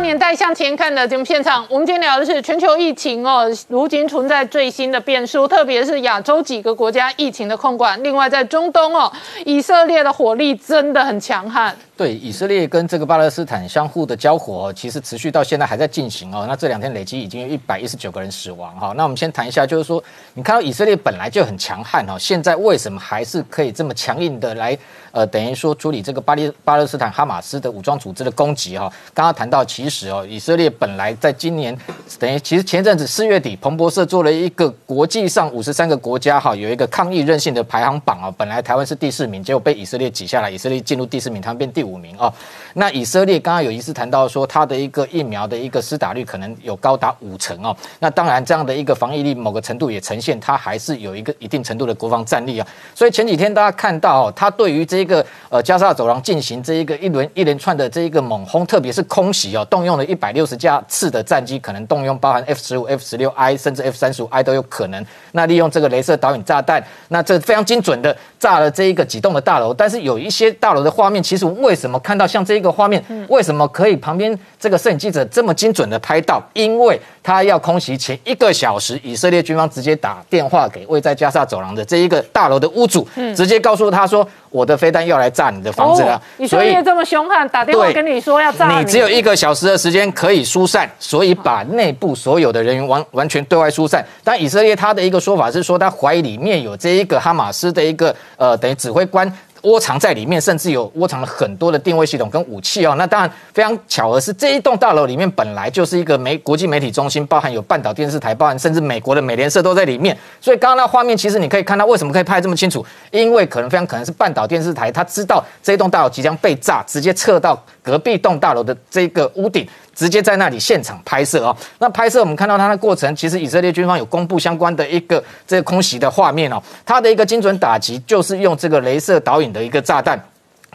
[0.00, 8.02] 年代向前看的节目现场，我们今天聊的是全球疫情哦，如今存在最新的变数，特别是亚洲几个国家疫情的控管。
[8.02, 9.10] 另外，在中东哦，
[9.44, 11.76] 以色列的火力真的很强悍。
[11.98, 16.46] 对，以色列跟这个巴勒斯坦相互的交火，其实持续到现在还在进行哦。
[16.48, 18.94] 那这两天累积已经有一百一十九个人死亡哈。
[18.96, 20.00] 那我们先谈一下，就是说，
[20.34, 24.78] 你看到以色列本来就很强悍哈，现在为什么还是可以这么强硬的来？
[25.10, 31.76] 呃，等于说处理这个巴黎巴勒斯坦哈马斯的武装组织的攻击哈，刚刚谈到其实哦，以色列本来在今年
[32.20, 42.32] 等于其实前阵子四月底，彭博社做了一个国际上五十三个国家哈有一个抗议韧性的排行榜啊，本来台湾是第四名，结果被以色列挤下来，以色列进入第四名，他们变第五五名哦。
[42.74, 47.74] 那以色列刚刚有一次谈到说，它的一个疫苗的一个施打率可能有高达五成哦。
[47.98, 52.66] 那当然，这样的一个防疫力，某个程度也呈现它还是有一个一定程度的国防战力啊。
[52.94, 65.04] 所以前几天大家看到哦，它对于这个呃加沙走廊进行这一个一轮一连串的这一个猛轰，特别是空袭哦，动用了一百六十架次的战机，可能动用包含 F 十五、F 十六 I 甚至 F 三十五 I 都有可能。
[65.32, 69.72] 那利用这个镭射导引炸弹，那这非常精准的炸了这一个几栋的大楼。
[69.72, 76.42] 但是有一些大楼的画面，其实为什么看到像这一个画面，为什么可以旁边这个摄影记者这么精准的拍到？
[76.52, 83.06] 因为他要空袭前一个小时，以色列军方直接打电话给位在加沙走廊的这一个大楼的屋主，
[83.36, 86.16] 直接告诉他说：“我的飞弹要来炸你的房子了。
[86.16, 94.04] 哦以色列这么凶悍，打电话跟你说要炸你只有一个小时的时间可以疏散，所以把内部所有的人员完完全对外疏散。
[94.24, 99.30] 但以色列他的一个说法是说，他怀疑里面有这一个哈马斯的一个呃等于指挥官。
[99.62, 102.94] 窝藏在里面，甚至有窝藏了很多的定位系统跟武器哦。
[102.96, 110.16] 那当然非常巧合是，这一栋大楼里面本来就是一个媒国际媒体中心，包含有半岛电视台，包含甚至美国的美联社都在里面。
[110.40, 119.66] 所以刚刚那画面，其实你可以看到为什么可以拍这么清楚，因为可能非常可能是半岛电视台，他知道这一栋大楼即将被炸，直接撤到隔壁栋大楼的这个屋顶。
[119.98, 121.56] 直接在那里现场拍摄哦。
[121.80, 126.62] 那拍摄我们看到它的过程，其实以色列军方有公布相关的一个这个空袭的画面哦。
[126.86, 130.16] 它的一个精准打击就是用这个镭射导引的一个炸弹。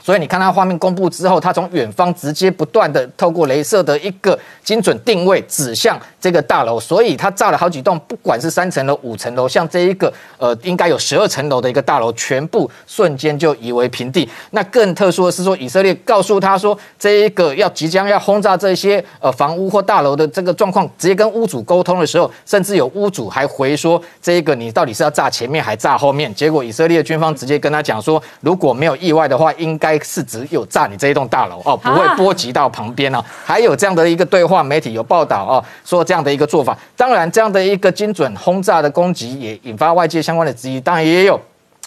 [0.01, 14.27] 所以你看它画面公布之后，它从远方直接不断的透过镭射的一个精准定位指向这个大楼，所以它炸了好几栋，不管是三层楼、五层楼，像这一个呃应该有十二层楼的一个大楼，全部瞬间就夷为平地。
[14.51, 26.33] 那更特殊的是说，以色列告诉他说，这一个要即将要轰炸这些呃房屋或大楼的这个状况，直接跟屋主沟通的时候，甚至有屋主还回说，这一个你到底是要炸前面还炸后面？
[26.33, 33.21] 结果以色列军方直接跟他讲说，如果没有意外的话，应该是只有炸你这一栋大楼哦，不会波及到旁边哦。
[33.43, 35.53] 还有这样的一个对话，媒体有报道哦，
[35.83, 36.77] 说这样的一个做法。
[36.95, 41.37] 当然，这样的一个精准轰炸的攻击也引发外界相关的质疑，当然也有。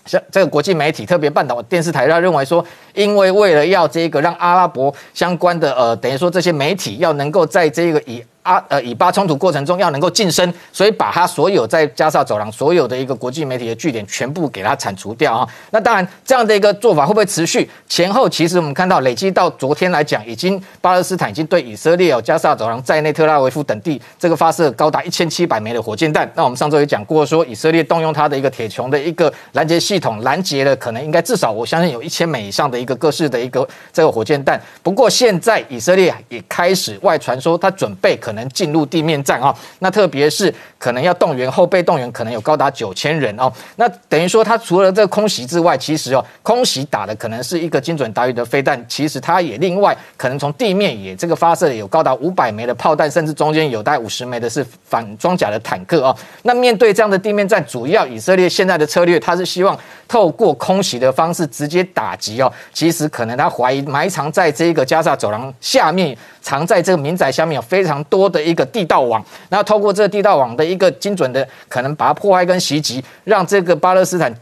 [0.05, 2.63] 像这个国际媒体，特别半岛电视台，他认为说，
[2.93, 15.49] 因为为了要这个让阿拉伯相关的呃，等于说这些媒体要能够在这个以阿呃以巴冲突过程中要能够晋升，所以把他所有在加沙走廊所有的一个国际媒体的据点全部给它铲除掉啊。
[15.71, 17.69] 那当然，这样的一个做法会不会持续？
[17.89, 26.31] 前后其实我们看到累积到昨天来讲，已经巴勒斯坦已经对以色列哦加沙走廊在内特拉维夫等地这个发射高达一千七百枚的火箭弹。
[26.35, 34.61] 那我们上周也讲过说，以色列动用它的一个铁穹的一个拦截系统，拦截了可能应该至少我相信有一千枚以上的一个各式的一个这个火箭弹。
[34.83, 39.53] 不过现在以色列也开始外传说，他准备可能能进入地面战啊。
[39.81, 43.53] 那特别是可能要动员后备动员，可能有高达九千人哦。
[43.75, 56.17] 那等于说，他除了这个空袭之外，其实哦，空袭打的可能是一个精准打鱼的飞弹，其实它也另外可能从地面也这个发射有高达五百枚的炮弹，甚至中间有带五十枚的是反装甲的坦克哦。
[56.43, 62.53] 那面对这样的地面战，主要以色列现在的策略，它是希望透过空袭的方式直接打击哦。
[62.73, 74.35] 其实可能他怀疑埋藏在这个加沙走廊下面，藏在这个民宅下面有非常多的一个地道网，然后透过这个地道网的一个精准的，可能把它破坏跟袭击，让这个巴勒斯坦。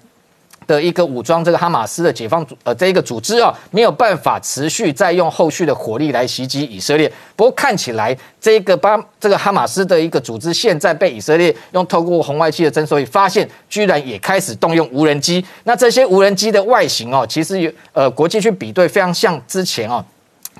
[0.66, 7.06] 的一个武装这个哈马斯的解放组呃这一个组织啊，没有办法持续再用后续的火力来袭击以色列。
[7.36, 15.44] 不过看起来这个巴这个哈马斯的一个组织现在被以色列用透过红外线的侦搜仪发现，居然也开始动用无人机。
[15.64, 20.02] 那这些无人机的外形哦，其实有呃国际去比对，非常像之前哦。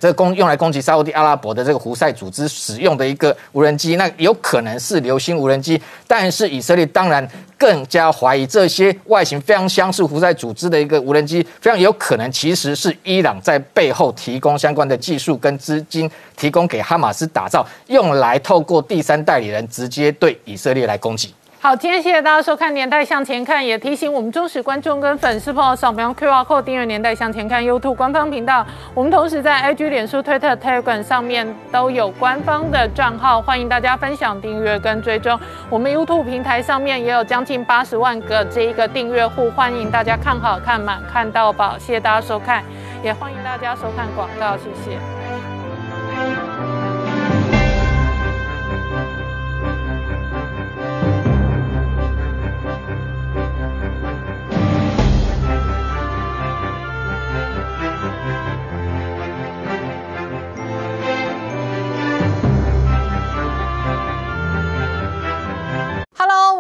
[0.01, 7.27] 这个攻用来攻击沙地阿拉伯的这个胡塞组织使用的一个无人机，那有可能是流星无人机，但是以色列当然
[7.57, 21.33] 更加怀疑这些外形非常相似胡塞组织的一个无人机，非常有可能其实是伊朗在背后提供相关的技术跟资金，提供给哈马斯打造，用来透过第三代理人直接对以色列来攻击。
[21.65, 28.67] 好，今天谢谢大家收看《年代向前看》，也提醒我们忠实观众跟粉丝朋友扫描 QR code 订阅《年代向前看》YouTube 官方频道。
[28.93, 35.41] 我们同时在 IG、脸书、Twitter、Telegram 上面都有官方的账号，欢迎大家分享、订阅跟追踪。
[35.71, 41.79] 我们 YouTube 平台上面也有将近八十万个这一个订阅户，欢迎大家看好看满看到饱。
[41.79, 42.63] 谢谢大家收看，
[43.03, 45.54] 也欢迎大家收看广告，谢谢。